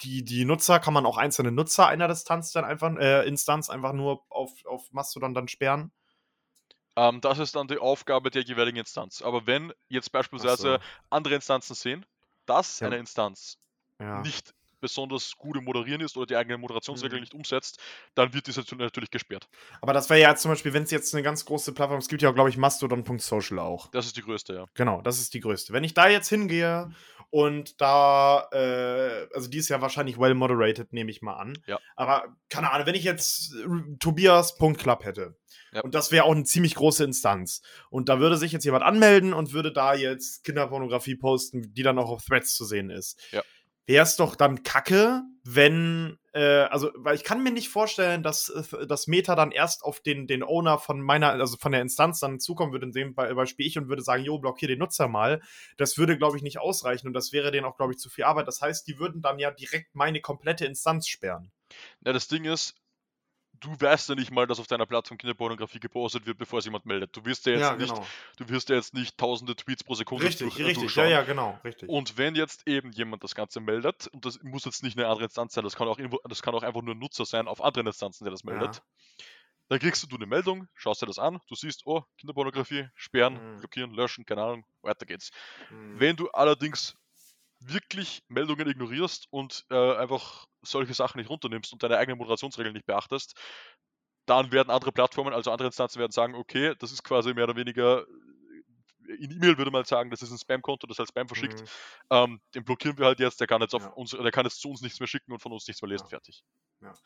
die, 0.04 0.24
die 0.24 0.46
Nutzer, 0.46 0.80
kann 0.80 0.94
man 0.94 1.06
auch 1.06 1.18
einzelne 1.18 1.52
Nutzer 1.52 1.88
einer 1.88 2.08
Distanz 2.08 2.52
dann 2.52 2.66
einfach, 2.66 2.96
äh, 2.98 3.28
Instanz 3.28 3.70
einfach 3.70 3.94
nur 3.94 4.22
auf, 4.30 4.52
auf 4.66 4.92
Mastodon 4.92 5.34
dann 5.34 5.48
sperren? 5.48 5.92
Ähm, 6.96 7.22
das 7.22 7.40
ist 7.40 7.56
dann 7.56 7.68
die 7.68 7.78
Aufgabe 7.78 8.32
der 8.32 8.44
jeweiligen 8.44 8.78
Instanz. 8.78 9.22
Aber 9.22 9.46
wenn 9.48 9.74
jetzt 9.90 10.12
beispielsweise 10.12 10.74
so. 10.74 10.78
andere 11.10 11.36
Instanzen 11.36 11.76
sehen, 11.76 12.06
dass 12.46 12.80
ja. 12.80 12.88
eine 12.88 12.98
Instanz 12.98 13.58
ja. 14.00 14.22
nicht 14.22 14.54
besonders 14.80 15.36
gut 15.38 15.58
im 15.58 15.64
Moderieren 15.64 16.02
ist 16.02 16.16
oder 16.16 16.28
die 16.28 16.36
eigenen 16.36 16.62
Moderationsregeln 16.62 17.20
Mhm. 17.20 17.24
nicht 17.24 17.34
umsetzt, 17.34 17.80
dann 18.14 18.34
wird 18.34 18.46
diese 18.46 18.64
natürlich 18.78 19.10
gesperrt. 19.10 19.48
Aber 19.82 19.94
das 19.94 20.10
wäre 20.12 20.20
ja 20.20 20.36
zum 20.36 20.52
Beispiel, 20.52 20.74
wenn 20.74 20.84
es 20.84 20.92
jetzt 20.92 21.14
eine 21.16 21.24
ganz 21.24 21.44
große 21.46 21.74
Plattform 21.74 21.98
es 21.98 22.08
gibt 22.08 22.22
ja, 22.22 22.30
glaube 22.32 22.50
ich, 22.50 22.58
Mastodon.social 22.58 23.60
auch. 23.60 23.88
Das 23.88 24.06
ist 24.06 24.16
die 24.16 24.22
größte, 24.22 24.54
ja. 24.54 24.66
Genau, 24.76 25.02
das 25.02 25.20
ist 25.20 25.34
die 25.34 25.40
größte. 25.40 25.74
Wenn 25.74 25.84
ich 25.84 25.96
da 25.96 26.08
jetzt 26.08 26.30
hingehe 26.30 26.92
und 27.32 27.82
da, 27.82 28.48
äh, 28.52 29.28
also 29.34 29.50
die 29.50 29.58
ist 29.58 29.70
ja 29.70 29.82
wahrscheinlich 29.82 30.20
well 30.20 30.36
moderated, 30.36 30.94
nehme 30.94 31.10
ich 31.10 31.24
mal 31.24 31.34
an. 31.34 31.58
Ja. 31.66 31.80
Aber 31.96 32.36
keine 32.50 32.72
Ahnung, 32.72 32.86
wenn 32.86 32.96
ich 32.96 33.04
jetzt 33.04 33.56
Tobias.club 34.00 35.04
hätte 35.04 35.36
Ja. 35.76 35.82
und 35.82 35.94
das 35.94 36.12
wäre 36.12 36.24
auch 36.24 36.32
eine 36.32 36.46
ziemlich 36.46 36.74
große 36.76 37.04
Instanz 37.04 37.62
und 37.90 38.10
da 38.10 38.20
würde 38.20 38.38
sich 38.38 38.54
jetzt 38.54 38.64
jemand 38.64 38.84
anmelden 38.84 39.34
und 39.34 39.54
würde 39.54 39.72
da 39.74 39.94
jetzt 39.94 40.44
Kinderpornografie 40.46 41.16
posten, 41.16 41.74
die 41.74 41.84
dann 41.84 42.00
auch 42.00 42.10
auf 42.10 42.24
Threads 42.24 42.56
zu 42.56 42.66
sehen 42.66 42.90
ist. 42.90 43.20
Ja. 43.32 43.44
Wäre 43.88 44.04
es 44.04 44.16
doch 44.16 44.36
dann 44.36 44.64
kacke, 44.64 45.22
wenn, 45.44 46.18
äh, 46.34 46.40
also, 46.42 46.90
weil 46.96 47.16
ich 47.16 47.24
kann 47.24 47.44
mir 47.44 47.52
nicht 47.52 47.70
vorstellen, 47.70 48.24
dass 48.24 48.50
äh, 48.50 48.88
das 48.88 49.06
Meta 49.06 49.36
dann 49.36 49.52
erst 49.52 49.84
auf 49.84 50.00
den, 50.00 50.26
den 50.26 50.42
Owner 50.42 50.80
von 50.80 51.02
meiner, 51.02 51.30
also 51.30 51.56
von 51.56 51.72
der 51.72 51.82
Instanz 51.82 52.20
dann 52.20 52.40
zukommen 52.40 52.72
würde, 52.72 52.88
in 52.88 52.94
dem 52.94 53.14
Be- 53.14 53.36
Beispiel 53.36 53.68
ich 53.68 53.78
und 53.78 53.88
würde 53.88 54.02
sagen, 54.02 54.24
jo, 54.24 54.40
blockier 54.40 54.70
den 54.70 54.80
Nutzer 54.80 55.08
mal. 55.08 55.40
Das 55.78 56.00
würde, 56.00 56.18
glaube 56.18 56.36
ich, 56.36 56.42
nicht 56.42 56.58
ausreichen 56.58 57.06
und 57.06 57.14
das 57.14 57.32
wäre 57.32 57.52
denen 57.52 57.66
auch, 57.68 57.78
glaube 57.78 57.94
ich, 57.94 58.00
zu 58.00 58.10
viel 58.10 58.24
Arbeit. 58.24 58.48
Das 58.48 58.60
heißt, 58.60 58.88
die 58.88 58.98
würden 58.98 59.22
dann 59.22 59.38
ja 59.38 59.52
direkt 59.52 59.94
meine 59.94 60.20
komplette 60.20 60.66
Instanz 60.66 61.08
sperren. 61.08 61.52
Ja, 62.04 62.12
das 62.12 62.28
Ding 62.28 62.46
ist, 62.46 62.74
du 63.60 63.76
weißt 63.80 64.10
ja 64.10 64.16
nicht 64.16 64.32
mal, 64.32 64.48
dass 64.48 64.60
auf 64.60 64.68
deiner 64.68 64.86
Plattform 64.86 65.18
Kinderpornografie 65.18 65.80
gepostet 65.80 66.26
wird, 66.26 66.38
bevor 66.38 66.60
es 66.60 66.66
jemand 66.66 66.86
meldet. 66.86 67.16
Du 67.16 67.26
wirst 67.26 67.46
ja 67.46 67.54
jetzt 67.54 67.78
nicht, 67.80 67.94
du 68.38 68.50
wirst 68.50 68.70
ja 68.70 68.76
jetzt 68.76 68.94
nicht 68.94 69.18
tausende 69.18 69.56
Tweets 69.56 69.84
pro 69.84 69.96
Sekunde 69.96 70.26
Richtig, 70.26 70.54
durch, 70.54 70.58
richtig. 70.58 70.76
Ja, 70.76 70.82
durchschauen. 70.82 71.10
ja, 71.10 71.22
genau, 71.24 71.60
richtig. 71.64 71.90
Und 71.90 72.18
wenn 72.18 72.36
jetzt 72.36 72.68
eben 72.68 72.92
jemand 72.92 73.24
das 73.24 73.36
Ganze 73.36 73.60
meldet, 73.60 74.08
und 74.08 74.26
das 74.26 74.42
muss 74.44 74.66
jetzt 74.66 74.84
nicht 74.84 74.98
eine 74.98 75.08
andere 75.08 75.26
Instanz 75.26 75.54
sein, 75.54 75.64
das 75.64 75.76
kann 75.76 75.88
auch, 75.88 75.98
irgendwo- 76.00 76.20
das 76.28 76.42
kann 76.42 76.56
auch 76.56 76.64
einfach 76.64 76.82
nur 76.82 76.96
ein 76.96 77.00
Nutzer 77.00 77.26
sein 77.26 77.48
auf 77.48 77.64
anderen 77.64 77.88
Instanzen, 77.88 78.24
der 78.26 78.32
das 78.32 78.44
Ja. 78.44 78.52
meldet, 78.52 78.82
dann 79.68 79.80
kriegst 79.80 80.10
du 80.12 80.16
eine 80.16 80.28
Meldung, 80.28 80.68
schaust 80.76 81.02
dir 81.02 81.08
das 81.08 81.18
an, 81.18 81.40
du 81.48 81.56
siehst, 81.56 81.84
oh, 81.86 82.04
Kinderpornografie, 82.20 82.88
sperren, 82.94 83.56
Mhm. 83.56 83.60
blockieren, 83.60 83.92
löschen, 83.94 84.26
keine 84.26 84.44
Ahnung, 84.44 84.66
weiter 84.84 85.06
geht's. 85.08 85.32
Hm. 85.70 86.00
Wenn 86.00 86.16
du 86.16 86.30
allerdings 86.30 86.96
wirklich 87.70 88.24
Meldungen 88.28 88.68
ignorierst 88.68 89.28
und 89.32 89.66
äh, 89.72 89.96
einfach 89.98 90.46
solche 90.62 90.94
Sachen 90.94 91.20
nicht 91.20 91.30
runternimmst 91.30 91.74
und 91.74 91.84
deine 91.84 91.98
eigenen 91.98 92.18
Moderationsregeln 92.20 92.74
nicht 92.74 92.86
beachtest, 92.86 93.36
dann 94.26 94.52
werden 94.52 94.72
andere 94.72 94.92
Plattformen, 94.92 95.34
also 95.34 95.52
andere 95.52 95.68
Instanzen 95.68 96.00
werden 96.00 96.12
sagen, 96.12 96.36
okay, 96.36 96.76
das 96.80 96.92
ist 96.92 97.04
quasi 97.04 97.34
mehr 97.34 97.46
oder 97.46 97.56
weniger 97.56 98.02
äh, 98.02 98.06
in 99.08 99.32
E-Mail 99.32 99.58
würde 99.58 99.72
man 99.72 99.86
sagen, 99.86 100.10
das 100.10 100.22
ist 100.22 100.32
ein 100.32 100.38
Spam-Konto, 100.38 100.88
das 100.88 101.00
als 101.00 101.10
Spam 101.10 101.28
verschickt. 101.28 101.62
Hm. 101.62 101.70
Ähm, 102.10 102.42
den 102.56 102.64
blockieren 102.66 102.98
wir 102.98 103.06
halt 103.06 103.20
jetzt, 103.20 103.40
der 103.40 103.48
kann 103.48 103.62
jetzt 103.62 103.76
auf 103.76 103.86
Ja. 103.86 103.96
uns, 103.96 104.12
der 104.12 104.32
kann 104.32 104.46
jetzt 104.46 104.60
zu 104.62 104.70
uns 104.70 104.82
nichts 104.82 105.00
mehr 105.00 105.08
schicken 105.08 105.32
und 105.32 105.42
von 105.42 105.52
uns 105.52 105.68
nichts 105.68 105.82
mehr 105.82 105.90
lesen, 105.90 106.08
Ja. 106.08 106.10
fertig. 106.10 106.44
Ja, 106.82 107.00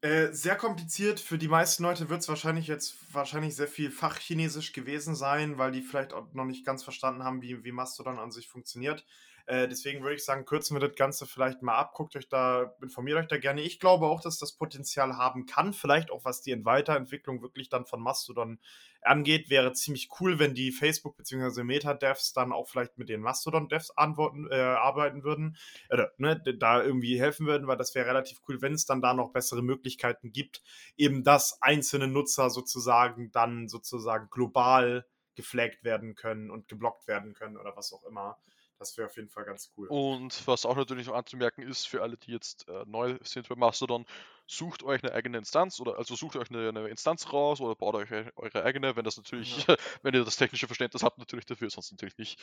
äh, 0.00 0.32
sehr 0.32 0.56
kompliziert. 0.56 1.20
Für 1.20 1.38
die 1.38 1.46
meisten 1.46 1.84
Leute 1.84 2.08
wird 2.08 2.20
es 2.20 2.28
wahrscheinlich 2.28 2.66
jetzt 2.66 2.96
wahrscheinlich 3.14 3.54
sehr 3.54 3.68
viel 3.68 3.92
Fachchinesisch 3.92 4.72
gewesen 4.72 5.14
sein, 5.14 5.56
weil 5.56 5.70
die 5.70 5.82
vielleicht 5.82 6.12
auch 6.12 6.32
noch 6.32 6.44
nicht 6.44 6.66
ganz 6.66 6.82
verstanden 6.82 7.22
haben, 7.22 7.42
wie, 7.42 7.62
wie 7.62 7.70
Mastodon 7.70 8.18
an 8.18 8.32
sich 8.32 8.48
funktioniert. 8.48 9.06
Äh, 9.46 9.68
deswegen 9.68 10.02
würde 10.02 10.16
ich 10.16 10.24
sagen, 10.24 10.44
kürzen 10.44 10.74
wir 10.76 10.86
das 10.86 10.96
Ganze 10.96 11.24
vielleicht 11.24 11.62
mal 11.62 11.76
ab. 11.76 11.94
Guckt 11.94 12.16
euch 12.16 12.28
da, 12.28 12.74
informiert 12.82 13.18
euch 13.18 13.28
da 13.28 13.38
gerne. 13.38 13.62
Ich 13.62 13.78
glaube 13.78 14.06
auch, 14.06 14.20
dass 14.20 14.38
das 14.38 14.52
Potenzial 14.52 15.16
haben 15.16 15.46
kann. 15.46 15.72
Vielleicht 15.72 16.10
auch, 16.10 16.24
was 16.24 16.42
die 16.42 16.64
Weiterentwicklung 16.64 17.42
wirklich 17.42 17.68
dann 17.68 17.86
von 17.86 18.00
Mastodon 18.00 18.58
angeht, 19.02 19.48
wäre 19.48 19.72
ziemlich 19.72 20.08
cool, 20.20 20.40
wenn 20.40 20.54
die 20.54 20.72
Facebook- 20.72 21.16
bzw. 21.16 21.62
Meta-Devs 21.62 22.32
dann 22.32 22.52
auch 22.52 22.68
vielleicht 22.68 22.98
mit 22.98 23.08
den 23.08 23.20
Mastodon-Devs 23.20 23.90
äh, 23.96 24.60
arbeiten 24.60 25.22
würden 25.22 25.56
oder 25.90 26.12
ne, 26.18 26.42
da 26.58 26.82
irgendwie 26.82 27.20
helfen 27.20 27.46
würden, 27.46 27.68
weil 27.68 27.76
das 27.76 27.94
wäre 27.94 28.08
relativ 28.08 28.40
cool, 28.48 28.60
wenn 28.62 28.72
es 28.74 28.84
dann 28.84 29.00
da 29.00 29.14
noch 29.14 29.30
bessere 29.32 29.62
Möglichkeiten 29.62 30.32
gibt, 30.32 30.62
eben 30.96 31.22
dass 31.22 31.62
einzelne 31.62 32.08
Nutzer 32.08 32.50
sozusagen 32.50 33.30
dann 33.30 33.68
sozusagen 33.68 34.28
global 34.28 35.06
geflaggt 35.36 35.84
werden 35.84 36.16
können 36.16 36.50
und 36.50 36.66
geblockt 36.66 37.06
werden 37.06 37.34
können 37.34 37.56
oder 37.56 37.76
was 37.76 37.92
auch 37.92 38.04
immer. 38.04 38.38
Das 38.78 38.96
wäre 38.96 39.06
auf 39.08 39.16
jeden 39.16 39.28
Fall 39.28 39.44
ganz 39.44 39.72
cool. 39.76 39.88
Und 39.88 40.46
was 40.46 40.66
auch 40.66 40.76
natürlich 40.76 41.06
noch 41.06 41.14
anzumerken 41.14 41.62
ist, 41.62 41.86
für 41.86 42.02
alle, 42.02 42.16
die 42.16 42.32
jetzt 42.32 42.68
äh, 42.68 42.84
neu 42.86 43.18
sind 43.22 43.48
bei 43.48 43.54
Mastodon, 43.54 44.04
sucht 44.46 44.82
euch 44.82 45.02
eine 45.02 45.12
eigene 45.12 45.38
Instanz 45.38 45.80
oder 45.80 45.96
also 45.96 46.14
sucht 46.14 46.36
euch 46.36 46.50
eine, 46.50 46.68
eine 46.68 46.88
Instanz 46.88 47.32
raus 47.32 47.60
oder 47.60 47.74
baut 47.74 47.94
euch 47.94 48.10
e- 48.10 48.30
eure 48.36 48.64
eigene, 48.64 48.96
wenn 48.96 49.04
das 49.04 49.16
natürlich, 49.16 49.64
wenn 50.02 50.14
ihr 50.14 50.24
das 50.24 50.36
technische 50.36 50.66
Verständnis 50.66 51.02
habt, 51.02 51.18
natürlich 51.18 51.46
dafür, 51.46 51.70
sonst 51.70 51.90
natürlich 51.92 52.18
nicht. 52.18 52.40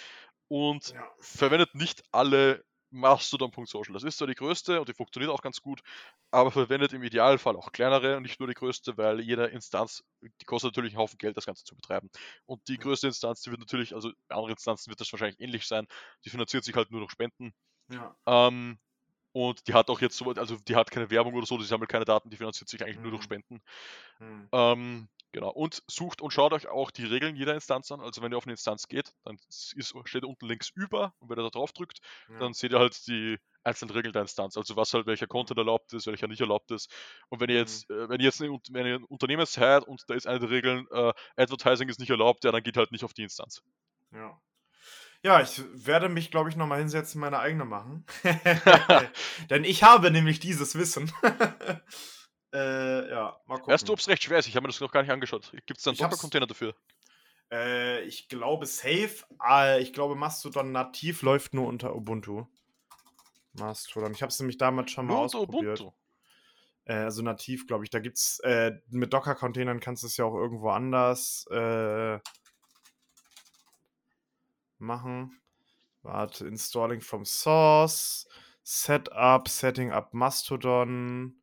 Und 0.47 0.89
Ja. 0.89 1.07
verwendet 1.19 1.75
nicht 1.75 2.03
alle 2.11 2.65
Mastodon.social. 2.93 3.93
Das 3.93 4.03
ist 4.03 4.17
zwar 4.17 4.27
die 4.27 4.35
größte 4.35 4.79
und 4.79 4.89
die 4.89 4.93
funktioniert 4.93 5.31
auch 5.31 5.41
ganz 5.41 5.61
gut, 5.61 5.81
aber 6.31 6.51
verwendet 6.51 6.93
im 6.93 7.03
Idealfall 7.03 7.55
auch 7.55 7.71
kleinere 7.71 8.17
und 8.17 8.23
nicht 8.23 8.39
nur 8.39 8.47
die 8.47 8.53
größte, 8.53 8.97
weil 8.97 9.21
jede 9.21 9.45
Instanz, 9.47 10.03
die 10.21 10.45
kostet 10.45 10.71
natürlich 10.71 10.93
einen 10.93 10.99
Haufen 11.01 11.17
Geld, 11.17 11.37
das 11.37 11.45
Ganze 11.45 11.63
zu 11.63 11.75
betreiben. 11.75 12.09
Und 12.45 12.67
die 12.67 12.77
größte 12.77 13.07
Instanz, 13.07 13.41
die 13.41 13.51
wird 13.51 13.59
natürlich, 13.59 13.95
also 13.95 14.11
bei 14.27 14.35
anderen 14.35 14.51
Instanzen 14.53 14.89
wird 14.89 15.01
das 15.01 15.11
wahrscheinlich 15.11 15.39
ähnlich 15.39 15.67
sein, 15.67 15.87
die 16.25 16.29
finanziert 16.29 16.63
sich 16.63 16.75
halt 16.75 16.91
nur 16.91 17.01
durch 17.01 17.11
Spenden. 17.11 17.53
Ja. 17.89 18.15
Ähm, 18.27 18.79
und 19.33 19.67
die 19.67 19.73
hat 19.73 19.89
auch 19.89 20.01
jetzt 20.01 20.17
so, 20.17 20.31
also 20.31 20.57
die 20.57 20.75
hat 20.75 20.91
keine 20.91 21.09
Werbung 21.11 21.33
oder 21.35 21.45
so, 21.47 21.57
die 21.57 21.65
sammelt 21.65 21.89
keine 21.89 22.05
Daten, 22.05 22.29
die 22.29 22.37
finanziert 22.37 22.69
sich 22.69 22.83
eigentlich 22.83 23.01
nur 23.01 23.11
durch 23.11 23.23
Mhm. 23.23 23.23
Spenden. 23.23 23.61
Hm. 24.19 24.51
Ähm, 24.51 25.09
genau. 25.33 25.49
Und 25.49 25.83
sucht 25.87 26.21
und 26.21 26.31
schaut 26.31 26.53
euch 26.53 26.67
auch 26.67 26.89
die 26.91 27.03
Regeln 27.05 27.35
jeder 27.35 27.53
Instanz 27.53 27.91
an. 27.91 27.99
Also 27.99 28.21
wenn 28.21 28.31
ihr 28.31 28.37
auf 28.37 28.45
eine 28.45 28.53
Instanz 28.53 28.87
geht, 28.87 29.13
dann 29.25 29.37
ist, 29.49 29.93
steht 30.05 30.23
unten 30.23 30.45
links 30.45 30.69
über 30.69 31.13
und 31.19 31.29
wenn 31.29 31.37
ihr 31.37 31.43
da 31.43 31.49
drauf 31.49 31.73
drückt, 31.73 31.99
Ja. 32.29 32.39
dann 32.39 32.53
seht 32.53 32.71
ihr 32.71 32.79
halt 32.79 33.05
die 33.07 33.37
einzelnen 33.65 33.91
Regeln 33.91 34.13
der 34.13 34.21
Instanz. 34.21 34.55
Also 34.57 34.75
was 34.77 34.93
halt 34.93 35.05
welcher 35.05 35.27
Content 35.27 35.57
erlaubt 35.57 35.91
ist, 35.93 36.07
welcher 36.07 36.27
nicht 36.27 36.41
erlaubt 36.41 36.71
ist. 36.71 36.89
Und 37.29 37.41
wenn 37.41 37.49
ihr 37.49 37.55
Mhm. 37.55 37.59
jetzt, 37.61 37.89
äh, 37.89 38.07
wenn 38.09 38.19
ihr 38.21 38.25
jetzt 38.25 38.41
ein, 38.41 38.49
Un- 38.49 38.61
wenn 38.71 38.85
ihr 38.85 38.95
ein 38.95 39.03
Unternehmen 39.03 39.45
seid 39.45 39.83
und 39.85 40.03
da 40.07 40.13
ist 40.13 40.27
eine 40.27 40.39
der 40.39 40.49
Regeln, 40.49 40.87
äh, 40.91 41.11
Advertising 41.35 41.89
ist 41.89 41.99
nicht 41.99 42.09
erlaubt, 42.09 42.43
ja, 42.45 42.51
dann 42.51 42.63
geht 42.63 42.77
halt 42.77 42.91
nicht 42.91 43.03
auf 43.03 43.13
die 43.13 43.23
Instanz. 43.23 43.61
Ja. 44.13 44.39
Ja, 45.25 45.39
ich 45.41 45.61
werde 45.73 46.09
mich, 46.09 46.31
glaube 46.31 46.49
ich, 46.49 46.57
nochmal 46.57 46.79
hinsetzen, 46.79 47.21
meine 47.21 47.39
eigene 47.39 47.63
machen. 47.63 48.05
Denn 49.49 49.63
ich 49.63 49.81
habe 49.83 50.11
nämlich 50.11 50.39
dieses 50.41 50.75
Wissen. 50.75 51.11
äh, 52.53 53.09
ja, 53.09 53.37
mal 53.47 53.57
gucken. 53.57 53.73
Weißt 53.73 53.87
du, 53.87 53.93
ob 53.93 53.99
es 53.99 54.07
recht 54.07 54.23
schwer 54.23 54.39
ist? 54.39 54.47
Ich 54.47 54.55
habe 54.55 54.63
mir 54.63 54.71
das 54.71 54.79
noch 54.79 54.91
gar 54.91 55.01
nicht 55.01 55.11
angeschaut. 55.11 55.51
Gibt 55.65 55.77
es 55.77 55.83
da 55.83 55.91
einen 55.91 55.97
Docker-Container 55.97 56.45
dafür? 56.45 56.75
Äh, 57.51 58.01
ich 58.03 58.29
glaube 58.29 58.65
safe. 58.65 59.25
Äh, 59.47 59.81
ich 59.81 59.93
glaube 59.93 60.15
Mastodon 60.15 60.71
nativ 60.71 61.21
läuft 61.23 61.53
nur 61.53 61.67
unter 61.67 61.95
Ubuntu. 61.95 62.45
Mastodon. 63.53 64.13
Ich 64.13 64.21
habe 64.21 64.29
es 64.29 64.39
nämlich 64.39 64.57
damals 64.57 64.91
schon 64.91 65.07
mal 65.07 65.13
Nur 65.13 65.23
ausprobiert. 65.23 65.81
Ubuntu. 65.81 65.95
Äh, 66.85 66.95
also 66.95 67.21
nativ, 67.21 67.67
glaube 67.67 67.85
ich. 67.85 67.89
Da 67.89 67.99
gibt's 67.99 68.39
äh, 68.39 68.73
mit 68.89 69.13
Docker-Containern 69.13 69.79
kannst 69.79 70.03
du 70.03 70.07
es 70.07 70.17
ja 70.17 70.25
auch 70.25 70.35
irgendwo 70.35 70.69
anders 70.69 71.47
äh, 71.51 72.19
machen. 74.77 75.39
Warte, 76.01 76.47
installing 76.47 77.01
from 77.01 77.23
source, 77.23 78.27
Setup, 78.63 79.47
Setting 79.47 79.91
up 79.91 80.13
Mastodon. 80.13 81.42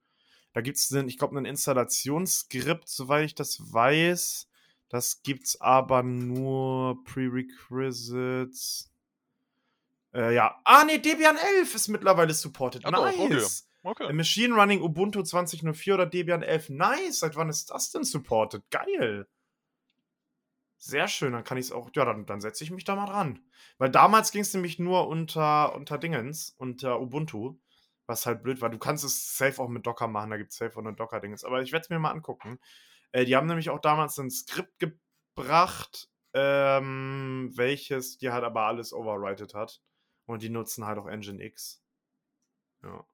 Da 0.53 0.61
gibt 0.61 0.78
es, 0.78 0.90
ich 0.90 1.18
glaube, 1.18 1.38
ein 1.38 1.44
Installationsskript, 1.44 2.88
soweit 2.88 3.24
ich 3.24 3.34
das 3.34 3.72
weiß. 3.72 4.48
Das 4.88 5.22
gibt's 5.22 5.61
aber 5.61 6.03
nur 6.03 7.05
Prerequisites. 7.05 8.90
Äh, 10.12 10.34
ja. 10.34 10.61
Ah, 10.64 10.84
nee, 10.84 10.98
Debian 10.98 11.36
11 11.36 11.74
ist 11.74 11.88
mittlerweile 11.88 12.34
supported. 12.34 12.84
Ah, 12.84 12.90
doch, 12.90 13.07
okay. 13.07 13.28
nice. 13.28 13.68
Okay. 13.82 14.12
Machine 14.12 14.55
Running 14.55 14.82
Ubuntu 14.82 15.20
20.04 15.20 15.94
oder 15.94 16.07
Debian 16.07 16.42
11. 16.42 16.70
Nice. 16.70 17.20
Seit 17.20 17.36
wann 17.36 17.48
ist 17.48 17.70
das 17.70 17.92
denn 17.92 18.05
supported? 18.05 18.68
Geil. 18.70 19.26
Sehr 20.76 21.09
schön. 21.09 21.32
Dann 21.32 21.44
kann 21.44 21.57
ich 21.57 21.66
es 21.66 21.72
auch. 21.72 21.90
Ja, 21.94 22.05
dann, 22.05 22.26
dann 22.26 22.40
setze 22.40 22.64
ich 22.64 22.70
mich 22.72 22.84
da 22.84 22.96
mal 22.96 23.07
dran. 23.07 23.38
Weil 23.78 23.90
damals 23.90 24.32
ging 24.32 24.42
es 24.42 24.53
nämlich 24.53 24.78
nur 24.78 25.07
unter, 25.09 25.74
unter 25.74 25.98
Dingens, 25.98 26.55
unter 26.59 27.01
Ubuntu. 27.01 27.59
Was 28.11 28.27
halt 28.27 28.43
blöd 28.43 28.61
war. 28.61 28.71
Du 28.71 28.79
kannst 28.79 29.05
es 29.05 29.39
safe 29.39 29.63
auch 29.63 29.69
mit 29.69 29.87
Docker 29.87 30.09
machen. 30.09 30.31
Da 30.31 30.37
gibt 30.37 30.51
es 30.51 30.57
safe 30.57 30.75
auch 30.75 30.85
eine 30.85 30.95
Docker-Dingens. 30.95 31.45
Aber 31.45 31.63
ich 31.63 31.71
werde 31.71 31.85
es 31.85 31.91
mir 31.91 32.01
mal 32.01 32.11
angucken. 32.11 32.59
Äh, 33.13 33.25
die 33.25 33.37
haben 33.37 33.47
nämlich 33.47 33.71
auch 33.71 33.79
damals 33.79 34.19
ein 34.19 34.33
Skript 34.33 34.81
gebracht, 34.81 36.09
ähm, 36.35 37.53
welches 37.55 38.19
dir 38.19 38.33
halt 38.33 38.43
aber 38.43 38.63
alles 38.63 38.93
overwrited 38.93 39.55
hat. 39.55 39.81
Und 40.27 40.43
die 40.43 40.49
nutzen 40.49 40.87
halt 40.87 40.99
auch 40.99 41.07
Nginx. 41.07 41.85
Ja. 42.83 43.07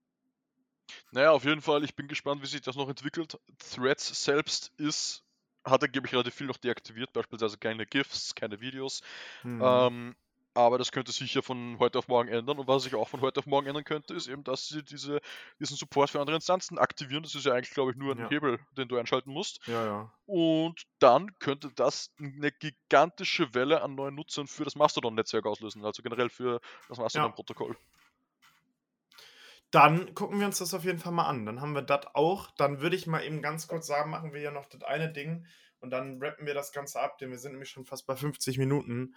Naja, 1.11 1.33
auf 1.33 1.45
jeden 1.45 1.61
Fall, 1.61 1.85
ich 1.85 1.95
bin 1.95 2.09
gespannt, 2.09 2.41
wie 2.41 2.47
sich 2.47 2.63
das 2.63 2.77
noch 2.77 2.89
entwickelt. 2.89 3.39
Threads 3.59 4.25
selbst 4.25 4.73
ist, 4.79 5.27
hat 5.63 5.85
angeblich 5.85 6.15
relativ 6.15 6.37
viel 6.37 6.47
noch 6.47 6.57
deaktiviert, 6.57 7.13
beispielsweise 7.13 7.59
keine 7.59 7.85
GIFs, 7.85 8.35
keine 8.35 8.63
Videos. 8.63 9.03
Mhm. 9.43 9.61
Ähm, 9.63 10.17
aber 10.57 10.79
das 10.79 10.91
könnte 10.91 11.13
sich 11.13 11.35
ja 11.35 11.43
von 11.43 11.79
heute 11.79 11.99
auf 11.99 12.09
morgen 12.09 12.29
ändern. 12.29 12.59
Und 12.59 12.67
was 12.67 12.83
sich 12.85 12.95
auch 12.95 13.09
von 13.09 13.21
heute 13.21 13.41
auf 13.41 13.47
morgen 13.47 13.67
ändern 13.67 13.85
könnte, 13.85 14.15
ist 14.15 14.27
eben, 14.27 14.43
dass 14.43 14.69
sie 14.69 14.83
diese, 14.83 15.21
diesen 15.61 15.77
Support 15.77 16.11
für 16.11 16.21
andere 16.21 16.37
Instanzen 16.37 16.79
aktivieren. 16.79 17.23
Das 17.23 17.35
ist 17.35 17.45
ja 17.47 17.53
eigentlich, 17.53 17.71
glaube 17.75 17.93
ich, 17.93 17.97
nur 17.97 18.15
ein 18.15 18.19
Ja. 18.19 18.29
Hebel, 18.31 18.59
den 18.77 18.89
du 18.89 18.97
einschalten 18.97 19.31
musst. 19.33 19.61
ja, 19.67 19.85
ja. 19.85 20.13
Und 20.27 20.83
dann 20.99 21.39
könnte 21.39 21.71
das 21.77 22.11
eine 22.19 22.51
gigantische 22.51 23.55
Welle 23.55 23.83
an 23.83 23.95
neuen 23.95 24.15
Nutzern 24.17 24.49
für 24.49 24.65
das 24.65 24.75
Mastodon-Netzwerk 24.75 25.47
auslösen, 25.47 25.85
also 25.85 26.03
generell 26.03 26.31
für 26.31 26.61
das 26.89 26.99
Mastodon-Protokoll. 26.99 27.77
Dann 29.71 30.15
gucken 30.15 30.39
wir 30.39 30.47
uns 30.47 30.59
das 30.59 30.75
auf 30.75 30.85
jeden 30.85 30.99
Fall 30.99 31.13
mal 31.13 31.27
an. 31.27 31.45
Dann 31.45 31.61
haben 31.61 31.75
wir 31.75 31.83
das 31.83 32.07
auch. 32.15 32.51
Dann 32.53 32.81
würde 32.81 32.97
ich 32.97 33.07
mal 33.07 33.23
eben 33.25 33.43
ganz 33.43 33.69
kurz 33.69 33.87
sagen, 33.87 34.11
machen 34.11 34.33
wir 34.33 34.41
ja 34.41 34.51
noch 34.51 34.67
das 34.67 34.83
eine 34.83 35.13
Ding 35.13 35.47
und 35.81 35.91
dann 35.91 36.23
rappen 36.23 36.47
wir 36.47 36.55
das 36.55 36.73
Ganze 36.73 37.01
ab, 37.01 37.19
denn 37.19 37.31
wir 37.31 37.39
sind 37.39 37.53
nämlich 37.53 37.71
schon 37.71 37.85
fast 37.85 38.07
bei 38.07 38.17
50 38.17 38.59
Minuten. 38.59 39.15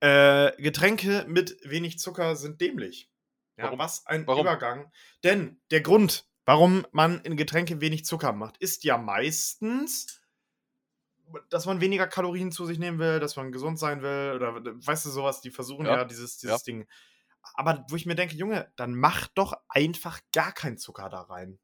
Äh, 0.00 0.52
Getränke 0.62 1.24
mit 1.28 1.56
wenig 1.64 1.98
Zucker 1.98 2.36
sind 2.36 2.60
dämlich. 2.60 3.10
Ja, 3.56 3.64
Warum? 3.64 3.78
was 3.80 4.06
ein 4.06 4.26
Warum? 4.26 4.42
Übergang. 4.42 4.92
Denn 5.24 5.60
der 5.72 5.80
Grund, 5.80 6.28
warum 6.44 6.86
man 6.92 7.20
in 7.22 7.36
Getränke 7.36 7.80
wenig 7.80 8.04
Zucker 8.04 8.32
macht, 8.32 8.56
ist 8.58 8.84
ja 8.84 8.96
meistens, 8.98 10.20
dass 11.50 11.66
man 11.66 11.80
weniger 11.80 12.06
Kalorien 12.06 12.52
zu 12.52 12.64
sich 12.64 12.78
nehmen 12.78 12.98
will, 13.00 13.18
dass 13.20 13.34
man 13.36 13.50
gesund 13.52 13.78
sein 13.78 14.00
will 14.02 14.32
oder 14.36 14.54
weißt 14.64 15.06
du 15.06 15.10
sowas, 15.10 15.40
die 15.40 15.50
versuchen 15.50 15.86
ja, 15.86 15.96
Ja, 15.96 16.04
dieses, 16.04 16.38
dieses 16.38 16.60
ja. 16.60 16.64
Ding. 16.64 16.86
Aber 17.54 17.84
wo 17.88 17.96
ich 17.96 18.06
mir 18.06 18.14
denke, 18.14 18.36
Junge, 18.36 18.72
dann 18.76 18.94
mach 18.94 19.26
doch 19.28 19.54
einfach 19.68 20.20
gar 20.32 20.52
kein 20.52 20.78
Zucker 20.78 21.08
da 21.08 21.22
rein. 21.22 21.58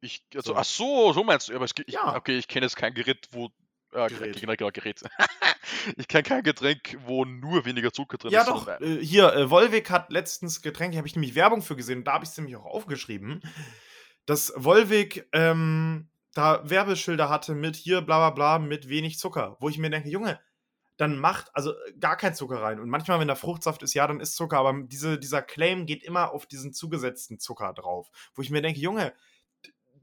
Ich, 0.00 0.24
also, 0.34 0.52
So. 0.52 0.56
ach 0.56 0.64
so, 0.64 1.12
so 1.12 1.24
meinst 1.24 1.48
du. 1.48 1.54
Aber 1.54 1.64
es, 1.66 1.72
ich, 1.86 1.92
Ja. 1.94 2.16
Okay, 2.16 2.38
ich 2.38 2.48
kenne 2.48 2.66
jetzt 2.66 2.76
kein 2.76 2.94
Gerät, 2.94 3.28
wo. 3.32 3.50
Äh, 3.92 4.08
Gerät. 4.08 4.18
Gerät. 4.18 4.40
Genau, 4.40 4.54
genau, 4.56 4.70
Gerät. 4.72 5.02
ich 5.96 6.08
kenne 6.08 6.22
kein 6.22 6.42
Getränk, 6.42 6.96
wo 7.04 7.24
nur 7.24 7.64
weniger 7.64 7.92
Zucker 7.92 8.18
drin 8.18 8.30
Ja, 8.32 8.40
ist. 8.40 8.48
doch. 8.48 8.64
sondern- 8.66 8.82
Äh, 8.98 9.04
hier, 9.04 9.32
äh, 9.34 9.50
Volvic 9.50 9.90
hat 9.90 10.10
letztens 10.12 10.62
Getränke, 10.62 10.96
habe 10.96 11.08
ich 11.08 11.16
nämlich 11.16 11.34
Werbung 11.34 11.62
für 11.62 11.76
gesehen, 11.76 12.04
da 12.04 12.12
habe 12.14 12.24
ich 12.24 12.30
es 12.30 12.36
nämlich 12.36 12.56
auch 12.56 12.64
aufgeschrieben, 12.66 13.42
dass 14.26 14.52
Volvic 14.56 15.28
ähm, 15.32 16.08
da 16.34 16.68
Werbeschilder 16.68 17.28
hatte 17.28 17.54
mit 17.54 17.74
hier 17.76 18.02
bla 18.02 18.18
bla 18.18 18.30
bla 18.30 18.58
mit 18.58 18.88
wenig 18.88 19.18
Zucker, 19.18 19.56
wo 19.60 19.68
ich 19.68 19.78
mir 19.78 19.90
denke, 19.90 20.08
Junge, 20.08 20.38
dann 20.96 21.18
macht 21.18 21.46
also 21.54 21.72
äh, 21.72 21.92
gar 21.98 22.16
kein 22.16 22.34
Zucker 22.34 22.62
rein. 22.62 22.78
Und 22.78 22.88
manchmal, 22.90 23.18
wenn 23.18 23.26
da 23.28 23.34
Fruchtsaft 23.34 23.82
ist, 23.82 23.94
ja, 23.94 24.06
dann 24.06 24.20
ist 24.20 24.36
Zucker, 24.36 24.58
aber 24.58 24.74
diese, 24.84 25.18
dieser 25.18 25.42
Claim 25.42 25.86
geht 25.86 26.04
immer 26.04 26.30
auf 26.32 26.46
diesen 26.46 26.72
zugesetzten 26.72 27.40
Zucker 27.40 27.72
drauf, 27.72 28.08
wo 28.34 28.42
ich 28.42 28.50
mir 28.50 28.62
denke, 28.62 28.78
Junge, 28.78 29.12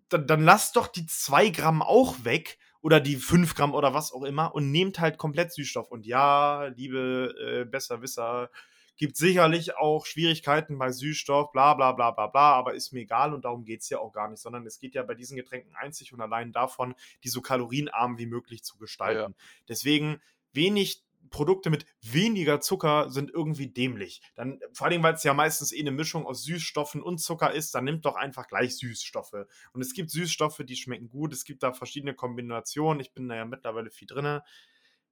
dann, 0.09 0.25
dann 0.27 0.43
lasst 0.43 0.75
doch 0.75 0.88
die 0.88 1.05
2 1.05 1.49
Gramm 1.49 1.81
auch 1.81 2.15
weg 2.25 2.57
oder 2.88 3.01
die 3.01 3.17
5 3.17 3.53
Gramm 3.53 3.75
oder 3.75 3.93
was 3.93 4.13
auch 4.13 4.23
immer 4.23 4.55
und 4.55 4.71
nehmt 4.71 5.01
halt 5.01 5.17
komplett 5.17 5.51
Süßstoff. 5.51 5.91
Und 5.91 6.05
ja, 6.05 6.67
liebe 6.67 7.35
äh, 7.38 7.65
Besserwisser, 7.65 8.49
gibt 8.95 9.17
sicherlich 9.17 9.75
auch 9.75 10.05
Schwierigkeiten 10.05 10.77
bei 10.77 10.93
Süßstoff, 10.93 11.51
bla 11.51 11.73
bla 11.73 11.91
bla 11.91 12.11
bla 12.11 12.27
bla, 12.27 12.53
aber 12.53 12.75
ist 12.75 12.93
mir 12.93 13.01
egal 13.01 13.33
und 13.33 13.43
darum 13.43 13.65
geht 13.65 13.81
es 13.81 13.89
ja 13.89 13.99
auch 13.99 14.13
gar 14.13 14.29
nicht, 14.29 14.41
sondern 14.41 14.65
es 14.65 14.79
geht 14.79 14.95
ja 14.95 15.03
bei 15.03 15.15
diesen 15.15 15.35
Getränken 15.35 15.75
einzig 15.75 16.13
und 16.13 16.21
allein 16.21 16.53
davon, 16.53 16.95
die 17.25 17.27
so 17.27 17.41
kalorienarm 17.41 18.17
wie 18.19 18.25
möglich 18.25 18.63
zu 18.63 18.77
gestalten. 18.77 19.35
Deswegen 19.67 20.21
wenig 20.53 21.03
Produkte 21.30 21.69
mit 21.69 21.86
weniger 22.01 22.59
Zucker 22.61 23.09
sind 23.09 23.32
irgendwie 23.32 23.67
dämlich. 23.67 24.21
Dann, 24.36 24.59
vor 24.73 24.88
allem, 24.88 25.03
weil 25.03 25.13
es 25.13 25.23
ja 25.23 25.34
meistens 25.34 25.71
eh 25.73 25.80
eine 25.80 25.91
Mischung 25.91 26.25
aus 26.25 26.43
Süßstoffen 26.43 27.01
und 27.01 27.19
Zucker 27.19 27.51
ist, 27.51 27.73
dann 27.75 27.86
nimmt 27.86 28.05
doch 28.05 28.15
einfach 28.15 28.47
gleich 28.47 28.78
Süßstoffe. 28.78 29.45
Und 29.73 29.82
es 29.82 29.93
gibt 29.93 30.09
Süßstoffe, 30.11 30.61
die 30.65 30.75
schmecken 30.75 31.09
gut. 31.09 31.34
Es 31.34 31.43
gibt 31.45 31.63
da 31.63 31.73
verschiedene 31.73 32.13
Kombinationen. 32.13 32.99
Ich 32.99 33.13
bin 33.13 33.28
da 33.28 33.36
ja 33.36 33.45
mittlerweile 33.45 33.89
viel 33.89 34.07
drin. 34.07 34.39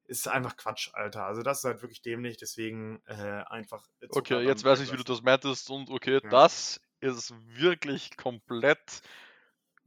Ist 0.07 0.27
einfach 0.27 0.55
Quatsch, 0.55 0.89
Alter. 0.93 1.25
Also 1.25 1.41
das 1.41 1.59
ist 1.59 1.63
halt 1.63 1.81
wirklich 1.81 2.01
dämlich. 2.01 2.37
Deswegen 2.37 3.01
äh, 3.07 3.43
einfach. 3.47 3.87
Zucker 4.01 4.37
Okay, 4.37 4.45
jetzt 4.45 4.63
weiß 4.63 4.79
ich, 4.81 4.91
wie 4.91 4.97
du 4.97 5.03
das 5.03 5.23
meintest. 5.23 5.69
Und 5.69 5.89
okay, 5.89 6.19
Ja. 6.23 6.29
das 6.29 6.79
ist 6.99 7.33
wirklich 7.47 8.15
komplett 8.17 9.01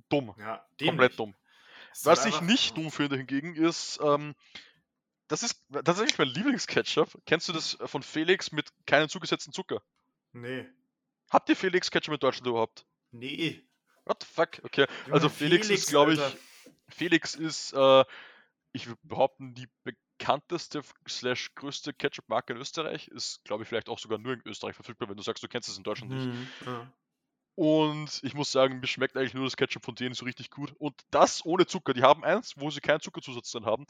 dumm. 0.08 0.34
Ja, 0.38 0.66
dämlich. 0.80 0.88
Komplett 0.90 1.18
dumm. 1.18 1.34
Ist 1.92 2.06
Was 2.06 2.24
halt 2.24 2.34
ich 2.34 2.40
nicht 2.42 2.76
dumm 2.76 2.90
finde 2.90 3.16
hingegen 3.16 3.54
ist, 3.54 3.98
ähm, 4.02 4.34
das 5.28 5.42
ist 5.42 5.62
tatsächlich 5.84 6.18
mein 6.18 6.28
Lieblingsketchup. 6.28 7.20
Kennst 7.26 7.48
du 7.48 7.52
das 7.52 7.78
von 7.84 8.02
Felix 8.02 8.50
mit 8.52 8.70
keinem 8.86 9.08
zugesetzten 9.08 9.52
Zucker? 9.52 9.82
Nee. 10.32 10.66
Habt 11.30 11.48
ihr 11.48 11.56
Felix 11.56 11.90
Ketchup 11.90 12.14
in 12.14 12.20
Deutschland 12.20 12.46
überhaupt? 12.46 12.86
Nee. 13.12 13.62
What 14.04 14.22
the 14.22 14.26
fuck? 14.26 14.60
Okay, 14.64 14.86
Junge, 15.04 15.14
also 15.14 15.28
Felix, 15.28 15.68
ist, 15.68 15.88
glaube 15.88 16.14
ich. 16.14 16.20
Felix 16.88 17.34
ist, 17.34 17.74
äh, 17.74 18.04
ich 18.72 18.86
würde 18.86 19.00
behaupten, 19.02 19.54
die 19.54 19.68
bekannteste 19.84 20.82
slash 21.06 21.54
größte 21.54 21.92
Ketchup-Marke 21.92 22.54
in 22.54 22.58
Österreich. 22.58 23.08
Ist, 23.08 23.44
glaube 23.44 23.62
ich, 23.62 23.68
vielleicht 23.68 23.90
auch 23.90 23.98
sogar 23.98 24.18
nur 24.18 24.32
in 24.32 24.42
Österreich 24.46 24.74
verfügbar, 24.74 25.08
wenn 25.10 25.16
du 25.16 25.22
sagst, 25.22 25.42
du 25.42 25.48
kennst 25.48 25.68
es 25.68 25.76
in 25.76 25.82
Deutschland 25.82 26.12
nicht. 26.12 26.26
Mhm, 26.26 26.48
ja. 26.64 26.92
Und 27.54 28.20
ich 28.22 28.34
muss 28.34 28.52
sagen, 28.52 28.80
mir 28.80 28.86
schmeckt 28.86 29.16
eigentlich 29.16 29.34
nur 29.34 29.44
das 29.44 29.56
Ketchup 29.56 29.84
von 29.84 29.96
denen 29.96 30.14
so 30.14 30.24
richtig 30.24 30.50
gut. 30.50 30.72
Und 30.78 30.94
das 31.10 31.44
ohne 31.44 31.66
Zucker. 31.66 31.92
Die 31.92 32.02
haben 32.02 32.24
eins, 32.24 32.54
wo 32.56 32.70
sie 32.70 32.80
keinen 32.80 33.00
Zuckerzusatz 33.00 33.50
drin 33.50 33.66
haben. 33.66 33.84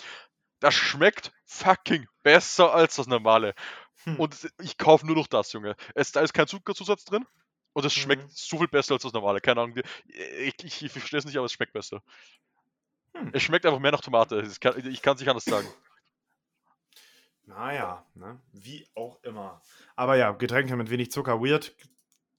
Das 0.60 0.74
schmeckt 0.74 1.32
fucking 1.46 2.06
besser 2.22 2.74
als 2.74 2.96
das 2.96 3.06
normale. 3.06 3.54
Hm. 4.04 4.16
Und 4.16 4.52
ich 4.62 4.76
kaufe 4.78 5.06
nur 5.06 5.16
noch 5.16 5.26
das, 5.26 5.52
Junge. 5.52 5.76
Es, 5.94 6.12
da 6.12 6.20
ist 6.20 6.34
kein 6.34 6.46
Zuckerzusatz 6.46 7.04
drin. 7.04 7.26
Und 7.74 7.84
es 7.84 7.96
Mhm. 7.96 8.00
schmeckt 8.00 8.32
so 8.32 8.58
viel 8.58 8.68
besser 8.68 8.94
als 8.94 9.02
das 9.04 9.12
normale. 9.12 9.40
Keine 9.40 9.60
Ahnung. 9.60 9.76
Ich, 10.08 10.54
ich, 10.64 10.82
ich 10.84 10.92
verstehe 10.92 11.18
es 11.18 11.24
nicht, 11.24 11.36
aber 11.36 11.46
es 11.46 11.52
schmeckt 11.52 11.72
besser. 11.72 12.02
Hm. 13.14 13.30
Es 13.32 13.42
schmeckt 13.42 13.66
einfach 13.66 13.78
mehr 13.78 13.92
nach 13.92 14.00
Tomate. 14.00 14.40
Ich 14.50 14.58
kann 14.58 14.76
ich 14.86 15.02
kann 15.02 15.14
es 15.14 15.20
nicht 15.20 15.28
anders 15.28 15.44
sagen. 15.44 15.68
Naja, 17.46 18.04
ne? 18.14 18.40
wie 18.52 18.86
auch 18.94 19.22
immer. 19.22 19.62
Aber 19.96 20.16
ja, 20.16 20.32
Getränke 20.32 20.76
mit 20.76 20.90
wenig 20.90 21.10
Zucker, 21.10 21.40
weird. 21.40 21.74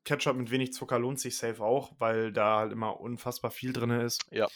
Ketchup 0.05 0.35
mit 0.35 0.51
wenig 0.51 0.73
Zucker 0.73 0.99
lohnt 0.99 1.19
sich 1.19 1.35
safe 1.37 1.63
auch, 1.63 1.91
weil 1.99 2.31
da 2.31 2.57
halt 2.57 2.71
immer 2.71 2.99
unfassbar 2.99 3.51
viel 3.51 3.73
drin 3.73 3.89
ist. 3.91 4.21
Ja. 4.31 4.47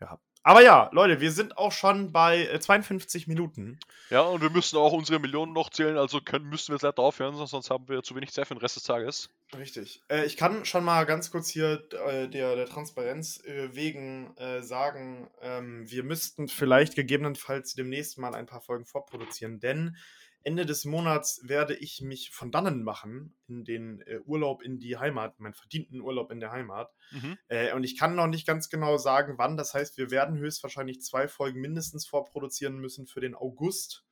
ja. 0.00 0.18
Aber 0.46 0.62
ja, 0.62 0.90
Leute, 0.92 1.20
wir 1.20 1.32
sind 1.32 1.56
auch 1.56 1.72
schon 1.72 2.12
bei 2.12 2.46
äh, 2.46 2.60
52 2.60 3.26
Minuten. 3.26 3.78
Ja, 4.10 4.20
und 4.20 4.42
wir 4.42 4.50
müssen 4.50 4.76
auch 4.76 4.92
unsere 4.92 5.18
Millionen 5.18 5.54
noch 5.54 5.70
zählen, 5.70 5.96
also 5.96 6.20
können, 6.20 6.50
müssen 6.50 6.68
wir 6.68 6.74
jetzt 6.74 6.82
leider 6.82 6.98
aufhören, 6.98 7.34
sonst 7.34 7.70
haben 7.70 7.88
wir 7.88 8.02
zu 8.02 8.14
wenig 8.14 8.30
Zeit 8.30 8.46
für 8.46 8.54
den 8.54 8.60
Rest 8.60 8.76
des 8.76 8.82
Tages. 8.82 9.30
Richtig. 9.56 10.02
Äh, 10.08 10.26
ich 10.26 10.36
kann 10.36 10.66
schon 10.66 10.84
mal 10.84 11.06
ganz 11.06 11.30
kurz 11.30 11.48
hier 11.48 11.82
äh, 12.06 12.28
der, 12.28 12.56
der 12.56 12.66
Transparenz 12.66 13.42
äh, 13.46 13.74
wegen 13.74 14.36
äh, 14.36 14.60
sagen, 14.60 15.30
ähm, 15.40 15.90
wir 15.90 16.04
müssten 16.04 16.48
vielleicht 16.48 16.94
gegebenenfalls 16.94 17.72
demnächst 17.72 18.18
mal 18.18 18.34
ein 18.34 18.46
paar 18.46 18.60
Folgen 18.60 18.84
vorproduzieren, 18.84 19.60
denn 19.60 19.96
Ende 20.44 20.66
des 20.66 20.84
Monats 20.84 21.40
werde 21.42 21.74
ich 21.74 22.02
mich 22.02 22.30
von 22.30 22.50
dannen 22.50 22.84
machen 22.84 23.36
in 23.48 23.64
den 23.64 24.02
äh, 24.02 24.20
Urlaub 24.24 24.62
in 24.62 24.78
die 24.78 24.98
Heimat, 24.98 25.40
meinen 25.40 25.54
verdienten 25.54 26.00
Urlaub 26.00 26.30
in 26.30 26.38
der 26.38 26.52
Heimat. 26.52 26.92
Mhm. 27.10 27.38
Äh, 27.48 27.72
und 27.72 27.82
ich 27.82 27.98
kann 27.98 28.14
noch 28.14 28.26
nicht 28.26 28.46
ganz 28.46 28.68
genau 28.68 28.98
sagen, 28.98 29.34
wann. 29.38 29.56
Das 29.56 29.74
heißt, 29.74 29.96
wir 29.96 30.10
werden 30.10 30.38
höchstwahrscheinlich 30.38 31.00
zwei 31.00 31.28
Folgen 31.28 31.60
mindestens 31.60 32.06
vorproduzieren 32.06 32.78
müssen 32.78 33.06
für 33.06 33.20
den 33.20 33.34
August. 33.34 34.04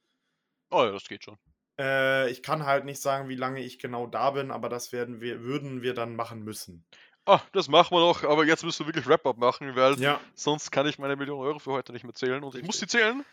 Oh 0.70 0.82
ja, 0.84 0.90
das 0.90 1.04
geht 1.04 1.24
schon. 1.24 1.36
Äh, 1.78 2.30
ich 2.30 2.42
kann 2.42 2.64
halt 2.64 2.84
nicht 2.84 3.00
sagen, 3.00 3.28
wie 3.28 3.36
lange 3.36 3.60
ich 3.60 3.78
genau 3.78 4.06
da 4.06 4.30
bin, 4.30 4.50
aber 4.50 4.68
das 4.68 4.92
werden 4.92 5.20
wir, 5.20 5.42
würden 5.42 5.82
wir 5.82 5.94
dann 5.94 6.16
machen 6.16 6.42
müssen. 6.42 6.86
Ah, 7.24 7.40
das 7.52 7.68
machen 7.68 7.94
wir 7.94 8.00
noch, 8.00 8.24
aber 8.24 8.44
jetzt 8.44 8.64
müssen 8.64 8.80
wir 8.80 8.88
wirklich 8.88 9.06
Wrap-Up 9.06 9.36
machen, 9.36 9.76
weil 9.76 9.98
Ja, 10.00 10.20
sonst 10.34 10.72
kann 10.72 10.86
ich 10.86 10.98
meine 10.98 11.14
Million 11.14 11.38
Euro 11.38 11.58
für 11.60 11.70
heute 11.70 11.92
nicht 11.92 12.04
mehr 12.04 12.14
zählen 12.14 12.42
und 12.42 12.54
ich 12.56 12.64
muss 12.64 12.78
sie 12.78 12.88
zählen, 12.88 13.24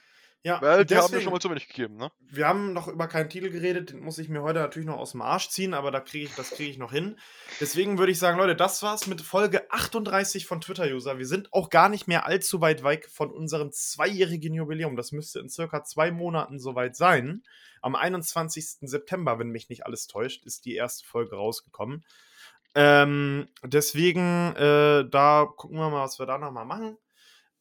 ja. 0.44 0.62
weil 0.62 0.86
die 0.86 0.96
haben 0.96 1.04
mir 1.04 1.08
deswegen- 1.10 1.24
schon 1.24 1.34
mal 1.34 1.40
zu 1.40 1.50
wenig 1.50 1.68
gegeben, 1.68 1.98
ne? 1.98 2.12
Wir 2.32 2.48
haben 2.48 2.74
noch 2.74 2.88
über 2.88 3.08
keinen 3.08 3.30
Titel 3.30 3.50
geredet, 3.50 3.92
den 3.92 4.00
muss 4.02 4.18
ich 4.18 4.30
mir 4.30 4.42
heute 4.42 4.60
natürlich 4.60 4.88
noch 4.88 4.98
aus 4.98 5.12
dem 5.12 5.22
Arsch 5.22 5.50
ziehen, 5.50 5.74
aber 5.74 5.92
da 5.92 6.00
kriege 6.00 6.26
ich, 6.26 6.36
das 6.36 6.52
kriege 6.52 6.70
ich 6.70 6.78
noch 6.78 6.92
hin. 6.92 7.18
Deswegen 7.60 7.98
würde 7.98 8.12
ich 8.12 8.20
sagen, 8.20 8.38
Leute, 8.38 8.56
das 8.56 8.82
war's 8.84 9.08
mit 9.08 9.22
Folge 9.22 9.70
38 9.72 10.46
von 10.46 10.62
Twitter-User. 10.62 11.18
Wir 11.18 11.28
sind 11.28 11.52
auch 11.54 11.70
gar 11.70 11.90
nicht 11.90 12.08
mehr 12.08 12.26
allzu 12.26 12.62
weit 12.62 12.84
weg 12.84 13.10
von 13.12 13.32
unserem 13.32 13.72
zweijährigen 13.72 14.54
Jubiläum. 14.54 14.96
Das 14.96 15.12
müsste 15.12 15.40
in 15.40 15.50
circa 15.50 15.84
zwei 15.84 16.12
Monaten 16.12 16.60
soweit 16.60 16.96
sein. 16.96 17.44
Am 17.82 17.96
21. 17.96 18.80
September, 18.82 19.40
wenn 19.40 19.50
mich 19.50 19.70
nicht 19.70 19.86
alles 19.86 20.08
täuscht, 20.08 20.46
ist 20.46 20.66
die 20.66 20.76
erste 20.76 21.06
Folge 21.06 21.36
rausgekommen. 21.36 22.04
Ähm, 22.76 23.48
deswegen, 23.64 24.56
äh, 24.56 25.04
da 25.10 25.48
gucken 25.56 25.78
wir 25.78 25.90
mal, 25.90 26.04
was 26.04 26.20
wir 26.20 26.26
da 26.26 26.38
nochmal 26.38 26.66
machen. 26.66 26.98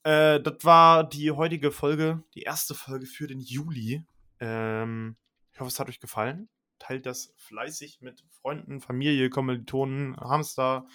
Äh, 0.08 0.40
das 0.40 0.64
war 0.64 1.06
die 1.06 1.32
heutige 1.32 1.70
Folge, 1.70 2.22
die 2.34 2.42
erste 2.42 2.74
Folge 2.74 3.04
für 3.04 3.26
den 3.26 3.40
Juli. 3.40 4.06
Ähm, 4.40 5.16
ich 5.52 5.60
hoffe, 5.60 5.68
es 5.68 5.78
hat 5.78 5.90
euch 5.90 6.00
gefallen. 6.00 6.48
Teilt 6.78 7.04
das 7.04 7.34
fleißig 7.36 8.00
mit 8.00 8.24
Freunden, 8.40 8.80
Familie, 8.80 9.28
Kommilitonen, 9.28 10.16
Hamster, 10.16 10.86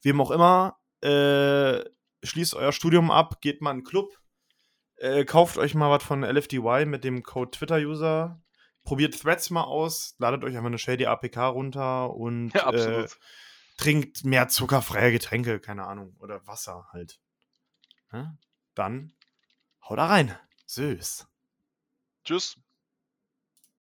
wem 0.00 0.22
auch 0.22 0.30
immer. 0.30 0.78
Äh, 1.02 1.84
schließt 2.22 2.54
euer 2.54 2.72
Studium 2.72 3.10
ab, 3.10 3.42
geht 3.42 3.60
mal 3.60 3.72
in 3.72 3.78
einen 3.78 3.84
Club. 3.84 4.08
Äh, 4.96 5.26
kauft 5.26 5.58
euch 5.58 5.74
mal 5.74 5.90
was 5.90 6.02
von 6.02 6.22
LFDY 6.22 6.86
mit 6.86 7.04
dem 7.04 7.22
Code 7.22 7.50
Twitter-User. 7.50 8.40
Probiert 8.84 9.20
Threads 9.20 9.50
mal 9.50 9.64
aus. 9.64 10.14
Ladet 10.18 10.44
euch 10.44 10.56
einfach 10.56 10.68
eine 10.68 10.78
Shady 10.78 11.04
APK 11.04 11.48
runter 11.48 12.14
und 12.14 12.54
Ja, 12.54 12.70
äh, 12.70 13.06
trinkt 13.76 14.24
mehr 14.24 14.48
zuckerfreie 14.48 15.12
Getränke, 15.12 15.60
keine 15.60 15.84
Ahnung. 15.84 16.16
Oder 16.20 16.46
Wasser 16.46 16.88
halt. 16.90 17.20
Ja? 18.12 18.34
Dann 18.74 19.14
haut 19.88 19.98
da 19.98 20.06
rein. 20.06 20.36
Süß. 20.66 21.26
Tschüss. 22.24 22.61